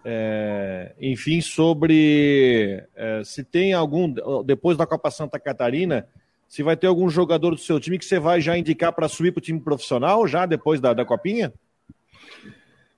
É, 0.04 0.94
enfim, 1.00 1.40
sobre 1.40 2.84
é, 2.94 3.22
se 3.24 3.42
tem 3.42 3.72
algum, 3.72 4.14
depois 4.44 4.76
da 4.76 4.86
Copa 4.86 5.10
Santa 5.10 5.40
Catarina, 5.40 6.08
se 6.48 6.62
vai 6.62 6.76
ter 6.76 6.88
algum 6.88 7.10
jogador 7.10 7.52
do 7.52 7.62
seu 7.62 7.80
time 7.80 7.98
que 7.98 8.04
você 8.04 8.20
vai 8.20 8.42
já 8.42 8.58
indicar 8.58 8.92
para 8.92 9.08
subir 9.08 9.32
para 9.32 9.40
o 9.40 9.44
time 9.44 9.62
profissional, 9.62 10.28
já 10.28 10.46
depois 10.46 10.82
da, 10.82 10.94
da 10.94 11.06
Copinha? 11.06 11.54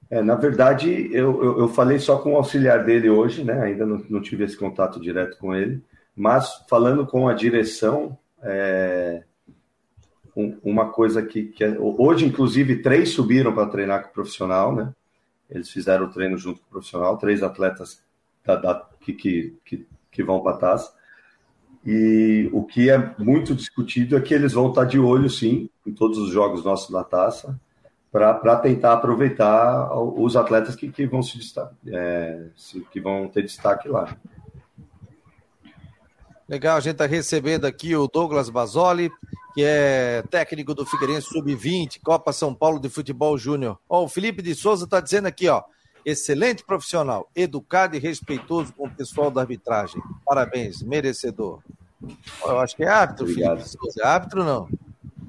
É, 0.10 0.22
na 0.24 0.36
verdade, 0.36 1.10
eu, 1.12 1.44
eu, 1.44 1.60
eu, 1.60 1.68
falei 1.68 2.00
só 2.00 2.18
com 2.18 2.34
o 2.34 2.38
auxiliar 2.38 2.84
dele 2.84 3.10
hoje, 3.10 3.44
né? 3.44 3.62
Ainda 3.62 3.86
não, 3.86 4.04
não 4.10 4.22
tive 4.22 4.46
esse 4.46 4.58
contato 4.58 5.00
direto 5.00 5.38
com 5.38 5.54
ele, 5.54 5.84
mas 6.16 6.64
falando 6.70 7.06
com 7.06 7.28
a 7.28 7.34
direção, 7.34 8.18
é, 8.42 9.24
um, 10.36 10.58
uma 10.64 10.90
coisa 10.90 11.22
que, 11.24 11.46
que 11.46 11.64
é, 11.64 11.78
hoje, 11.80 12.26
inclusive, 12.26 12.82
três 12.82 13.10
subiram 13.10 13.54
para 13.54 13.68
treinar 13.68 14.04
com 14.04 14.10
o 14.10 14.14
profissional, 14.14 14.76
né? 14.76 14.94
Eles 15.50 15.70
fizeram 15.70 16.06
o 16.06 16.12
treino 16.12 16.38
junto 16.38 16.60
com 16.62 16.68
o 16.68 16.72
profissional, 16.72 17.18
três 17.18 17.44
atletas 17.44 18.02
da, 18.46 18.56
da, 18.56 18.88
que, 19.02 19.14
que, 19.14 19.58
que, 19.64 19.88
que 20.12 20.24
vão 20.24 20.42
para 20.42 20.54
a 20.54 20.58
taça. 20.58 20.94
E 21.86 22.50
o 22.54 22.64
que 22.64 22.90
é 22.90 23.14
muito 23.18 23.54
discutido 23.54 24.16
é 24.16 24.22
que 24.22 24.34
eles 24.34 24.54
vão 24.54 24.70
estar 24.70 24.86
de 24.86 24.98
olho, 24.98 25.30
sim, 25.30 25.70
em 25.86 25.92
todos 25.92 26.18
os 26.18 26.32
jogos 26.32 26.64
nossos 26.64 26.90
na 26.90 27.04
taça, 27.04 27.60
para 28.12 28.56
tentar 28.58 28.94
aproveitar 28.94 29.92
os 29.98 30.36
atletas 30.36 30.76
que, 30.76 30.90
que 30.92 31.06
vão 31.06 31.22
se, 31.22 31.40
é, 31.88 32.46
que 32.92 33.02
vão 33.02 33.28
ter 33.28 33.42
destaque 33.42 33.90
lá. 33.90 34.16
Legal, 36.48 36.76
a 36.76 36.80
gente 36.82 36.94
está 36.94 37.06
recebendo 37.06 37.66
aqui 37.66 37.96
o 37.96 38.08
Douglas 38.08 38.50
Basoli, 38.50 39.10
que 39.54 39.64
é 39.64 40.22
técnico 40.30 40.74
do 40.74 40.86
Figueirense 40.86 41.28
Sub-20, 41.28 42.02
Copa 42.04 42.34
São 42.34 42.54
Paulo 42.54 42.80
de 42.80 42.90
Futebol 42.90 43.38
Júnior. 43.38 43.80
Ó, 43.88 44.04
o 44.04 44.10
Felipe 44.10 44.42
de 44.42 44.54
Souza 44.54 44.84
está 44.84 45.00
dizendo 45.00 45.28
aqui, 45.28 45.48
ó, 45.48 45.64
excelente 46.06 46.64
profissional, 46.66 47.30
educado 47.34 47.96
e 47.96 48.00
respeitoso 48.00 48.74
com 48.74 48.88
o 48.88 48.92
pessoal 48.92 49.32
da 49.32 49.40
arbitragem. 49.40 50.02
Parabéns, 50.26 50.84
merecedor. 50.84 51.62
Eu 52.44 52.60
acho 52.60 52.76
que 52.76 52.84
é 52.84 52.90
árbitro, 52.90 53.24
Obrigado. 53.24 53.60
Felipe 53.60 53.64
de 53.64 53.78
Souza. 53.78 54.02
É 54.02 54.06
árbitro 54.06 54.44
não? 54.44 54.68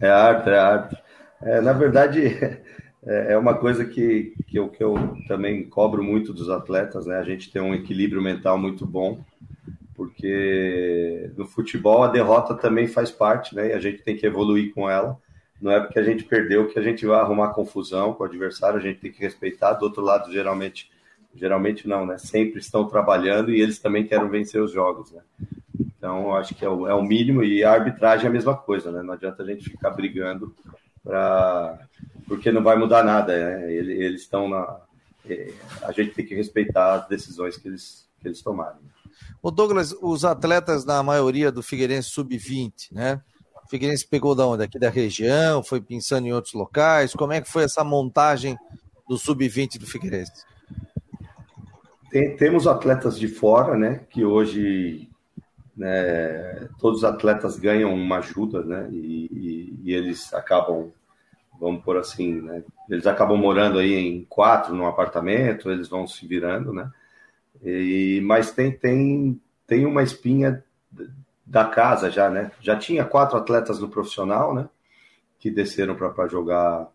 É 0.00 0.10
árbitro, 0.10 0.52
é 0.52 0.58
árbitro. 0.58 0.98
É, 1.42 1.60
na 1.60 1.72
verdade, 1.72 2.26
é, 3.06 3.34
é 3.34 3.38
uma 3.38 3.54
coisa 3.54 3.84
que, 3.84 4.34
que, 4.48 4.58
eu, 4.58 4.68
que 4.68 4.82
eu 4.82 5.16
também 5.28 5.62
cobro 5.68 6.02
muito 6.02 6.32
dos 6.32 6.50
atletas, 6.50 7.06
né? 7.06 7.18
A 7.18 7.24
gente 7.24 7.52
tem 7.52 7.62
um 7.62 7.72
equilíbrio 7.72 8.20
mental 8.20 8.58
muito 8.58 8.84
bom 8.84 9.20
porque 9.94 11.30
no 11.36 11.46
futebol 11.46 12.02
a 12.02 12.08
derrota 12.08 12.54
também 12.54 12.86
faz 12.86 13.10
parte, 13.10 13.54
né? 13.54 13.68
E 13.68 13.72
a 13.72 13.80
gente 13.80 14.02
tem 14.02 14.16
que 14.16 14.26
evoluir 14.26 14.72
com 14.74 14.88
ela. 14.90 15.18
Não 15.60 15.70
é 15.70 15.80
porque 15.80 15.98
a 15.98 16.02
gente 16.02 16.24
perdeu 16.24 16.68
que 16.68 16.78
a 16.78 16.82
gente 16.82 17.06
vai 17.06 17.18
arrumar 17.18 17.54
confusão 17.54 18.12
com 18.12 18.22
o 18.22 18.26
adversário, 18.26 18.78
a 18.78 18.82
gente 18.82 19.00
tem 19.00 19.12
que 19.12 19.20
respeitar. 19.20 19.74
Do 19.74 19.84
outro 19.84 20.02
lado, 20.02 20.32
geralmente, 20.32 20.90
geralmente 21.34 21.88
não, 21.88 22.04
né? 22.04 22.18
Sempre 22.18 22.60
estão 22.60 22.86
trabalhando 22.86 23.52
e 23.52 23.60
eles 23.60 23.78
também 23.78 24.06
querem 24.06 24.28
vencer 24.28 24.60
os 24.60 24.72
jogos, 24.72 25.12
né? 25.12 25.22
Então, 25.96 26.34
acho 26.34 26.54
que 26.54 26.64
é 26.64 26.68
o, 26.68 26.86
é 26.86 26.94
o 26.94 27.02
mínimo 27.02 27.42
e 27.42 27.64
a 27.64 27.72
arbitragem 27.72 28.26
é 28.26 28.28
a 28.28 28.32
mesma 28.32 28.56
coisa, 28.56 28.90
né? 28.90 29.02
Não 29.02 29.14
adianta 29.14 29.42
a 29.42 29.46
gente 29.46 29.70
ficar 29.70 29.90
brigando 29.90 30.54
para 31.02 31.78
porque 32.26 32.50
não 32.50 32.62
vai 32.62 32.76
mudar 32.76 33.02
nada, 33.04 33.32
né? 33.32 33.72
Eles 33.72 34.22
estão 34.22 34.48
na 34.48 34.80
é, 35.28 35.50
a 35.82 35.92
gente 35.92 36.14
tem 36.14 36.26
que 36.26 36.34
respeitar 36.34 36.94
as 36.94 37.08
decisões 37.08 37.56
que 37.56 37.68
eles 37.68 38.06
que 38.20 38.28
eles 38.28 38.42
tomarem. 38.42 38.80
O 39.42 39.50
Douglas, 39.50 39.94
os 40.00 40.24
atletas, 40.24 40.84
na 40.84 41.02
maioria 41.02 41.52
do 41.52 41.62
Figueirense 41.62 42.10
sub-20, 42.10 42.92
né? 42.92 43.20
O 43.64 43.68
Figueirense 43.68 44.06
pegou 44.06 44.34
da 44.34 44.46
onde? 44.46 44.62
Aqui 44.62 44.78
da 44.78 44.90
região, 44.90 45.62
foi 45.62 45.80
pensando 45.80 46.26
em 46.26 46.32
outros 46.32 46.54
locais. 46.54 47.14
Como 47.14 47.32
é 47.32 47.40
que 47.40 47.50
foi 47.50 47.64
essa 47.64 47.82
montagem 47.82 48.56
do 49.08 49.16
sub-20 49.16 49.78
do 49.78 49.86
Figueirense? 49.86 50.44
Tem, 52.10 52.36
temos 52.36 52.66
atletas 52.66 53.18
de 53.18 53.26
fora, 53.26 53.76
né? 53.76 54.00
Que 54.10 54.24
hoje 54.24 55.08
né, 55.76 56.68
todos 56.78 56.98
os 56.98 57.04
atletas 57.04 57.58
ganham 57.58 57.92
uma 57.92 58.18
ajuda, 58.18 58.62
né? 58.62 58.88
E, 58.92 59.28
e, 59.32 59.80
e, 59.84 59.94
eles 59.94 60.32
acabam, 60.32 60.92
vamos 61.58 61.82
por 61.82 61.96
assim, 61.96 62.40
né? 62.40 62.62
Eles 62.88 63.06
acabam 63.06 63.36
morando 63.36 63.78
aí 63.78 63.94
em 63.94 64.24
quatro 64.24 64.74
num 64.74 64.86
apartamento, 64.86 65.70
eles 65.70 65.88
vão 65.88 66.06
se 66.06 66.26
virando, 66.26 66.72
né? 66.72 66.90
E, 67.64 68.20
mas 68.22 68.52
tem, 68.52 68.70
tem, 68.70 69.40
tem 69.66 69.86
uma 69.86 70.02
espinha 70.02 70.62
da 71.46 71.64
casa 71.64 72.10
já, 72.10 72.28
né? 72.28 72.50
Já 72.60 72.76
tinha 72.76 73.04
quatro 73.04 73.38
atletas 73.38 73.78
no 73.78 73.88
profissional, 73.88 74.54
né? 74.54 74.68
Que 75.38 75.50
desceram 75.50 75.94
para 75.94 76.28
jogar 76.28 76.88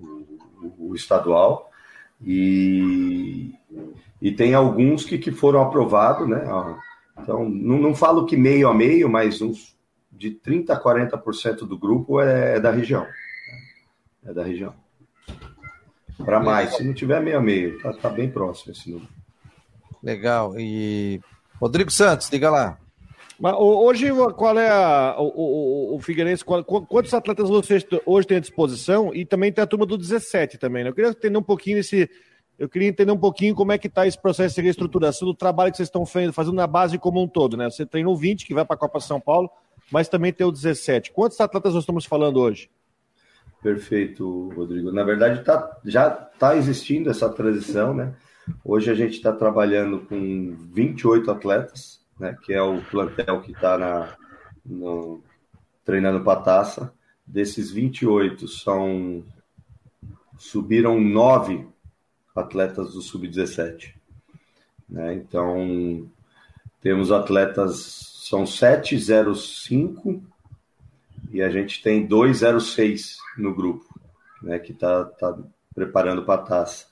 o, 0.00 0.90
o, 0.90 0.94
estadual. 0.94 1.70
E, 2.24 3.54
e 4.20 4.32
tem 4.32 4.54
alguns 4.54 5.04
que, 5.04 5.18
que 5.18 5.30
foram 5.30 5.62
aprovados, 5.62 6.26
né? 6.26 6.44
Então, 7.20 7.48
não, 7.48 7.78
não 7.78 7.94
falo 7.94 8.26
que 8.26 8.36
meio 8.36 8.68
a 8.68 8.74
meio, 8.74 9.08
mas 9.08 9.42
uns 9.42 9.76
de 10.10 10.30
30% 10.30 10.70
a 10.70 10.82
40% 10.82 11.58
do 11.66 11.78
grupo 11.78 12.20
é, 12.20 12.56
é 12.56 12.60
da 12.60 12.70
região. 12.70 13.06
É 14.24 14.32
da 14.32 14.42
região. 14.42 14.74
Para 16.24 16.40
mais, 16.40 16.76
se 16.76 16.84
não 16.84 16.92
tiver 16.92 17.22
meio 17.22 17.38
a 17.38 17.40
meio, 17.40 17.80
tá, 17.80 17.92
tá 17.92 18.08
bem 18.08 18.30
próximo 18.30 18.72
esse 18.72 18.90
número. 18.90 19.17
Legal. 20.02 20.58
E 20.58 21.20
Rodrigo 21.60 21.90
Santos, 21.90 22.30
diga 22.30 22.50
lá. 22.50 22.78
Mas 23.38 23.54
hoje, 23.56 24.08
qual 24.36 24.58
é 24.58 24.68
a, 24.68 25.14
o, 25.18 25.92
o, 25.92 25.96
o 25.96 26.00
Figueirense? 26.00 26.44
Qual, 26.44 26.64
quantos 26.64 27.14
atletas 27.14 27.48
vocês 27.48 27.86
hoje 28.04 28.26
têm 28.26 28.38
à 28.38 28.40
disposição? 28.40 29.14
E 29.14 29.24
também 29.24 29.52
tem 29.52 29.62
a 29.62 29.66
turma 29.66 29.86
do 29.86 29.96
17 29.96 30.58
também, 30.58 30.82
né? 30.82 30.90
Eu 30.90 30.94
queria 30.94 31.10
entender 31.10 31.38
um 31.38 31.42
pouquinho 31.42 31.78
esse. 31.78 32.10
Eu 32.58 32.68
queria 32.68 32.88
entender 32.88 33.12
um 33.12 33.18
pouquinho 33.18 33.54
como 33.54 33.70
é 33.70 33.78
que 33.78 33.86
está 33.86 34.04
esse 34.08 34.20
processo 34.20 34.56
de 34.56 34.62
reestruturação 34.62 35.28
do 35.28 35.34
trabalho 35.34 35.70
que 35.70 35.76
vocês 35.76 35.86
estão 35.86 36.04
fazendo 36.04 36.56
na 36.56 36.66
base 36.66 36.98
como 36.98 37.22
um 37.22 37.28
todo, 37.28 37.56
né? 37.56 37.70
Você 37.70 37.86
treinou 37.86 38.16
20, 38.16 38.44
que 38.44 38.52
vai 38.52 38.64
para 38.64 38.74
a 38.74 38.78
Copa 38.78 38.98
São 38.98 39.20
Paulo, 39.20 39.48
mas 39.92 40.08
também 40.08 40.32
tem 40.32 40.44
o 40.44 40.50
17. 40.50 41.12
Quantos 41.12 41.40
atletas 41.40 41.74
nós 41.74 41.84
estamos 41.84 42.04
falando 42.04 42.40
hoje? 42.40 42.68
Perfeito, 43.62 44.48
Rodrigo. 44.56 44.90
Na 44.90 45.04
verdade, 45.04 45.44
tá, 45.44 45.78
já 45.84 46.08
está 46.32 46.56
existindo 46.56 47.08
essa 47.10 47.28
transição, 47.28 47.94
né? 47.94 48.12
Hoje 48.64 48.90
a 48.90 48.94
gente 48.94 49.14
está 49.14 49.32
trabalhando 49.32 50.00
com 50.00 50.56
28 50.72 51.30
atletas, 51.30 52.00
né, 52.18 52.36
que 52.42 52.52
é 52.52 52.62
o 52.62 52.82
plantel 52.82 53.40
que 53.40 53.52
está 53.52 54.16
treinando 55.84 56.22
para 56.22 56.38
a 56.38 56.42
taça. 56.42 56.92
Desses 57.26 57.70
28, 57.70 58.48
são, 58.48 59.24
subiram 60.36 61.00
nove 61.00 61.66
atletas 62.34 62.92
do 62.92 63.02
Sub-17. 63.02 63.94
Né? 64.88 65.14
Então, 65.14 66.08
temos 66.80 67.12
atletas, 67.12 68.22
são 68.28 68.46
705 68.46 70.22
e 71.30 71.42
a 71.42 71.50
gente 71.50 71.82
tem 71.82 72.06
206 72.06 73.18
no 73.36 73.54
grupo, 73.54 73.86
né, 74.42 74.58
que 74.58 74.72
está 74.72 75.04
tá 75.04 75.38
preparando 75.74 76.24
para 76.24 76.40
a 76.40 76.44
taça. 76.44 76.87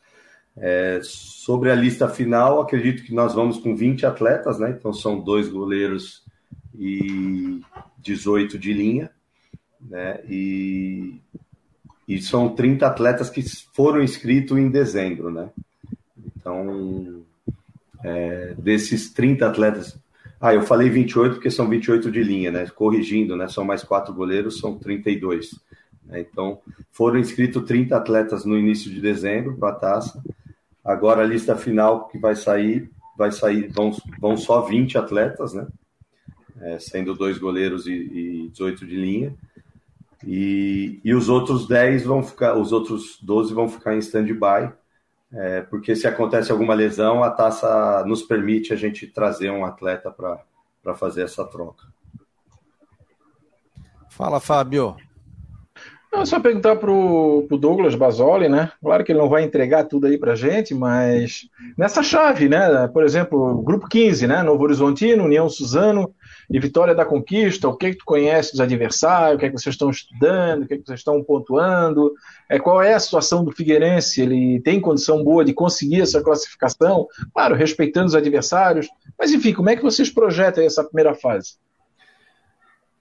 É, 0.59 1.01
sobre 1.03 1.71
a 1.71 1.75
lista 1.75 2.09
final, 2.09 2.61
acredito 2.61 3.03
que 3.03 3.15
nós 3.15 3.35
vamos 3.35 3.59
com 3.59 3.77
20 3.77 4.07
atletas, 4.07 4.59
né? 4.59 4.71
Então 4.71 4.93
são 4.93 5.21
dois 5.21 5.49
goleiros 5.49 6.25
e 6.75 7.61
18 7.99 8.59
de 8.59 8.73
linha, 8.73 9.11
né? 9.81 10.21
E, 10.29 11.21
e 12.09 12.23
são 12.23 12.55
30 12.55 12.87
atletas 12.87 13.29
que 13.29 13.43
foram 13.75 14.03
inscritos 14.03 14.57
em 14.57 14.71
dezembro, 14.71 15.31
né? 15.31 15.51
Então, 16.37 17.23
é, 18.05 18.55
desses 18.59 19.13
30 19.13 19.47
atletas. 19.47 19.99
Ah, 20.41 20.55
eu 20.55 20.63
falei 20.63 20.89
28 20.89 21.35
porque 21.35 21.51
são 21.51 21.69
28 21.69 22.11
de 22.11 22.23
linha, 22.23 22.51
né? 22.51 22.67
Corrigindo, 22.69 23.37
né? 23.37 23.49
São 23.49 23.65
mais 23.65 23.83
quatro 23.83 24.15
goleiros, 24.15 24.59
são 24.59 24.79
32. 24.79 25.59
Né? 26.05 26.21
Então, 26.21 26.61
foram 26.93 27.19
inscritos 27.19 27.65
30 27.65 27.97
atletas 27.97 28.45
no 28.45 28.57
início 28.57 28.91
de 28.91 29.01
dezembro 29.01 29.57
para 29.57 29.71
a 29.71 29.75
taça. 29.75 30.23
Agora 30.87 31.23
a 31.23 31.27
lista 31.27 31.57
final 31.57 32.07
que 32.07 32.17
vai 32.17 32.37
sair, 32.37 32.89
vai 33.19 33.33
sair, 33.33 33.67
vão, 33.73 33.91
vão 34.21 34.37
só 34.37 34.61
20 34.61 34.97
atletas, 34.97 35.53
né? 35.53 35.67
É, 36.61 36.79
sendo 36.79 37.13
dois 37.13 37.39
goleiros 37.39 37.89
e, 37.89 37.93
e 37.93 38.49
18 38.51 38.87
de 38.87 38.97
linha. 38.97 39.35
E, 40.25 41.01
e 41.05 41.13
os 41.13 41.29
outros 41.29 41.67
10 41.67 42.05
vão 42.05 42.23
ficar, 42.23 42.55
os 42.57 42.71
outros 42.71 43.19
12 43.21 43.53
vão 43.53 43.69
ficar 43.69 43.97
em 43.97 43.99
stand-by, 43.99 44.73
é, 45.33 45.63
porque 45.63 45.97
se 45.97 46.07
acontece 46.07 46.53
alguma 46.53 46.73
lesão, 46.73 47.23
a 47.23 47.31
taça 47.31 48.05
nos 48.07 48.23
permite 48.23 48.73
a 48.73 48.77
gente 48.77 49.09
trazer 49.09 49.51
um 49.51 49.65
atleta 49.65 50.11
para 50.11 50.95
fazer 50.95 51.23
essa 51.23 51.45
troca. 51.45 51.85
Fala, 54.09 54.41
Fábio. 54.41 54.97
Não, 56.13 56.25
só 56.25 56.41
perguntar 56.41 56.77
para 56.77 56.91
o 56.91 57.47
Douglas 57.51 57.95
Basoli, 57.95 58.49
né? 58.49 58.71
Claro 58.83 59.05
que 59.05 59.13
ele 59.13 59.19
não 59.19 59.29
vai 59.29 59.43
entregar 59.43 59.85
tudo 59.85 60.07
aí 60.07 60.17
para 60.17 60.35
gente, 60.35 60.75
mas 60.75 61.49
nessa 61.77 62.03
chave, 62.03 62.49
né? 62.49 62.89
Por 62.89 63.05
exemplo, 63.05 63.61
grupo 63.63 63.89
15, 63.89 64.27
né? 64.27 64.43
Novo 64.43 64.63
Horizontino, 64.63 65.25
União 65.25 65.49
Suzano 65.49 66.15
e 66.49 66.59
Vitória 66.59 66.95
da 66.95 67.05
Conquista. 67.05 67.69
O 67.69 67.77
que, 67.77 67.87
é 67.87 67.91
que 67.91 67.99
tu 67.99 68.05
conhece 68.07 68.53
dos 68.53 68.61
adversários? 68.61 69.37
O 69.37 69.39
que, 69.39 69.47
é 69.47 69.51
que 69.51 69.59
vocês 69.59 69.75
estão 69.75 69.91
estudando? 69.91 70.63
O 70.63 70.67
que, 70.67 70.75
é 70.75 70.79
que 70.79 70.87
vocês 70.87 71.01
estão 71.01 71.23
pontuando? 71.23 72.13
É, 72.49 72.59
qual 72.59 72.81
é 72.81 72.95
a 72.95 73.01
situação 73.01 73.45
do 73.45 73.53
Figueirense? 73.53 74.23
Ele 74.23 74.61
tem 74.61 74.81
condição 74.81 75.23
boa 75.23 75.45
de 75.45 75.53
conseguir 75.53 76.01
essa 76.01 76.23
classificação? 76.23 77.07
Claro, 77.35 77.55
respeitando 77.55 78.07
os 78.07 78.15
adversários. 78.15 78.89
Mas 79.19 79.33
enfim, 79.33 79.53
como 79.53 79.69
é 79.69 79.77
que 79.77 79.83
vocês 79.83 80.09
projetam 80.09 80.65
essa 80.65 80.85
primeira 80.85 81.15
fase? 81.15 81.57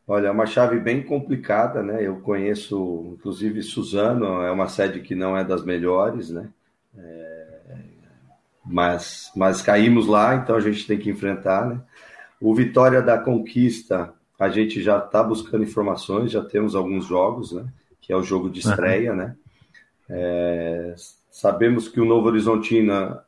Olha, 0.07 0.27
é 0.27 0.31
uma 0.31 0.45
chave 0.45 0.79
bem 0.79 1.01
complicada, 1.01 1.81
né? 1.81 2.05
Eu 2.05 2.17
conheço, 2.17 3.13
inclusive, 3.13 3.63
Suzano, 3.63 4.41
é 4.43 4.51
uma 4.51 4.67
sede 4.67 4.99
que 4.99 5.15
não 5.15 5.35
é 5.35 5.43
das 5.43 5.63
melhores, 5.63 6.29
né? 6.29 6.49
É... 6.95 7.75
Mas, 8.63 9.31
mas 9.35 9.61
caímos 9.61 10.07
lá, 10.07 10.35
então 10.35 10.55
a 10.55 10.59
gente 10.59 10.85
tem 10.85 10.97
que 10.97 11.09
enfrentar, 11.09 11.67
né? 11.67 11.81
O 12.39 12.53
Vitória 12.53 13.01
da 13.01 13.17
Conquista, 13.17 14.13
a 14.39 14.49
gente 14.49 14.81
já 14.81 14.99
está 14.99 15.23
buscando 15.23 15.63
informações, 15.63 16.31
já 16.31 16.43
temos 16.43 16.75
alguns 16.75 17.05
jogos, 17.05 17.51
né? 17.51 17.65
Que 17.99 18.13
é 18.13 18.15
o 18.15 18.23
jogo 18.23 18.49
de 18.49 18.59
estreia, 18.59 19.11
uhum. 19.11 19.17
né? 19.17 19.35
É... 20.07 20.93
Sabemos 21.31 21.87
que 21.87 21.99
o 21.99 22.05
Novo 22.05 22.27
Horizontina 22.27 23.23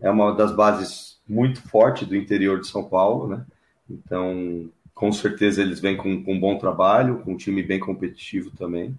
é 0.00 0.10
uma 0.10 0.34
das 0.34 0.50
bases 0.50 1.20
muito 1.28 1.62
forte 1.68 2.04
do 2.04 2.16
interior 2.16 2.60
de 2.60 2.66
São 2.66 2.84
Paulo, 2.84 3.28
né? 3.28 3.46
Então, 3.88 4.68
com 4.96 5.12
certeza 5.12 5.60
eles 5.60 5.78
vêm 5.78 5.94
com, 5.94 6.24
com 6.24 6.32
um 6.32 6.40
bom 6.40 6.56
trabalho, 6.56 7.18
com 7.18 7.34
um 7.34 7.36
time 7.36 7.62
bem 7.62 7.78
competitivo 7.78 8.50
também. 8.50 8.98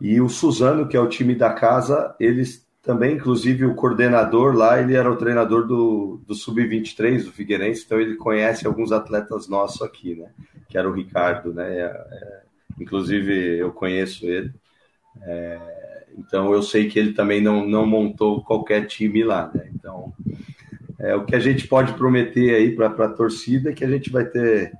E 0.00 0.20
o 0.20 0.28
Suzano, 0.28 0.88
que 0.88 0.96
é 0.96 1.00
o 1.00 1.08
time 1.08 1.32
da 1.32 1.52
casa, 1.52 2.12
eles 2.18 2.66
também, 2.82 3.14
inclusive 3.14 3.64
o 3.64 3.76
coordenador 3.76 4.52
lá, 4.52 4.80
ele 4.80 4.96
era 4.96 5.10
o 5.10 5.16
treinador 5.16 5.64
do, 5.64 6.20
do 6.26 6.34
Sub-23, 6.34 7.24
do 7.24 7.30
Figueirense, 7.30 7.84
então 7.86 8.00
ele 8.00 8.16
conhece 8.16 8.66
alguns 8.66 8.90
atletas 8.90 9.46
nossos 9.46 9.80
aqui, 9.80 10.16
né? 10.16 10.28
Que 10.68 10.76
era 10.76 10.90
o 10.90 10.92
Ricardo, 10.92 11.54
né? 11.54 11.72
É, 11.72 11.84
é, 11.84 12.42
inclusive 12.80 13.58
eu 13.58 13.70
conheço 13.70 14.26
ele. 14.26 14.52
É, 15.22 16.04
então 16.18 16.52
eu 16.52 16.64
sei 16.64 16.88
que 16.88 16.98
ele 16.98 17.12
também 17.12 17.40
não, 17.40 17.64
não 17.64 17.86
montou 17.86 18.42
qualquer 18.42 18.86
time 18.86 19.22
lá, 19.22 19.52
né? 19.54 19.70
Então 19.72 20.12
é, 21.00 21.14
o 21.14 21.24
que 21.24 21.34
a 21.34 21.40
gente 21.40 21.66
pode 21.66 21.94
prometer 21.94 22.54
aí 22.54 22.76
para 22.76 22.88
a 22.88 23.08
torcida 23.08 23.70
é 23.70 23.72
que 23.72 23.84
a 23.84 23.88
gente 23.88 24.10
vai 24.10 24.24
ter 24.24 24.72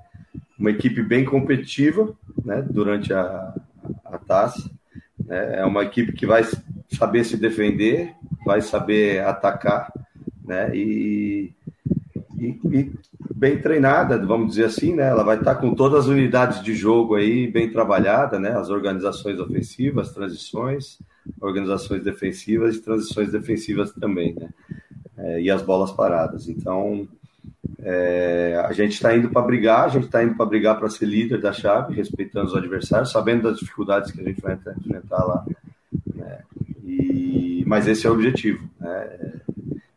uma 0.59 0.71
equipe 0.71 1.03
bem 1.03 1.25
competitiva 1.25 2.15
né, 2.45 2.63
durante 2.69 3.13
a, 3.13 3.55
a 4.05 4.19
taça. 4.19 4.71
Né, 5.19 5.61
é 5.61 5.65
uma 5.65 5.83
equipe 5.83 6.13
que 6.13 6.27
vai 6.27 6.43
saber 6.93 7.25
se 7.25 7.39
defender, 7.39 8.13
vai 8.45 8.61
saber 8.61 9.25
atacar 9.25 9.91
né, 10.45 10.71
e, 10.77 11.55
e, 12.39 12.61
e 12.71 12.93
bem 13.35 13.59
treinada, 13.59 14.19
vamos 14.19 14.51
dizer 14.51 14.65
assim, 14.65 14.95
né? 14.95 15.09
Ela 15.09 15.25
vai 15.25 15.39
estar 15.39 15.55
com 15.55 15.75
todas 15.75 16.01
as 16.01 16.07
unidades 16.09 16.63
de 16.63 16.75
jogo 16.75 17.15
aí 17.15 17.51
bem 17.51 17.71
trabalhada, 17.71 18.39
né? 18.39 18.51
As 18.51 18.69
organizações 18.69 19.41
ofensivas, 19.41 20.13
transições, 20.13 20.99
organizações 21.41 22.05
defensivas 22.05 22.77
e 22.77 22.83
transições 22.83 23.33
defensivas 23.33 23.93
também, 23.93 24.35
né? 24.35 24.51
É, 25.31 25.41
e 25.41 25.51
as 25.51 25.63
bolas 25.63 25.93
paradas. 25.93 26.49
Então, 26.49 27.07
é, 27.83 28.61
a 28.65 28.73
gente 28.73 28.93
está 28.93 29.17
indo 29.17 29.31
para 29.31 29.43
brigar, 29.43 29.85
a 29.85 29.89
gente 29.89 30.07
está 30.07 30.23
indo 30.23 30.35
para 30.35 30.47
brigar 30.47 30.79
para 30.79 30.91
ser 30.91 31.07
líder 31.07 31.41
da 31.41 31.53
chave, 31.53 31.95
respeitando 31.95 32.47
os 32.47 32.57
adversários, 32.57 33.13
sabendo 33.13 33.45
das 33.45 33.59
dificuldades 33.59 34.11
que 34.11 34.21
a 34.21 34.25
gente 34.25 34.41
vai 34.41 34.55
enfrentar 34.55 35.25
lá. 35.25 35.45
Né? 36.15 36.41
E, 36.85 37.65
mas 37.67 37.87
esse 37.87 38.07
é 38.07 38.11
o 38.11 38.15
objetivo, 38.15 38.69
né? 38.81 39.41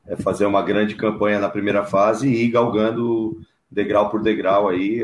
é 0.08 0.16
fazer 0.18 0.46
uma 0.46 0.62
grande 0.62 0.96
campanha 0.96 1.40
na 1.40 1.50
primeira 1.50 1.84
fase 1.84 2.28
e 2.28 2.44
ir 2.44 2.52
galgando 2.52 3.42
degrau 3.72 4.10
por 4.10 4.22
degrau 4.22 4.70
aí, 4.70 5.02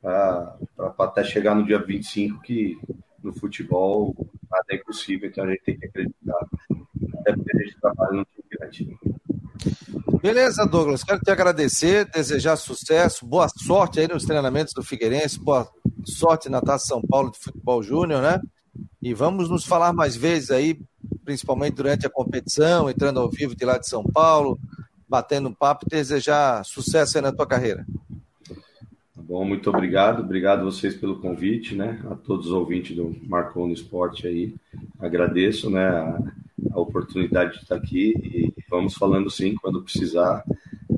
para 0.00 0.56
até 0.98 1.24
chegar 1.24 1.54
no 1.54 1.64
dia 1.64 1.78
25, 1.78 2.40
que 2.42 2.78
no 3.22 3.32
futebol 3.32 4.14
nada 4.50 4.64
é 4.70 4.76
impossível, 4.76 5.28
então 5.28 5.44
a 5.44 5.50
gente 5.50 5.62
tem 5.64 5.78
que 5.78 5.86
acreditar. 5.86 6.46
Até 7.18 7.32
porque 7.32 7.56
a 7.56 7.60
gente 7.62 7.80
trabalha 7.80 8.12
no 8.12 8.24
time 8.24 8.44
grande. 8.50 8.98
Beleza, 10.24 10.66
Douglas. 10.66 11.04
Quero 11.04 11.20
te 11.20 11.30
agradecer, 11.30 12.10
desejar 12.10 12.56
sucesso, 12.56 13.26
boa 13.26 13.46
sorte 13.48 14.00
aí 14.00 14.08
nos 14.08 14.24
treinamentos 14.24 14.72
do 14.72 14.82
Figueirense, 14.82 15.38
boa 15.38 15.68
sorte 16.04 16.48
na 16.48 16.62
Taça 16.62 16.86
São 16.86 17.02
Paulo 17.02 17.30
de 17.30 17.38
Futebol 17.38 17.82
Júnior, 17.82 18.22
né? 18.22 18.40
E 19.02 19.12
vamos 19.12 19.50
nos 19.50 19.66
falar 19.66 19.92
mais 19.92 20.16
vezes 20.16 20.50
aí, 20.50 20.80
principalmente 21.26 21.74
durante 21.74 22.06
a 22.06 22.10
competição, 22.10 22.88
entrando 22.88 23.20
ao 23.20 23.30
vivo 23.30 23.54
de 23.54 23.64
lá 23.66 23.76
de 23.76 23.86
São 23.86 24.02
Paulo, 24.02 24.58
batendo 25.06 25.50
um 25.50 25.54
papo 25.54 25.84
e 25.86 25.90
desejar 25.90 26.64
sucesso 26.64 27.18
aí 27.18 27.22
na 27.22 27.30
tua 27.30 27.46
carreira. 27.46 27.84
Tá 28.48 29.22
bom, 29.22 29.44
muito 29.44 29.68
obrigado. 29.68 30.20
Obrigado 30.22 30.60
a 30.60 30.64
vocês 30.64 30.94
pelo 30.94 31.20
convite, 31.20 31.74
né? 31.74 32.00
A 32.10 32.14
todos 32.14 32.46
os 32.46 32.52
ouvintes 32.52 32.96
do 32.96 33.14
Marcou 33.24 33.66
no 33.66 33.74
Esporte 33.74 34.26
aí. 34.26 34.54
Agradeço, 34.98 35.68
né? 35.68 35.86
A, 35.86 36.18
a 36.72 36.80
oportunidade 36.80 37.56
de 37.56 37.62
estar 37.62 37.76
aqui 37.76 38.14
e 38.22 38.53
vamos 38.74 38.94
falando 38.94 39.30
sim, 39.30 39.54
quando 39.54 39.82
precisar, 39.82 40.44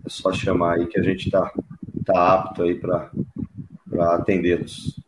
é 0.04 0.08
só 0.08 0.32
chamar 0.32 0.76
aí 0.76 0.86
que 0.86 0.98
a 0.98 1.02
gente 1.02 1.26
está 1.26 1.52
tá 2.04 2.34
apto 2.34 2.62
aí 2.62 2.74
para 2.74 3.10
atendê-los. 4.14 5.00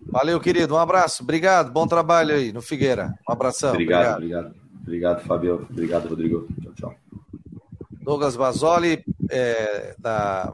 Valeu, 0.00 0.38
querido. 0.38 0.74
Um 0.74 0.78
abraço. 0.78 1.22
Obrigado. 1.22 1.72
Bom 1.72 1.86
trabalho 1.86 2.34
aí 2.34 2.52
no 2.52 2.60
Figueira. 2.60 3.14
Um 3.28 3.32
abração. 3.32 3.70
Obrigado, 3.70 4.16
obrigado. 4.16 4.44
Obrigado, 4.46 4.82
obrigado 4.82 5.26
Fabio. 5.26 5.66
Obrigado, 5.70 6.08
Rodrigo. 6.08 6.46
Tchau, 6.60 6.72
tchau. 6.74 6.94
Douglas 8.02 8.36
Basoli, 8.36 9.04
é, 9.30 9.94
da 9.98 10.52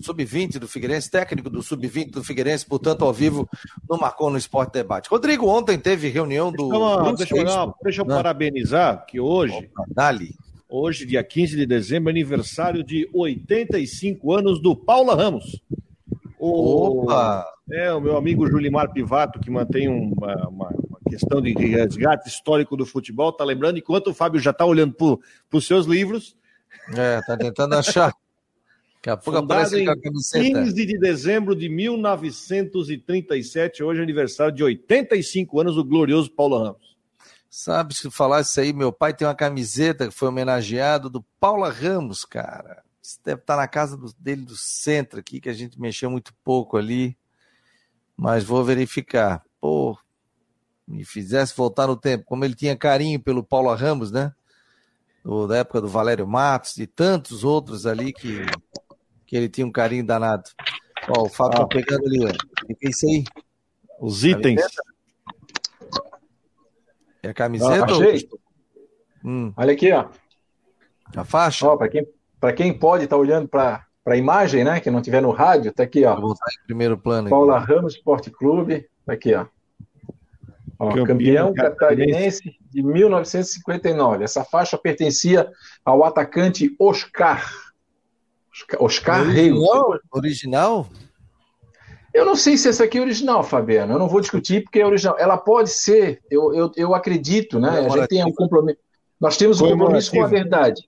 Sub-20 0.00 0.58
do 0.58 0.68
Figueirense, 0.68 1.10
técnico 1.10 1.50
do 1.50 1.62
Sub-20 1.62 2.12
do 2.12 2.24
Figueirense, 2.24 2.64
portanto, 2.64 3.04
ao 3.04 3.12
vivo 3.12 3.48
no 3.88 3.98
Marcou 3.98 4.30
no 4.30 4.38
Esporte 4.38 4.72
Debate. 4.72 5.10
Rodrigo, 5.10 5.46
ontem 5.46 5.78
teve 5.78 6.08
reunião 6.08 6.52
do. 6.52 6.68
Deixa, 7.16 7.36
eu, 7.36 7.44
deixa, 7.44 7.74
deixa 7.82 8.02
eu 8.02 8.06
parabenizar 8.06 9.04
que 9.06 9.18
hoje. 9.18 9.56
Opa, 9.56 9.84
Dali. 9.88 10.34
Hoje, 10.70 11.06
dia 11.06 11.24
15 11.24 11.56
de 11.56 11.64
dezembro, 11.64 12.10
aniversário 12.10 12.84
de 12.84 13.08
85 13.14 14.34
anos 14.34 14.60
do 14.60 14.76
Paula 14.76 15.14
Ramos. 15.14 15.62
O, 16.38 17.04
Opa! 17.04 17.46
É, 17.72 17.90
o 17.94 18.02
meu 18.02 18.18
amigo 18.18 18.46
Julimar 18.46 18.92
Pivato, 18.92 19.40
que 19.40 19.50
mantém 19.50 19.88
uma, 19.88 20.46
uma, 20.46 20.68
uma 20.68 21.00
questão 21.08 21.40
de 21.40 21.54
resgate 21.54 22.28
histórico 22.28 22.76
do 22.76 22.84
futebol, 22.84 23.32
tá 23.32 23.44
lembrando, 23.44 23.78
enquanto 23.78 24.08
o 24.08 24.14
Fábio 24.14 24.38
já 24.38 24.50
está 24.50 24.66
olhando 24.66 24.92
para 24.92 25.56
os 25.56 25.66
seus 25.66 25.86
livros. 25.86 26.36
É, 26.94 27.22
tá 27.22 27.34
tentando 27.34 27.74
achar. 27.74 28.12
Daqui 28.96 29.08
a 29.08 29.16
pouco 29.16 29.38
aparece 29.38 29.82
camiseta. 29.84 30.64
15 30.64 30.86
de 30.86 30.98
dezembro 30.98 31.56
de 31.56 31.70
1937, 31.70 33.82
hoje 33.82 34.00
é 34.00 34.02
aniversário 34.02 34.54
de 34.54 34.62
85 34.62 35.60
anos 35.60 35.76
do 35.76 35.84
glorioso 35.84 36.30
Paulo 36.30 36.58
Ramos. 36.58 36.87
Sabe, 37.50 37.94
se 37.94 38.10
falar 38.10 38.42
isso 38.42 38.60
aí, 38.60 38.72
meu 38.72 38.92
pai 38.92 39.14
tem 39.14 39.26
uma 39.26 39.34
camiseta 39.34 40.06
que 40.06 40.14
foi 40.14 40.28
homenageado 40.28 41.08
do 41.08 41.22
Paula 41.40 41.70
Ramos, 41.70 42.24
cara. 42.24 42.82
Isso 43.02 43.18
deve 43.24 43.40
estar 43.40 43.56
na 43.56 43.66
casa 43.66 43.96
do, 43.96 44.12
dele 44.18 44.42
do 44.42 44.56
centro 44.56 45.18
aqui, 45.18 45.40
que 45.40 45.48
a 45.48 45.54
gente 45.54 45.80
mexeu 45.80 46.10
muito 46.10 46.34
pouco 46.44 46.76
ali. 46.76 47.16
mas 48.16 48.44
vou 48.44 48.62
verificar. 48.62 49.42
Pô, 49.60 49.98
me 50.86 51.04
fizesse 51.04 51.56
voltar 51.56 51.86
no 51.86 51.96
tempo, 51.96 52.24
como 52.24 52.44
ele 52.44 52.54
tinha 52.54 52.76
carinho 52.76 53.18
pelo 53.18 53.42
Paulo 53.42 53.74
Ramos, 53.74 54.10
né? 54.10 54.32
Do, 55.24 55.46
da 55.46 55.58
época 55.58 55.80
do 55.80 55.88
Valério 55.88 56.26
Matos 56.26 56.76
e 56.76 56.86
tantos 56.86 57.44
outros 57.44 57.86
ali 57.86 58.12
que, 58.12 58.42
que 59.26 59.36
ele 59.36 59.48
tinha 59.48 59.66
um 59.66 59.72
carinho 59.72 60.06
danado. 60.06 60.50
Ó, 61.08 61.24
o 61.24 61.28
Fábio 61.28 61.58
tá 61.58 61.62
ah. 61.64 61.66
tá 61.66 61.68
pegando 61.68 62.06
ali, 62.06 62.24
ó. 62.24 62.30
O 62.70 62.76
que 62.76 62.86
é 62.86 62.90
isso 62.90 63.06
aí? 63.06 63.24
Os 64.00 64.24
itens. 64.24 64.60
É 67.22 67.28
a 67.28 67.34
camiseta? 67.34 67.84
Ah, 67.84 67.84
achei. 67.84 68.28
Hum. 69.24 69.52
Olha 69.56 69.72
aqui, 69.72 69.92
ó. 69.92 70.08
A 71.16 71.24
faixa? 71.24 71.76
Para 71.76 71.88
quem, 71.88 72.06
quem 72.56 72.78
pode 72.78 73.04
estar 73.04 73.16
tá 73.16 73.20
olhando 73.20 73.48
para 73.48 73.84
a 74.06 74.16
imagem, 74.16 74.64
né? 74.64 74.80
Que 74.80 74.90
não 74.90 75.02
tiver 75.02 75.20
no 75.20 75.30
rádio, 75.30 75.72
tá 75.72 75.82
aqui, 75.82 76.04
ó. 76.04 76.14
Vou 76.14 76.30
botar 76.30 76.46
em 76.50 76.66
primeiro 76.66 76.96
plano. 76.96 77.28
Paula 77.28 77.58
aqui. 77.58 77.72
Ramos 77.72 77.94
Esporte 77.94 78.30
Clube, 78.30 78.86
tá 79.04 79.14
aqui, 79.14 79.34
ó. 79.34 79.46
ó 80.78 80.88
campeão, 80.88 81.06
campeão 81.06 81.54
catarinense 81.54 82.56
de 82.70 82.82
1959. 82.82 84.24
Essa 84.24 84.44
faixa 84.44 84.78
pertencia 84.78 85.50
ao 85.84 86.04
atacante 86.04 86.74
Oscar. 86.78 87.50
Oscar 88.78 89.24
Reis. 89.24 89.54
Original? 90.10 90.88
Eu 92.18 92.24
não 92.24 92.34
sei 92.34 92.56
se 92.56 92.68
essa 92.68 92.82
aqui 92.82 92.98
é 92.98 93.00
original, 93.00 93.44
Fabiano. 93.44 93.92
Eu 93.92 93.98
não 93.98 94.08
vou 94.08 94.20
discutir 94.20 94.64
porque 94.64 94.80
é 94.80 94.86
original. 94.86 95.16
Ela 95.18 95.36
pode 95.36 95.70
ser, 95.70 96.20
eu, 96.28 96.52
eu, 96.52 96.72
eu 96.76 96.94
acredito, 96.94 97.60
né? 97.60 97.86
A 97.86 97.88
gente 97.88 98.08
tem 98.08 98.24
um 98.24 98.32
compromisso. 98.32 98.78
Nós 99.20 99.36
temos 99.36 99.60
um 99.60 99.68
compromisso 99.70 100.10
com 100.10 100.24
a 100.24 100.26
verdade. 100.26 100.82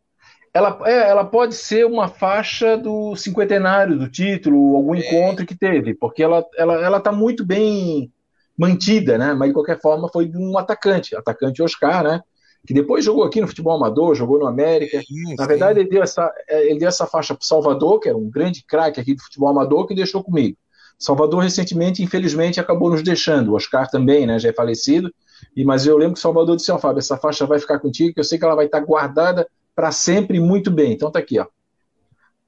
Ela, 0.52 0.80
é, 0.84 1.08
ela 1.08 1.24
pode 1.24 1.54
ser 1.54 1.86
uma 1.86 2.08
faixa 2.08 2.76
do 2.76 3.14
cinquentenário 3.14 3.96
do 3.96 4.10
título, 4.10 4.74
algum 4.74 4.96
é. 4.96 4.98
encontro 4.98 5.46
que 5.46 5.56
teve, 5.56 5.94
porque 5.94 6.20
ela 6.20 6.40
está 6.40 6.50
ela, 6.56 6.74
ela 6.74 7.00
tá 7.00 7.12
muito 7.12 7.46
bem 7.46 8.12
mantida, 8.58 9.16
né? 9.16 9.32
Mas 9.32 9.50
de 9.50 9.54
qualquer 9.54 9.80
forma 9.80 10.08
foi 10.12 10.26
de 10.26 10.36
um 10.36 10.58
atacante, 10.58 11.14
atacante 11.14 11.62
Oscar, 11.62 12.02
né? 12.02 12.20
Que 12.66 12.74
depois 12.74 13.04
jogou 13.04 13.22
aqui 13.22 13.40
no 13.40 13.46
futebol 13.46 13.76
amador, 13.76 14.16
jogou 14.16 14.40
no 14.40 14.48
América. 14.48 15.00
Sim, 15.00 15.36
Na 15.38 15.46
verdade, 15.46 15.78
ele 15.78 15.88
deu, 15.88 16.02
essa, 16.02 16.28
é, 16.48 16.68
ele 16.68 16.80
deu 16.80 16.88
essa 16.88 17.06
faixa 17.06 17.34
para 17.34 17.46
Salvador, 17.46 18.00
que 18.00 18.08
era 18.08 18.18
um 18.18 18.28
grande 18.28 18.64
craque 18.66 19.00
aqui 19.00 19.14
do 19.14 19.22
futebol 19.22 19.48
amador, 19.48 19.86
que 19.86 19.94
deixou 19.94 20.22
comigo. 20.22 20.58
Salvador 21.00 21.42
recentemente, 21.42 22.02
infelizmente, 22.02 22.60
acabou 22.60 22.90
nos 22.90 23.02
deixando. 23.02 23.52
O 23.52 23.54
Oscar 23.54 23.88
também, 23.88 24.26
né? 24.26 24.38
Já 24.38 24.50
é 24.50 24.52
falecido. 24.52 25.10
E 25.56 25.64
mas 25.64 25.86
eu 25.86 25.96
lembro 25.96 26.14
que 26.14 26.20
Salvador 26.20 26.56
disse, 26.56 26.70
ó, 26.70 26.76
oh, 26.76 26.78
Fábio, 26.78 26.98
essa 26.98 27.16
faixa 27.16 27.46
vai 27.46 27.58
ficar 27.58 27.78
contigo, 27.78 28.12
que 28.12 28.20
eu 28.20 28.24
sei 28.24 28.38
que 28.38 28.44
ela 28.44 28.54
vai 28.54 28.66
estar 28.66 28.80
guardada 28.80 29.48
para 29.74 29.90
sempre 29.90 30.38
muito 30.38 30.70
bem. 30.70 30.92
Então 30.92 31.10
tá 31.10 31.18
aqui, 31.18 31.38
ó. 31.38 31.46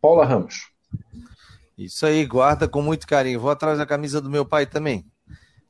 Paula 0.02 0.26
Ramos. 0.26 0.70
Isso 1.78 2.04
aí, 2.04 2.26
guarda 2.26 2.68
com 2.68 2.82
muito 2.82 3.06
carinho. 3.06 3.40
Vou 3.40 3.50
atrás 3.50 3.78
da 3.78 3.86
camisa 3.86 4.20
do 4.20 4.28
meu 4.28 4.44
pai 4.44 4.66
também, 4.66 5.06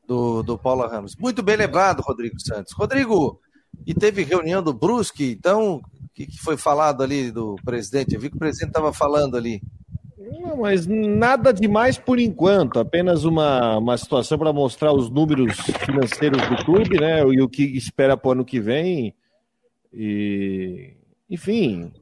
do, 0.07 0.43
do 0.43 0.59
Paula 0.59 0.89
Ramos. 0.89 1.15
Muito 1.15 1.41
bem 1.41 1.57
lembrado, 1.57 2.01
Rodrigo 2.01 2.41
Santos. 2.41 2.73
Rodrigo, 2.73 3.41
e 3.87 3.95
teve 3.95 4.25
reunião 4.25 4.61
do 4.61 4.73
Brusque, 4.73 5.31
então, 5.31 5.77
o 5.77 6.09
que, 6.13 6.27
que 6.27 6.39
foi 6.39 6.57
falado 6.57 7.03
ali 7.03 7.31
do 7.31 7.55
presidente? 7.65 8.15
Eu 8.15 8.21
vi 8.21 8.29
que 8.29 8.37
o 8.37 8.41
presidente 8.41 8.71
estava 8.71 8.93
falando 8.93 9.37
ali. 9.37 9.63
Não, 10.41 10.57
mas 10.59 10.87
nada 10.87 11.53
demais 11.53 11.99
por 11.99 12.19
enquanto, 12.19 12.79
apenas 12.79 13.25
uma, 13.25 13.79
uma 13.79 13.99
situação 13.99 14.39
para 14.39 14.53
mostrar 14.53 14.93
os 14.93 15.11
números 15.11 15.57
financeiros 15.85 16.41
do 16.49 16.65
clube, 16.65 16.99
né? 16.99 17.21
E 17.21 17.41
o 17.41 17.49
que 17.49 17.63
espera 17.65 18.17
para 18.17 18.29
o 18.29 18.33
ano 18.33 18.45
que 18.45 18.59
vem. 18.59 19.15
E, 19.93 20.95
enfim, 21.29 21.93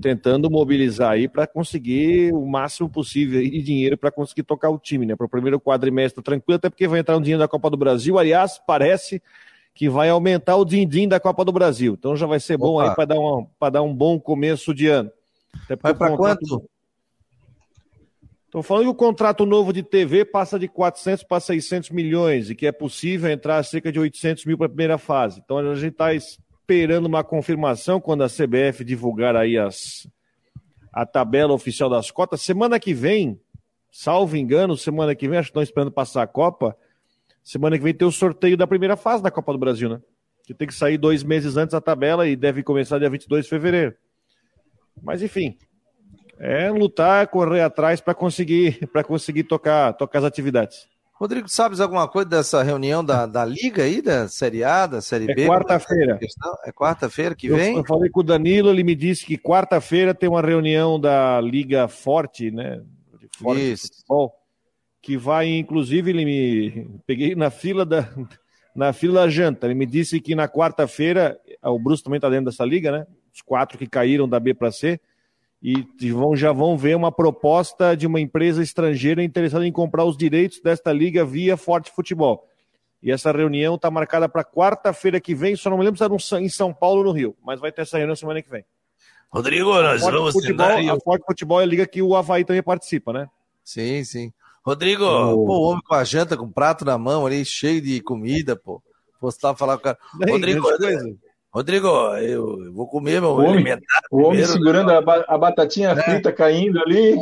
tentando 0.00 0.50
mobilizar 0.50 1.12
aí 1.12 1.28
para 1.28 1.46
conseguir 1.46 2.32
o 2.32 2.44
máximo 2.46 2.88
possível 2.88 3.40
de 3.40 3.62
dinheiro 3.62 3.96
para 3.96 4.10
conseguir 4.10 4.42
tocar 4.42 4.68
o 4.68 4.78
time, 4.78 5.06
né? 5.06 5.16
Para 5.16 5.26
o 5.26 5.30
primeiro 5.30 5.58
quadrimestre 5.58 6.22
tranquilo, 6.22 6.56
até 6.56 6.68
porque 6.68 6.86
vai 6.86 7.00
entrar 7.00 7.16
um 7.16 7.22
dinheiro 7.22 7.40
da 7.40 7.48
Copa 7.48 7.70
do 7.70 7.76
Brasil. 7.76 8.18
Aliás, 8.18 8.60
parece 8.66 9.22
que 9.74 9.88
vai 9.88 10.08
aumentar 10.08 10.56
o 10.56 10.64
din-din 10.64 11.08
da 11.08 11.20
Copa 11.20 11.44
do 11.44 11.52
Brasil. 11.52 11.94
Então 11.98 12.16
já 12.16 12.26
vai 12.26 12.40
ser 12.40 12.56
bom 12.56 12.76
Opa. 12.76 12.90
aí 12.90 12.94
para 12.94 13.04
dar, 13.06 13.18
uma, 13.18 13.70
dar 13.70 13.82
um 13.82 13.94
bom 13.94 14.18
começo 14.20 14.74
de 14.74 14.88
ano. 14.88 15.10
vai 15.82 15.94
para 15.94 16.16
quanto? 16.16 16.68
Estou 18.56 18.62
falando 18.62 18.84
que 18.84 18.90
o 18.90 18.94
contrato 18.94 19.44
novo 19.44 19.70
de 19.70 19.82
TV 19.82 20.24
passa 20.24 20.58
de 20.58 20.66
400 20.66 21.24
para 21.24 21.40
600 21.40 21.90
milhões 21.90 22.48
e 22.48 22.54
que 22.54 22.66
é 22.66 22.72
possível 22.72 23.30
entrar 23.30 23.62
cerca 23.62 23.92
de 23.92 24.00
800 24.00 24.46
mil 24.46 24.56
para 24.56 24.64
a 24.64 24.70
primeira 24.70 24.96
fase. 24.96 25.42
Então 25.44 25.58
a 25.58 25.74
gente 25.74 25.92
está 25.92 26.14
esperando 26.14 27.04
uma 27.04 27.22
confirmação 27.22 28.00
quando 28.00 28.24
a 28.24 28.28
CBF 28.28 28.82
divulgar 28.82 29.36
aí 29.36 29.58
as, 29.58 30.08
a 30.90 31.04
tabela 31.04 31.52
oficial 31.52 31.90
das 31.90 32.10
cotas. 32.10 32.40
Semana 32.40 32.80
que 32.80 32.94
vem, 32.94 33.38
salvo 33.90 34.38
engano, 34.38 34.74
semana 34.74 35.14
que 35.14 35.28
vem, 35.28 35.38
acho 35.38 35.48
que 35.48 35.50
estão 35.50 35.62
esperando 35.62 35.92
passar 35.92 36.22
a 36.22 36.26
Copa. 36.26 36.74
Semana 37.44 37.76
que 37.76 37.84
vem 37.84 37.92
tem 37.92 38.08
o 38.08 38.10
sorteio 38.10 38.56
da 38.56 38.66
primeira 38.66 38.96
fase 38.96 39.22
da 39.22 39.30
Copa 39.30 39.52
do 39.52 39.58
Brasil, 39.58 39.90
né? 39.90 40.00
Que 40.46 40.54
tem 40.54 40.66
que 40.66 40.74
sair 40.74 40.96
dois 40.96 41.22
meses 41.22 41.58
antes 41.58 41.74
a 41.74 41.80
tabela 41.82 42.26
e 42.26 42.34
deve 42.34 42.62
começar 42.62 42.98
dia 42.98 43.10
22 43.10 43.44
de 43.44 43.50
fevereiro. 43.50 43.94
Mas 45.02 45.22
enfim, 45.22 45.58
é 46.38 46.70
lutar, 46.70 47.26
correr 47.28 47.62
atrás 47.62 48.00
para 48.00 48.14
conseguir, 48.14 48.86
para 48.92 49.02
conseguir 49.02 49.44
tocar, 49.44 49.92
tocar 49.94 50.20
as 50.20 50.24
atividades. 50.24 50.88
Rodrigo, 51.14 51.48
sabes 51.48 51.80
alguma 51.80 52.06
coisa 52.06 52.28
dessa 52.28 52.62
reunião 52.62 53.02
da, 53.02 53.24
da 53.24 53.42
Liga 53.42 53.84
aí, 53.84 54.02
da 54.02 54.28
Série 54.28 54.62
A, 54.62 54.86
da 54.86 55.00
Série 55.00 55.30
é 55.30 55.34
B? 55.34 55.46
Quarta-feira. 55.46 56.20
É 56.64 56.70
quarta-feira 56.70 57.34
que 57.34 57.48
vem? 57.48 57.78
Eu, 57.78 57.84
falei 57.86 58.10
com 58.10 58.20
o 58.20 58.22
Danilo, 58.22 58.68
ele 58.68 58.84
me 58.84 58.94
disse 58.94 59.24
que 59.24 59.38
quarta-feira 59.38 60.14
tem 60.14 60.28
uma 60.28 60.42
reunião 60.42 61.00
da 61.00 61.40
Liga 61.40 61.88
Forte, 61.88 62.50
né? 62.50 62.82
Forte 63.38 63.72
Isso. 63.72 63.88
Futebol, 63.88 64.34
que 65.00 65.16
vai, 65.16 65.48
inclusive, 65.48 66.10
ele 66.10 66.24
me 66.26 67.00
peguei 67.06 67.34
na 67.34 67.48
fila 67.48 67.86
da 67.86 68.06
na 68.74 68.92
fila 68.92 69.22
da 69.22 69.28
janta. 69.30 69.66
Ele 69.66 69.74
me 69.74 69.86
disse 69.86 70.20
que 70.20 70.34
na 70.34 70.46
quarta-feira, 70.46 71.40
o 71.62 71.78
Bruce 71.78 72.04
também 72.04 72.18
está 72.18 72.28
dentro 72.28 72.44
dessa 72.50 72.64
liga, 72.64 72.92
né? 72.92 73.06
Os 73.32 73.40
quatro 73.40 73.78
que 73.78 73.86
caíram 73.86 74.28
da 74.28 74.38
B 74.38 74.52
para 74.52 74.70
C 74.70 75.00
e 75.62 76.10
vão, 76.10 76.36
já 76.36 76.52
vão 76.52 76.76
ver 76.76 76.96
uma 76.96 77.10
proposta 77.10 77.96
de 77.96 78.06
uma 78.06 78.20
empresa 78.20 78.62
estrangeira 78.62 79.22
interessada 79.22 79.66
em 79.66 79.72
comprar 79.72 80.04
os 80.04 80.16
direitos 80.16 80.60
desta 80.60 80.92
liga 80.92 81.24
via 81.24 81.56
Forte 81.56 81.90
Futebol. 81.90 82.46
E 83.02 83.10
essa 83.10 83.30
reunião 83.32 83.74
está 83.74 83.90
marcada 83.90 84.28
para 84.28 84.44
quarta-feira 84.44 85.20
que 85.20 85.34
vem, 85.34 85.56
só 85.56 85.70
não 85.70 85.78
me 85.78 85.84
lembro 85.84 85.98
se 85.98 86.34
era 86.34 86.42
em 86.44 86.48
São 86.48 86.72
Paulo 86.72 86.98
ou 86.98 87.04
no 87.04 87.12
Rio, 87.12 87.36
mas 87.44 87.60
vai 87.60 87.70
ter 87.72 87.82
essa 87.82 87.96
reunião 87.98 88.16
semana 88.16 88.42
que 88.42 88.50
vem. 88.50 88.64
Rodrigo, 89.30 89.70
nós 89.82 90.02
a 90.02 90.10
vamos 90.10 90.32
futebol, 90.32 90.66
A 90.66 91.00
Forte 91.00 91.24
Futebol 91.26 91.60
é 91.60 91.64
a 91.64 91.66
liga 91.66 91.86
que 91.86 92.00
o 92.00 92.14
Havaí 92.14 92.44
também 92.44 92.62
participa, 92.62 93.12
né? 93.12 93.28
Sim, 93.64 94.04
sim. 94.04 94.32
Rodrigo, 94.64 95.04
o... 95.04 95.46
pô, 95.46 95.58
o 95.58 95.62
homem 95.70 95.82
com 95.84 95.94
a 95.94 96.04
janta, 96.04 96.36
com 96.36 96.46
o 96.46 96.52
prato 96.52 96.84
na 96.84 96.96
mão 96.96 97.26
ali, 97.26 97.44
cheio 97.44 97.80
de 97.80 98.00
comida, 98.00 98.56
pô. 98.56 98.82
Postar 99.20 99.54
falar 99.54 99.74
com 99.74 99.80
o 99.80 99.82
cara. 99.82 99.98
Rodrigo, 100.28 100.66
Rodrigo, 101.56 101.88
eu, 102.18 102.70
vou 102.70 102.86
comer 102.86 103.18
meu 103.18 103.30
o 103.30 103.42
homem, 103.42 103.64
O 104.10 104.24
homem 104.24 104.44
segurando 104.44 104.90
a, 104.90 104.98
a 105.26 105.38
batatinha 105.38 105.88
é. 105.88 105.96
frita 105.96 106.30
caindo 106.30 106.78
ali, 106.78 107.14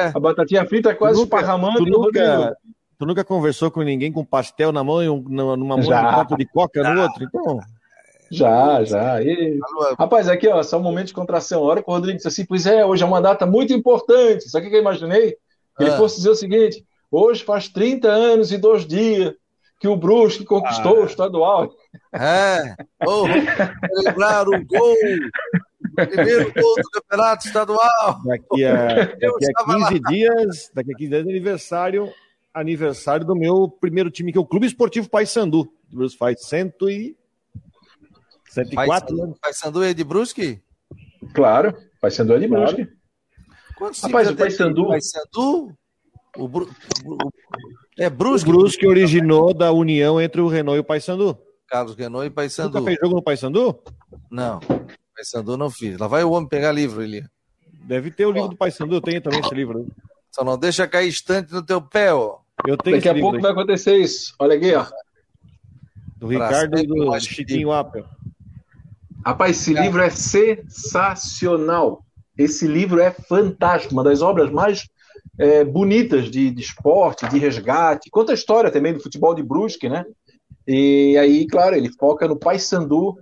é. 0.00 0.06
a 0.14 0.18
batatinha 0.18 0.64
frita 0.64 0.94
quase 0.94 1.20
nunca, 1.20 1.36
esparramando. 1.36 1.84
Tu 1.84 1.90
nunca, 1.90 2.56
tu 2.98 3.04
nunca 3.04 3.22
conversou 3.22 3.70
com 3.70 3.82
ninguém 3.82 4.10
com 4.10 4.24
pastel 4.24 4.72
na 4.72 4.82
mão 4.82 5.02
e 5.02 5.10
um, 5.10 5.20
numa 5.20 5.76
mão 5.76 5.82
já. 5.82 6.10
um 6.10 6.14
copo 6.14 6.38
de 6.38 6.46
coca 6.46 6.82
no 6.82 7.02
outro? 7.02 7.22
Então... 7.22 7.60
Já, 8.30 8.82
já. 8.82 9.22
E... 9.22 9.58
Rapaz, 9.98 10.26
aqui, 10.26 10.48
ó, 10.48 10.62
só 10.62 10.78
um 10.78 10.82
momento 10.82 11.08
de 11.08 11.12
contração. 11.12 11.62
A 11.62 11.66
hora 11.66 11.82
que 11.82 11.90
o 11.90 11.92
Rodrigo 11.92 12.16
disse 12.16 12.28
assim, 12.28 12.46
pois 12.46 12.64
é, 12.64 12.86
hoje 12.86 13.02
é 13.02 13.06
uma 13.06 13.20
data 13.20 13.44
muito 13.44 13.74
importante. 13.74 14.48
Sabe 14.48 14.68
o 14.68 14.70
que 14.70 14.76
eu 14.76 14.80
imaginei? 14.80 15.36
Que 15.76 15.82
ele 15.84 15.90
ah. 15.90 15.96
fosse 15.98 16.16
dizer 16.16 16.30
o 16.30 16.34
seguinte, 16.34 16.82
hoje 17.10 17.44
faz 17.44 17.68
30 17.68 18.08
anos 18.08 18.52
e 18.52 18.56
dois 18.56 18.86
dias 18.86 19.34
que 19.82 19.88
o 19.88 19.96
Brusque 19.96 20.44
conquistou 20.44 20.98
ah. 20.98 21.02
o 21.02 21.06
estadual. 21.06 21.74
É, 22.12 22.76
oh, 23.04 23.24
lembrar 24.04 24.46
o 24.46 24.64
gol, 24.64 24.94
o 24.94 26.06
primeiro 26.06 26.52
gol 26.54 26.76
do 26.76 26.90
campeonato 26.92 27.48
estadual. 27.48 28.20
Daqui 28.24 28.64
a, 28.64 28.94
daqui 29.06 29.26
a 29.26 29.64
15 29.64 30.00
dias, 30.08 30.70
daqui 30.72 30.92
a 30.92 30.96
15 30.96 31.10
dias, 31.10 31.26
aniversário, 31.26 32.12
aniversário 32.54 33.26
do 33.26 33.34
meu 33.34 33.68
primeiro 33.68 34.08
time, 34.08 34.30
que 34.30 34.38
é 34.38 34.40
o 34.40 34.46
Clube 34.46 34.68
Esportivo 34.68 35.10
Paysandu. 35.10 35.62
O 35.92 35.96
Brusque 35.96 36.16
faz 36.16 36.42
cento 36.42 36.88
e... 36.88 37.16
104. 38.50 39.36
Paysandu 39.42 39.82
é 39.82 39.92
de 39.92 40.04
Brusque? 40.04 40.62
Claro, 41.34 41.76
Paysandu 42.00 42.34
é 42.34 42.38
de 42.38 42.46
Brusque. 42.46 42.88
Quantos 43.76 44.00
Rapaz, 44.00 44.30
o 44.30 44.36
Paysandu... 44.36 44.86
Paysandu 44.86 45.76
o, 46.36 46.46
Bru... 46.46 46.70
É 47.98 48.08
Brusque. 48.08 48.48
O 48.48 48.52
Brusque 48.52 48.86
originou 48.86 49.52
da 49.52 49.72
união 49.72 50.20
entre 50.20 50.40
o 50.40 50.48
Renault 50.48 50.76
e 50.76 50.80
o 50.80 50.84
Paysandu. 50.84 51.38
Carlos 51.68 51.94
Renault 51.94 52.26
e 52.26 52.30
Paysandu. 52.30 52.78
Nunca 52.78 52.84
fez 52.84 52.98
jogo 53.00 53.16
no 53.16 53.22
Paysandu? 53.22 53.78
Não, 54.30 54.60
Paysandu 55.14 55.56
não 55.56 55.70
fiz. 55.70 55.98
Lá 55.98 56.06
vai 56.06 56.24
o 56.24 56.30
homem 56.30 56.48
pegar 56.48 56.72
livro, 56.72 57.02
Eli. 57.02 57.24
Deve 57.84 58.10
ter 58.10 58.26
o 58.26 58.30
livro 58.30 58.48
do 58.48 58.56
Paysandu, 58.56 58.94
eu 58.94 59.00
tenho 59.00 59.20
também 59.20 59.40
esse 59.40 59.54
livro. 59.54 59.86
Só 60.30 60.44
não 60.44 60.56
deixa 60.56 60.86
cair 60.86 61.08
estante 61.08 61.52
no 61.52 61.62
teu 61.62 61.80
pé, 61.80 62.12
ó. 62.12 62.38
Eu 62.66 62.76
tenho 62.76 62.96
Daqui 62.96 63.08
a 63.08 63.14
pouco 63.14 63.36
aí. 63.36 63.42
vai 63.42 63.52
acontecer 63.52 63.96
isso. 63.96 64.34
Olha 64.38 64.56
aqui, 64.56 64.74
ó. 64.74 64.86
Do 66.16 66.28
Ricardo 66.28 66.78
e 66.78 66.86
do 66.86 67.20
Chiquinho 67.20 67.72
Apple. 67.72 68.04
Rapaz, 69.24 69.56
esse 69.56 69.74
livro 69.74 70.00
é 70.00 70.10
sensacional. 70.10 72.04
Esse 72.36 72.66
livro 72.66 73.00
é 73.00 73.10
fantástico, 73.10 73.94
uma 73.94 74.04
das 74.04 74.22
obras 74.22 74.50
mais 74.50 74.88
é, 75.38 75.64
bonitas 75.64 76.30
de, 76.30 76.50
de 76.50 76.60
esporte, 76.60 77.28
de 77.28 77.38
resgate. 77.38 78.10
Conta 78.10 78.32
a 78.32 78.34
história 78.34 78.70
também 78.70 78.92
do 78.92 79.00
futebol 79.00 79.34
de 79.34 79.42
Brusque, 79.42 79.88
né? 79.88 80.04
E 80.66 81.16
aí, 81.18 81.46
claro, 81.46 81.74
ele 81.74 81.90
foca 81.98 82.28
no 82.28 82.36
Paysandu. 82.36 83.16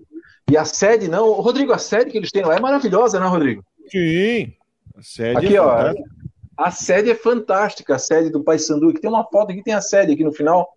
E 0.50 0.56
a 0.56 0.64
sede, 0.64 1.08
não. 1.08 1.32
Rodrigo, 1.32 1.72
a 1.72 1.78
sede 1.78 2.10
que 2.10 2.18
eles 2.18 2.30
têm 2.30 2.44
lá 2.44 2.56
é 2.56 2.60
maravilhosa, 2.60 3.20
né, 3.20 3.26
Rodrigo? 3.26 3.64
Sim. 3.88 4.52
A 4.96 5.02
sede 5.02 5.46
aqui, 5.46 5.56
é 5.56 5.60
ó. 5.60 5.94
A 6.56 6.70
sede 6.70 7.10
é 7.10 7.14
fantástica, 7.14 7.94
a 7.94 7.98
sede 7.98 8.30
do 8.30 8.42
Paysandu. 8.42 8.92
Que 8.92 9.00
tem 9.00 9.08
uma 9.08 9.24
foto 9.24 9.52
aqui, 9.52 9.62
tem 9.62 9.74
a 9.74 9.80
sede 9.80 10.12
aqui 10.12 10.24
no 10.24 10.32
final. 10.32 10.68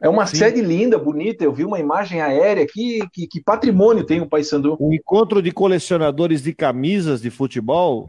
É 0.00 0.08
uma 0.08 0.26
Sim. 0.26 0.36
sede 0.36 0.60
linda, 0.60 0.98
bonita. 0.98 1.44
Eu 1.44 1.52
vi 1.52 1.64
uma 1.64 1.78
imagem 1.78 2.20
aérea 2.20 2.64
aqui. 2.64 3.00
Que, 3.12 3.26
que 3.26 3.40
patrimônio 3.40 4.04
tem 4.04 4.20
o 4.20 4.26
Paysandu? 4.26 4.76
O 4.80 4.92
encontro 4.92 5.40
de 5.40 5.52
colecionadores 5.52 6.42
de 6.42 6.52
camisas 6.52 7.22
de 7.22 7.30
futebol 7.30 8.06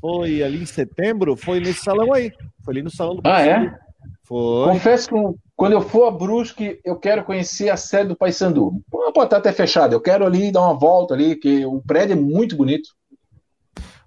foi 0.00 0.42
ali 0.42 0.62
em 0.62 0.66
setembro. 0.66 1.36
Foi 1.36 1.60
nesse 1.60 1.80
salão 1.80 2.12
aí. 2.12 2.32
Foi 2.64 2.74
ali 2.74 2.82
no 2.82 2.90
salão 2.90 3.16
do 3.16 3.22
Ah, 3.24 3.40
é? 3.40 3.78
Foi. 4.24 4.68
Confesso 4.68 5.08
que 5.08 5.14
quando 5.56 5.72
eu 5.72 5.80
for 5.80 6.06
a 6.06 6.10
Brusque, 6.10 6.78
eu 6.84 6.96
quero 6.96 7.24
conhecer 7.24 7.68
a 7.68 7.76
sede 7.76 8.10
do 8.10 8.16
Paysandu. 8.16 8.80
Pode 8.90 9.26
estar 9.26 9.38
até 9.38 9.52
fechado. 9.52 9.92
Eu 9.92 10.00
quero 10.00 10.24
ali 10.24 10.52
dar 10.52 10.60
uma 10.60 10.78
volta 10.78 11.14
ali, 11.14 11.34
que 11.34 11.64
o 11.64 11.80
prédio 11.80 12.12
é 12.12 12.16
muito 12.16 12.56
bonito. 12.56 12.90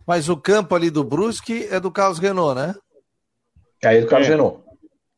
Mas 0.08 0.30
o 0.30 0.38
campo 0.38 0.76
ali 0.76 0.90
do 0.90 1.04
Brusque 1.04 1.68
é 1.70 1.80
do 1.80 1.92
Carlos 1.92 2.20
Renault, 2.20 2.56
né? 2.56 2.76
É, 3.84 3.98
é 3.98 4.02
do 4.02 4.08
Carlos 4.08 4.28
é. 4.28 4.32
Renault. 4.32 4.60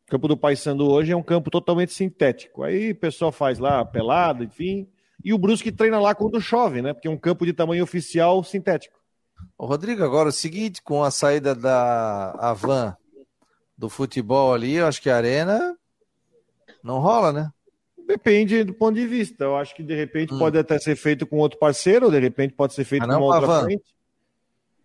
O 0.07 0.11
campo 0.11 0.27
do 0.27 0.37
Paysandu 0.37 0.89
hoje 0.89 1.11
é 1.11 1.15
um 1.15 1.23
campo 1.23 1.51
totalmente 1.51 1.93
sintético. 1.93 2.63
Aí 2.63 2.91
o 2.91 2.95
pessoal 2.95 3.31
faz 3.31 3.59
lá 3.59 3.83
pelado, 3.83 4.43
enfim. 4.43 4.87
E 5.23 5.33
o 5.33 5.37
Brusque 5.37 5.71
treina 5.71 5.99
lá 5.99 6.15
quando 6.15 6.41
chove, 6.41 6.81
né? 6.81 6.93
Porque 6.93 7.07
é 7.07 7.11
um 7.11 7.17
campo 7.17 7.45
de 7.45 7.53
tamanho 7.53 7.83
oficial 7.83 8.43
sintético. 8.43 9.02
Ô, 9.57 9.65
Rodrigo, 9.65 10.03
agora 10.03 10.29
o 10.29 10.31
seguinte, 10.31 10.81
com 10.81 11.03
a 11.03 11.11
saída 11.11 11.53
da 11.53 12.31
Avan 12.39 12.95
do 13.77 13.89
futebol 13.89 14.53
ali, 14.53 14.75
eu 14.75 14.87
acho 14.87 15.01
que 15.01 15.09
a 15.09 15.17
Arena 15.17 15.77
não 16.83 16.99
rola, 16.99 17.31
né? 17.31 17.51
Depende 18.07 18.63
do 18.63 18.73
ponto 18.73 18.95
de 18.95 19.07
vista. 19.07 19.45
Eu 19.45 19.55
acho 19.55 19.73
que 19.75 19.81
de 19.81 19.95
repente 19.95 20.33
hum. 20.33 20.39
pode 20.39 20.57
até 20.57 20.77
ser 20.77 20.95
feito 20.95 21.25
com 21.25 21.37
outro 21.37 21.57
parceiro, 21.57 22.07
ou 22.07 22.11
de 22.11 22.19
repente 22.19 22.53
pode 22.53 22.73
ser 22.73 22.83
feito 22.83 23.07
com 23.07 23.13
uma 23.13 23.19
outra 23.19 23.61
frente. 23.61 23.83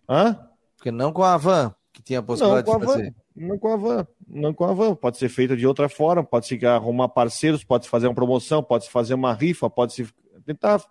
Hã? 0.08 0.38
Porque 0.76 0.90
não 0.90 1.12
com 1.12 1.24
a 1.24 1.36
Van, 1.36 1.74
que 1.92 2.00
tinha 2.00 2.20
a 2.20 2.22
possibilidade 2.22 2.68
não 2.68 2.78
de 2.78 2.86
fazer. 2.86 3.14
Não 3.34 3.58
com 3.58 3.72
a 3.72 3.76
Van, 3.76 4.06
não 4.26 4.54
com 4.54 4.64
a 4.64 4.72
Van. 4.72 4.94
Pode 4.94 5.18
ser 5.18 5.28
feito 5.28 5.56
de 5.56 5.66
outra 5.66 5.88
forma, 5.88 6.22
pode 6.22 6.46
se 6.46 6.64
arrumar 6.64 7.08
parceiros, 7.08 7.64
pode 7.64 7.84
se 7.84 7.90
fazer 7.90 8.06
uma 8.06 8.14
promoção, 8.14 8.62
pode 8.62 8.84
se 8.84 8.90
fazer 8.90 9.14
uma 9.14 9.34
rifa, 9.34 9.68
pode 9.68 9.92
se 9.92 10.08
tentar 10.46 10.82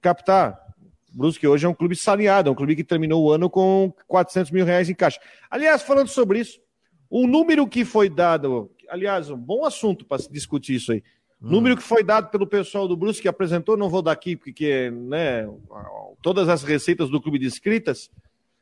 captar. 0.00 0.69
Brusque 1.12 1.46
hoje 1.46 1.66
é 1.66 1.68
um 1.68 1.74
clube 1.74 1.96
saneado, 1.96 2.48
é 2.48 2.52
um 2.52 2.54
clube 2.54 2.76
que 2.76 2.84
terminou 2.84 3.24
o 3.24 3.30
ano 3.30 3.50
com 3.50 3.92
400 4.06 4.50
mil 4.50 4.64
reais 4.64 4.88
em 4.88 4.94
caixa. 4.94 5.20
Aliás, 5.50 5.82
falando 5.82 6.08
sobre 6.08 6.40
isso, 6.40 6.60
o 7.08 7.26
número 7.26 7.66
que 7.66 7.84
foi 7.84 8.08
dado, 8.08 8.70
aliás, 8.88 9.30
um 9.30 9.36
bom 9.36 9.64
assunto 9.64 10.04
para 10.04 10.22
se 10.22 10.32
discutir 10.32 10.76
isso 10.76 10.92
aí. 10.92 11.02
Hum. 11.42 11.50
Número 11.50 11.76
que 11.76 11.82
foi 11.82 12.04
dado 12.04 12.30
pelo 12.30 12.46
pessoal 12.46 12.86
do 12.86 12.96
Brusque 12.96 13.22
que 13.22 13.28
apresentou, 13.28 13.76
não 13.76 13.88
vou 13.88 14.02
dar 14.02 14.12
aqui 14.12 14.36
porque 14.36 14.90
né, 14.90 15.48
todas 16.22 16.48
as 16.48 16.62
receitas 16.62 17.10
do 17.10 17.20
clube 17.20 17.38
descritas, 17.38 18.10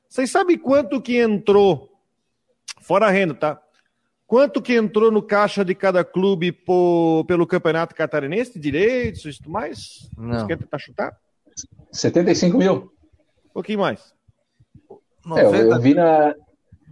vocês 0.09 0.31
sabem 0.31 0.57
quanto 0.57 1.03
que 1.03 1.19
entrou, 1.19 1.93
fora 2.81 3.07
a 3.07 3.11
renda, 3.11 3.35
tá? 3.35 3.61
Quanto 4.27 4.61
que 4.61 4.75
entrou 4.75 5.11
no 5.11 5.23
caixa 5.23 5.65
de 5.65 5.75
cada 5.75 6.05
clube 6.05 6.53
por, 6.53 7.25
pelo 7.27 7.47
Campeonato 7.47 7.95
Catarinense 7.95 8.53
de 8.55 8.61
direitos 8.61 9.25
e 9.25 9.39
tudo 9.39 9.51
mais? 9.51 10.11
Não. 10.17 10.41
Você 10.41 10.47
quer 10.47 10.59
tentar 10.59 10.79
chutar? 10.79 11.19
75 11.93 12.59
mil. 12.59 12.75
Um 13.47 13.53
pouquinho 13.55 13.81
mais. 13.81 14.15
É, 15.37 15.45
eu, 15.45 15.55
eu, 15.55 15.81
vi 15.81 15.95
na, 15.95 16.35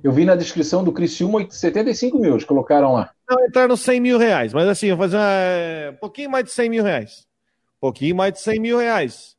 eu 0.02 0.12
vi 0.12 0.24
na 0.24 0.34
descrição 0.34 0.84
do 0.84 0.92
Criciúma 0.92 1.46
75 1.48 2.18
mil, 2.18 2.32
eles 2.32 2.44
colocaram 2.44 2.92
lá. 2.92 3.10
Não, 3.28 3.44
entraram 3.46 3.76
100 3.76 4.00
mil 4.00 4.18
reais, 4.18 4.52
mas 4.52 4.68
assim, 4.68 4.88
eu 4.88 4.96
vou 4.96 5.04
fazer 5.04 5.16
uma, 5.16 5.90
um 5.92 5.96
pouquinho 5.96 6.30
mais 6.30 6.44
de 6.44 6.50
100 6.50 6.70
mil 6.70 6.84
reais. 6.84 7.26
Um 7.78 7.80
pouquinho 7.80 8.16
mais 8.16 8.32
de 8.32 8.40
100 8.40 8.60
mil 8.60 8.78
reais. 8.78 9.36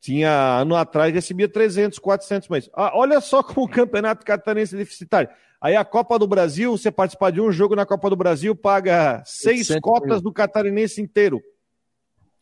Tinha 0.00 0.60
ano 0.60 0.74
atrás 0.76 1.12
recebia 1.12 1.48
300, 1.48 1.98
400 1.98 2.48
mais. 2.48 2.70
Ah, 2.74 2.92
olha 2.94 3.20
só 3.20 3.42
como 3.44 3.66
o 3.66 3.70
campeonato 3.70 4.24
catarinense 4.24 4.74
é 4.74 4.78
deficitário. 4.78 5.28
Aí 5.60 5.76
a 5.76 5.84
Copa 5.84 6.18
do 6.18 6.26
Brasil, 6.26 6.76
você 6.76 6.90
participar 6.90 7.30
de 7.30 7.40
um 7.40 7.52
jogo 7.52 7.76
na 7.76 7.84
Copa 7.84 8.08
do 8.08 8.16
Brasil, 8.16 8.56
paga 8.56 9.22
seis 9.26 9.68
cotas 9.80 10.16
mil. 10.16 10.22
do 10.22 10.32
catarinense 10.32 11.02
inteiro. 11.02 11.40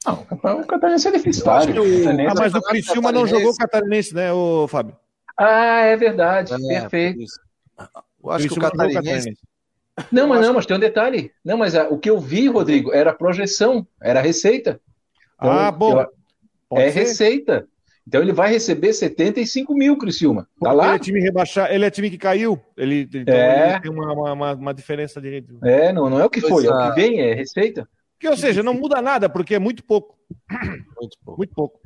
Não, 0.07 0.61
o 0.61 0.67
catarinense 0.67 1.09
é 1.09 1.13
deficitário. 1.13 1.83
O... 1.83 2.09
Ah, 2.29 2.35
mas 2.37 2.55
o 2.55 2.63
Criciúma 2.63 3.13
não 3.13 3.27
jogou 3.27 3.55
catarinense, 3.57 4.15
né, 4.15 4.33
o 4.33 4.67
Fábio? 4.69 4.97
Ah, 5.37 5.81
é 5.81 5.97
verdade. 5.97 6.55
É, 6.55 6.81
Perfeito. 6.81 7.25
Eu 8.23 8.31
acho 8.31 8.49
que 8.49 8.59
o 8.59 8.61
catarinense... 8.61 9.37
Não, 10.13 10.29
mas 10.29 10.41
não, 10.41 10.55
mas 10.55 10.67
tem 10.67 10.77
um 10.77 10.81
detalhe. 10.81 11.33
Não, 11.45 11.59
mas 11.59 11.75
a, 11.75 11.89
o 11.89 11.99
que 11.99 12.09
eu 12.09 12.21
vi, 12.21 12.49
Rodrigo, 12.49 12.93
era 12.93 13.13
projeção, 13.13 13.87
era 14.01 14.21
receita. 14.21 14.81
Então, 15.37 15.53
ah, 15.53 15.71
bom. 15.71 16.01
Eu, 16.01 16.79
é 16.79 16.91
ser? 16.91 17.01
receita. 17.01 17.67
Então 18.07 18.23
ele 18.23 18.33
vai 18.33 18.51
receber 18.51 18.93
75 18.93 19.75
mil, 19.75 19.99
Criciúma. 19.99 20.49
Tá 20.61 20.73
lá? 20.73 20.87
Ele 20.87 20.95
é 20.95 20.99
time 20.99 21.21
rebaixar, 21.21 21.71
ele 21.71 21.85
é 21.85 21.91
time 21.91 22.09
que 22.09 22.17
caiu. 22.17 22.59
Ele, 22.77 23.09
então 23.13 23.35
é. 23.35 23.73
ele 23.73 23.81
tem 23.81 23.91
uma, 23.91 24.33
uma, 24.33 24.55
uma, 24.55 24.75
diferença 24.75 25.21
de. 25.21 25.45
É, 25.63 25.93
não, 25.93 26.09
não 26.09 26.19
é 26.19 26.25
o 26.25 26.31
que 26.31 26.41
foi, 26.41 26.67
é 26.67 26.71
o 26.71 26.89
que 26.89 27.01
vem, 27.01 27.21
é 27.21 27.35
receita. 27.35 27.87
Que, 28.19 28.29
ou 28.29 28.37
seja, 28.37 28.63
não 28.63 28.75
muda 28.75 29.01
nada, 29.01 29.29
porque 29.29 29.55
é 29.55 29.59
muito 29.59 29.85
pouco. 29.85 30.19
Muito 30.99 31.19
pouco. 31.25 31.39
Muito 31.39 31.55
pouco. 31.55 31.81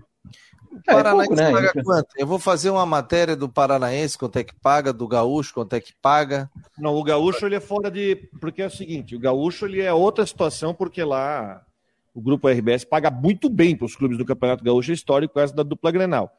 O 0.71 0.83
Paranaense 0.83 1.33
é, 1.33 1.45
é 1.45 1.51
pouco, 1.51 1.53
né? 1.53 1.53
paga 1.53 1.85
quanto? 1.85 2.09
Eu 2.17 2.27
vou 2.27 2.39
fazer 2.39 2.71
uma 2.71 2.87
matéria 2.87 3.37
do 3.37 3.49
Paranaense, 3.49 4.17
quanto 4.17 4.39
é 4.39 4.45
que 4.45 4.55
paga, 4.55 4.93
do 4.93 5.07
Gaúcho, 5.07 5.53
quanto 5.53 5.75
é 5.75 5.81
que 5.81 5.93
paga. 5.93 6.51
Não, 6.79 6.95
o 6.95 7.05
Gaúcho 7.05 7.45
ele 7.45 7.57
é 7.57 7.61
fora 7.61 7.91
de. 7.91 8.17
Porque 8.41 8.63
é 8.63 8.67
o 8.67 8.71
seguinte, 8.71 9.15
o 9.15 9.21
Gaúcho 9.21 9.67
ele 9.67 9.83
é 9.83 9.93
outra 9.93 10.25
situação, 10.25 10.73
porque 10.73 11.05
lá 11.05 11.63
o 12.15 12.21
grupo 12.21 12.49
RBS 12.49 12.85
paga 12.85 13.11
muito 13.11 13.51
bem 13.51 13.77
para 13.77 13.85
os 13.85 13.95
clubes 13.95 14.17
do 14.17 14.25
Campeonato 14.25 14.65
Gaúcho 14.65 14.93
histórico, 14.93 15.39
essa 15.39 15.55
da 15.55 15.63
dupla 15.63 15.91
Grenal. 15.91 16.35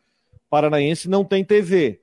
Paranaense 0.50 1.08
não 1.08 1.24
tem 1.24 1.44
TV. 1.44 2.03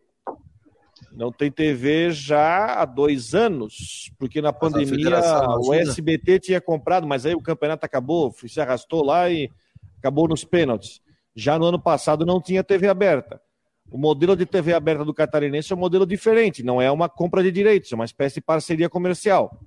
Não 1.13 1.33
tem 1.33 1.51
TV 1.51 2.11
já 2.11 2.81
há 2.81 2.85
dois 2.85 3.35
anos, 3.35 4.11
porque 4.19 4.41
na 4.41 4.53
pandemia 4.53 5.21
o 5.59 5.75
SBT 5.75 6.39
tinha 6.39 6.61
comprado, 6.61 7.07
mas 7.07 7.27
aí 7.27 7.35
o 7.35 7.43
campeonato 7.43 7.85
acabou, 7.85 8.33
se 8.47 8.61
arrastou 8.61 9.05
lá 9.05 9.29
e 9.29 9.51
acabou 9.99 10.29
nos 10.29 10.45
pênaltis. 10.45 11.01
Já 11.35 11.59
no 11.59 11.67
ano 11.67 11.81
passado 11.81 12.25
não 12.25 12.41
tinha 12.41 12.63
TV 12.63 12.89
aberta. 12.89 13.41
O 13.91 13.99
modelo 13.99 14.37
de 14.37 14.47
TV 14.47 14.73
aberta 14.73 15.05
do 15.05 15.13
catarinense 15.13 15.73
é 15.73 15.77
um 15.77 15.79
modelo 15.79 16.07
diferente, 16.07 16.63
não 16.63 16.81
é 16.81 16.91
uma 16.91 17.09
compra 17.09 17.43
de 17.43 17.51
direitos, 17.51 17.91
é 17.91 17.97
uma 17.97 18.05
espécie 18.05 18.37
de 18.37 18.41
parceria 18.41 18.89
comercial. 18.89 19.61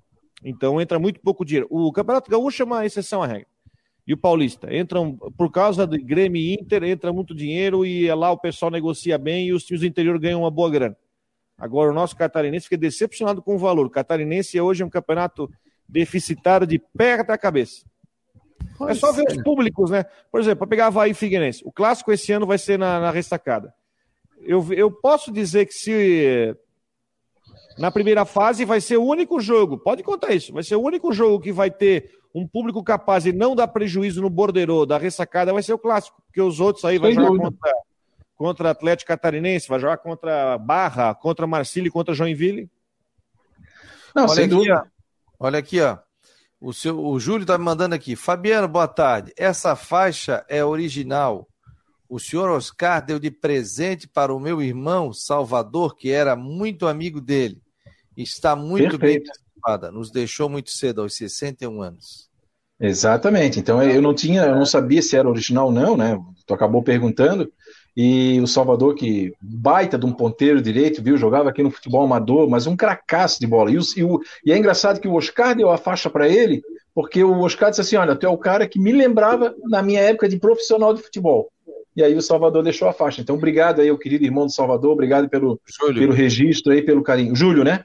Então 0.44 0.80
entra 0.80 0.98
muito 0.98 1.20
pouco 1.20 1.44
dinheiro. 1.44 1.68
O 1.70 1.92
Campeonato 1.92 2.32
Gaúcho 2.32 2.64
é 2.64 2.66
uma 2.66 2.86
exceção 2.86 3.22
à 3.22 3.28
regra 3.28 3.48
e 4.06 4.14
o 4.14 4.18
Paulista. 4.18 4.74
Entram, 4.76 5.16
por 5.38 5.52
causa 5.52 5.88
do 5.88 5.98
Grêmio 5.98 6.40
e 6.40 6.54
Inter, 6.54 6.84
entra 6.84 7.12
muito 7.12 7.34
dinheiro 7.34 7.86
e 7.86 8.14
lá 8.14 8.32
o 8.32 8.38
pessoal 8.38 8.70
negocia 8.70 9.18
bem 9.18 9.48
e 9.48 9.54
os 9.54 9.64
times 9.64 9.82
do 9.82 9.88
interior 9.88 10.20
ganham 10.20 10.42
uma 10.42 10.52
boa 10.52 10.70
grana. 10.70 10.98
Agora, 11.58 11.92
o 11.92 11.94
nosso 11.94 12.16
catarinense 12.16 12.66
fica 12.66 12.78
decepcionado 12.78 13.42
com 13.42 13.56
o 13.56 13.60
valor. 13.60 13.86
O 13.86 13.90
catarinense 13.90 14.60
hoje 14.60 14.84
é 14.84 14.86
um 14.86 14.90
campeonato 14.90 15.50
deficitário 15.88 16.66
de 16.66 16.80
perto 16.80 17.28
da 17.28 17.38
cabeça. 17.38 17.86
Pois 18.78 18.98
é 18.98 19.00
só 19.00 19.12
ver 19.12 19.26
os 19.30 19.44
públicos, 19.44 19.92
né? 19.92 20.06
Por 20.32 20.40
exemplo, 20.40 20.60
para 20.60 20.68
pegar 20.68 20.88
Havaí 20.88 21.12
e 21.12 21.14
Figueirense. 21.14 21.62
O 21.66 21.72
clássico 21.72 22.12
esse 22.12 22.32
ano 22.32 22.46
vai 22.46 22.58
ser 22.58 22.80
na, 22.80 23.00
na 23.00 23.12
restacada. 23.12 23.74
Eu, 24.42 24.74
eu 24.74 24.92
posso 24.92 25.32
dizer 25.32 25.66
que 25.66 25.74
se 25.74 26.56
na 27.78 27.92
primeira 27.92 28.26
fase 28.26 28.66
vai 28.66 28.82
ser 28.82 28.98
o 28.98 29.06
único 29.06 29.40
jogo, 29.40 29.78
pode 29.78 30.04
contar 30.04 30.34
isso, 30.34 30.54
vai 30.54 30.64
ser 30.64 30.76
o 30.76 30.82
único 30.82 31.12
jogo 31.12 31.40
que 31.40 31.52
vai 31.52 31.72
ter 31.72 32.12
um 32.34 32.48
público 32.48 32.84
capaz 32.84 33.24
de 33.24 33.32
não 33.32 33.56
dar 33.56 33.68
prejuízo 33.68 34.22
no 34.22 34.30
borderô 34.30 34.86
da 34.86 34.98
ressacada, 34.98 35.54
vai 35.54 35.64
ser 35.64 35.74
o 35.74 35.80
clássico, 35.80 36.22
porque 36.26 36.42
os 36.42 36.60
outros 36.60 36.84
aí 36.84 36.98
vai 36.98 37.14
jogar 37.14 37.30
contra, 37.30 37.74
contra 38.44 38.72
Atlético 38.72 39.08
Catarinense, 39.08 39.70
vai 39.70 39.80
jogar 39.80 39.96
contra 40.00 40.58
Barra, 40.58 41.16
contra 41.16 41.48
Marcílio, 41.48 41.90
contra 41.90 42.14
Joinville. 42.14 42.70
Não, 44.14 44.26
olha 44.26 44.44
aqui, 44.44 44.72
ó. 44.72 44.84
olha 45.40 45.60
aqui, 45.60 45.80
ó. 45.80 45.98
O, 46.60 46.74
seu, 46.74 47.00
o 47.00 47.18
Júlio 47.18 47.44
está 47.44 47.58
me 47.58 47.64
mandando 47.64 47.96
aqui. 47.96 48.18
Fabiano, 48.18 48.68
boa 48.68 48.86
tarde. 48.86 49.32
Essa 49.38 49.78
faixa 49.78 50.46
é 50.50 50.62
original. 50.62 51.48
O 52.10 52.20
senhor 52.20 52.50
Oscar 52.50 53.06
deu 53.06 53.18
de 53.18 53.32
presente 53.32 54.10
para 54.10 54.36
o 54.36 54.40
meu 54.42 54.62
irmão 54.62 55.14
Salvador, 55.14 55.96
que 55.96 56.12
era 56.12 56.36
muito 56.36 56.86
amigo 56.86 57.22
dele. 57.22 57.62
Está 58.18 58.58
muito 58.58 59.00
Perfeito. 59.00 59.24
bem 59.24 59.24
participada. 59.24 59.90
Nos 59.90 60.12
deixou 60.12 60.50
muito 60.50 60.70
cedo, 60.70 61.02
aos 61.02 61.16
61 61.16 61.82
anos. 61.82 62.30
Exatamente. 62.78 63.58
Então 63.58 63.82
eu 63.82 64.02
não 64.02 64.14
tinha, 64.14 64.42
eu 64.42 64.56
não 64.56 64.66
sabia 64.66 65.02
se 65.02 65.16
era 65.16 65.30
original 65.30 65.68
ou 65.68 65.72
não, 65.72 65.96
né? 65.96 66.22
Tu 66.46 66.54
acabou 66.54 66.84
perguntando. 66.84 67.50
E 67.96 68.40
o 68.42 68.48
Salvador, 68.48 68.96
que 68.96 69.34
baita 69.40 69.98
de 69.98 70.06
um 70.06 70.12
ponteiro 70.12 70.62
direito, 70.62 71.02
viu? 71.02 71.16
Jogava 71.16 71.50
aqui 71.50 71.62
no 71.62 71.70
futebol 71.70 72.04
amador, 72.04 72.50
mas 72.50 72.66
um 72.66 72.76
cracaço 72.76 73.40
de 73.40 73.46
bola. 73.46 73.72
E, 73.72 73.78
o, 73.78 73.82
e, 73.96 74.04
o, 74.04 74.20
e 74.46 74.52
é 74.52 74.58
engraçado 74.58 75.00
que 75.00 75.08
o 75.08 75.14
Oscar 75.14 75.56
deu 75.56 75.70
a 75.70 75.78
faixa 75.78 76.10
para 76.10 76.28
ele, 76.28 76.64
porque 76.96 77.24
o 77.24 77.40
Oscar 77.42 77.70
disse 77.70 77.82
assim: 77.82 77.96
Olha, 77.96 78.16
tu 78.16 78.26
é 78.26 78.30
o 78.30 78.38
cara 78.38 78.68
que 78.68 78.80
me 78.80 78.92
lembrava 78.92 79.54
na 79.66 79.84
minha 79.84 80.02
época 80.02 80.28
de 80.28 80.40
profissional 80.40 80.94
de 80.94 81.04
futebol. 81.04 81.52
E 81.96 82.04
aí 82.04 82.16
o 82.16 82.22
Salvador 82.22 82.64
deixou 82.64 82.88
a 82.88 82.94
faixa. 82.94 83.22
Então, 83.22 83.36
obrigado 83.36 83.80
aí, 83.80 83.92
o 83.92 83.98
querido 83.98 84.26
irmão 84.26 84.48
do 84.48 84.52
Salvador, 84.52 84.92
obrigado 84.92 85.30
pelo, 85.30 85.62
pelo 85.94 86.14
registro 86.14 86.74
aí, 86.74 86.82
pelo 86.82 87.04
carinho. 87.04 87.36
Júlio, 87.36 87.64
né? 87.64 87.84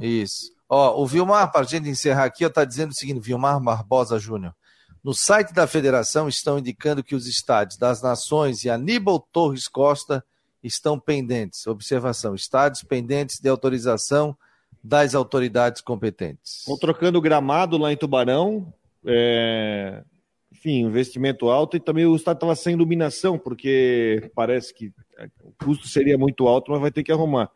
Isso. 0.00 0.52
Ó, 0.68 1.02
o 1.02 1.06
Vilmar, 1.06 1.50
para 1.50 1.62
a 1.62 1.64
gente 1.64 1.88
encerrar 1.88 2.24
aqui, 2.24 2.44
está 2.44 2.64
dizendo 2.64 2.90
o 2.90 2.94
seguinte: 2.94 3.20
Vilmar 3.20 3.60
Barbosa 3.60 4.18
Júnior. 4.18 4.54
No 5.02 5.14
site 5.14 5.52
da 5.52 5.66
federação 5.66 6.28
estão 6.28 6.58
indicando 6.58 7.04
que 7.04 7.14
os 7.14 7.26
estádios 7.26 7.78
das 7.78 8.02
Nações 8.02 8.64
e 8.64 8.70
Aníbal 8.70 9.20
Torres 9.32 9.68
Costa 9.68 10.24
estão 10.62 10.98
pendentes. 10.98 11.66
Observação: 11.66 12.34
estádios 12.34 12.82
pendentes 12.82 13.40
de 13.40 13.48
autorização 13.48 14.36
das 14.82 15.14
autoridades 15.14 15.80
competentes. 15.80 16.60
Estão 16.60 16.78
trocando 16.78 17.20
gramado 17.20 17.76
lá 17.78 17.92
em 17.92 17.96
Tubarão. 17.96 18.72
É... 19.04 20.02
Enfim, 20.50 20.80
investimento 20.80 21.48
alto 21.48 21.76
e 21.76 21.80
também 21.80 22.04
o 22.04 22.16
estádio 22.16 22.38
estava 22.38 22.56
sem 22.56 22.72
iluminação, 22.72 23.38
porque 23.38 24.30
parece 24.34 24.74
que 24.74 24.92
o 25.44 25.52
custo 25.64 25.86
seria 25.86 26.18
muito 26.18 26.48
alto, 26.48 26.72
mas 26.72 26.80
vai 26.80 26.90
ter 26.90 27.04
que 27.04 27.12
arrumar. 27.12 27.48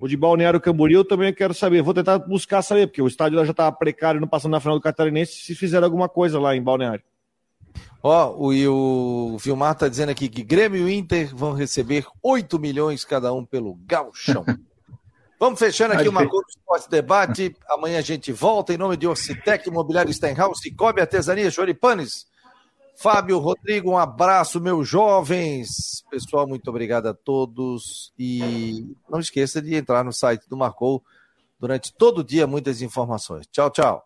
O 0.00 0.06
de 0.06 0.16
Balneário 0.16 0.60
Camboriú 0.60 1.04
também 1.04 1.34
quero 1.34 1.52
saber. 1.52 1.82
Vou 1.82 1.92
tentar 1.92 2.18
buscar 2.18 2.62
saber, 2.62 2.86
porque 2.86 3.02
o 3.02 3.08
estádio 3.08 3.36
lá 3.36 3.44
já 3.44 3.50
estava 3.50 3.74
precário, 3.74 4.20
não 4.20 4.28
passando 4.28 4.52
na 4.52 4.60
final 4.60 4.76
do 4.76 4.82
Catarinense, 4.82 5.32
se 5.32 5.54
fizeram 5.56 5.84
alguma 5.84 6.08
coisa 6.08 6.38
lá 6.38 6.54
em 6.54 6.62
Balneário. 6.62 7.02
Ó, 8.00 8.32
oh, 8.36 8.52
o, 8.52 9.34
o 9.34 9.38
Vilmar 9.38 9.72
está 9.72 9.88
dizendo 9.88 10.10
aqui 10.10 10.28
que 10.28 10.44
Grêmio 10.44 10.88
e 10.88 10.94
Inter 10.94 11.34
vão 11.34 11.52
receber 11.52 12.06
8 12.22 12.56
milhões 12.60 13.04
cada 13.04 13.32
um 13.32 13.44
pelo 13.44 13.74
Galchão. 13.86 14.44
Vamos 15.40 15.58
fechando 15.58 15.94
aqui 15.94 16.08
o 16.08 16.12
Marcou 16.12 16.40
Esporte 16.48 16.88
Debate. 16.88 17.56
Amanhã 17.68 17.98
a 17.98 18.02
gente 18.02 18.32
volta 18.32 18.72
em 18.72 18.76
nome 18.76 18.96
de 18.96 19.06
Orcitec, 19.06 19.68
Imobiliário 19.68 20.12
Stenhouse, 20.12 20.60
Cicobi 20.60 21.00
Artesania, 21.00 21.50
Choripanes. 21.50 22.27
Fábio, 23.00 23.38
Rodrigo, 23.38 23.92
um 23.92 23.96
abraço, 23.96 24.60
meus 24.60 24.88
jovens. 24.88 26.04
Pessoal, 26.10 26.48
muito 26.48 26.68
obrigado 26.68 27.06
a 27.06 27.14
todos. 27.14 28.12
E 28.18 28.92
não 29.08 29.20
esqueça 29.20 29.62
de 29.62 29.76
entrar 29.76 30.02
no 30.02 30.12
site 30.12 30.48
do 30.48 30.56
Marcou 30.56 31.04
durante 31.60 31.94
todo 31.94 32.18
o 32.18 32.24
dia, 32.24 32.44
muitas 32.44 32.82
informações. 32.82 33.46
Tchau, 33.52 33.70
tchau. 33.70 34.04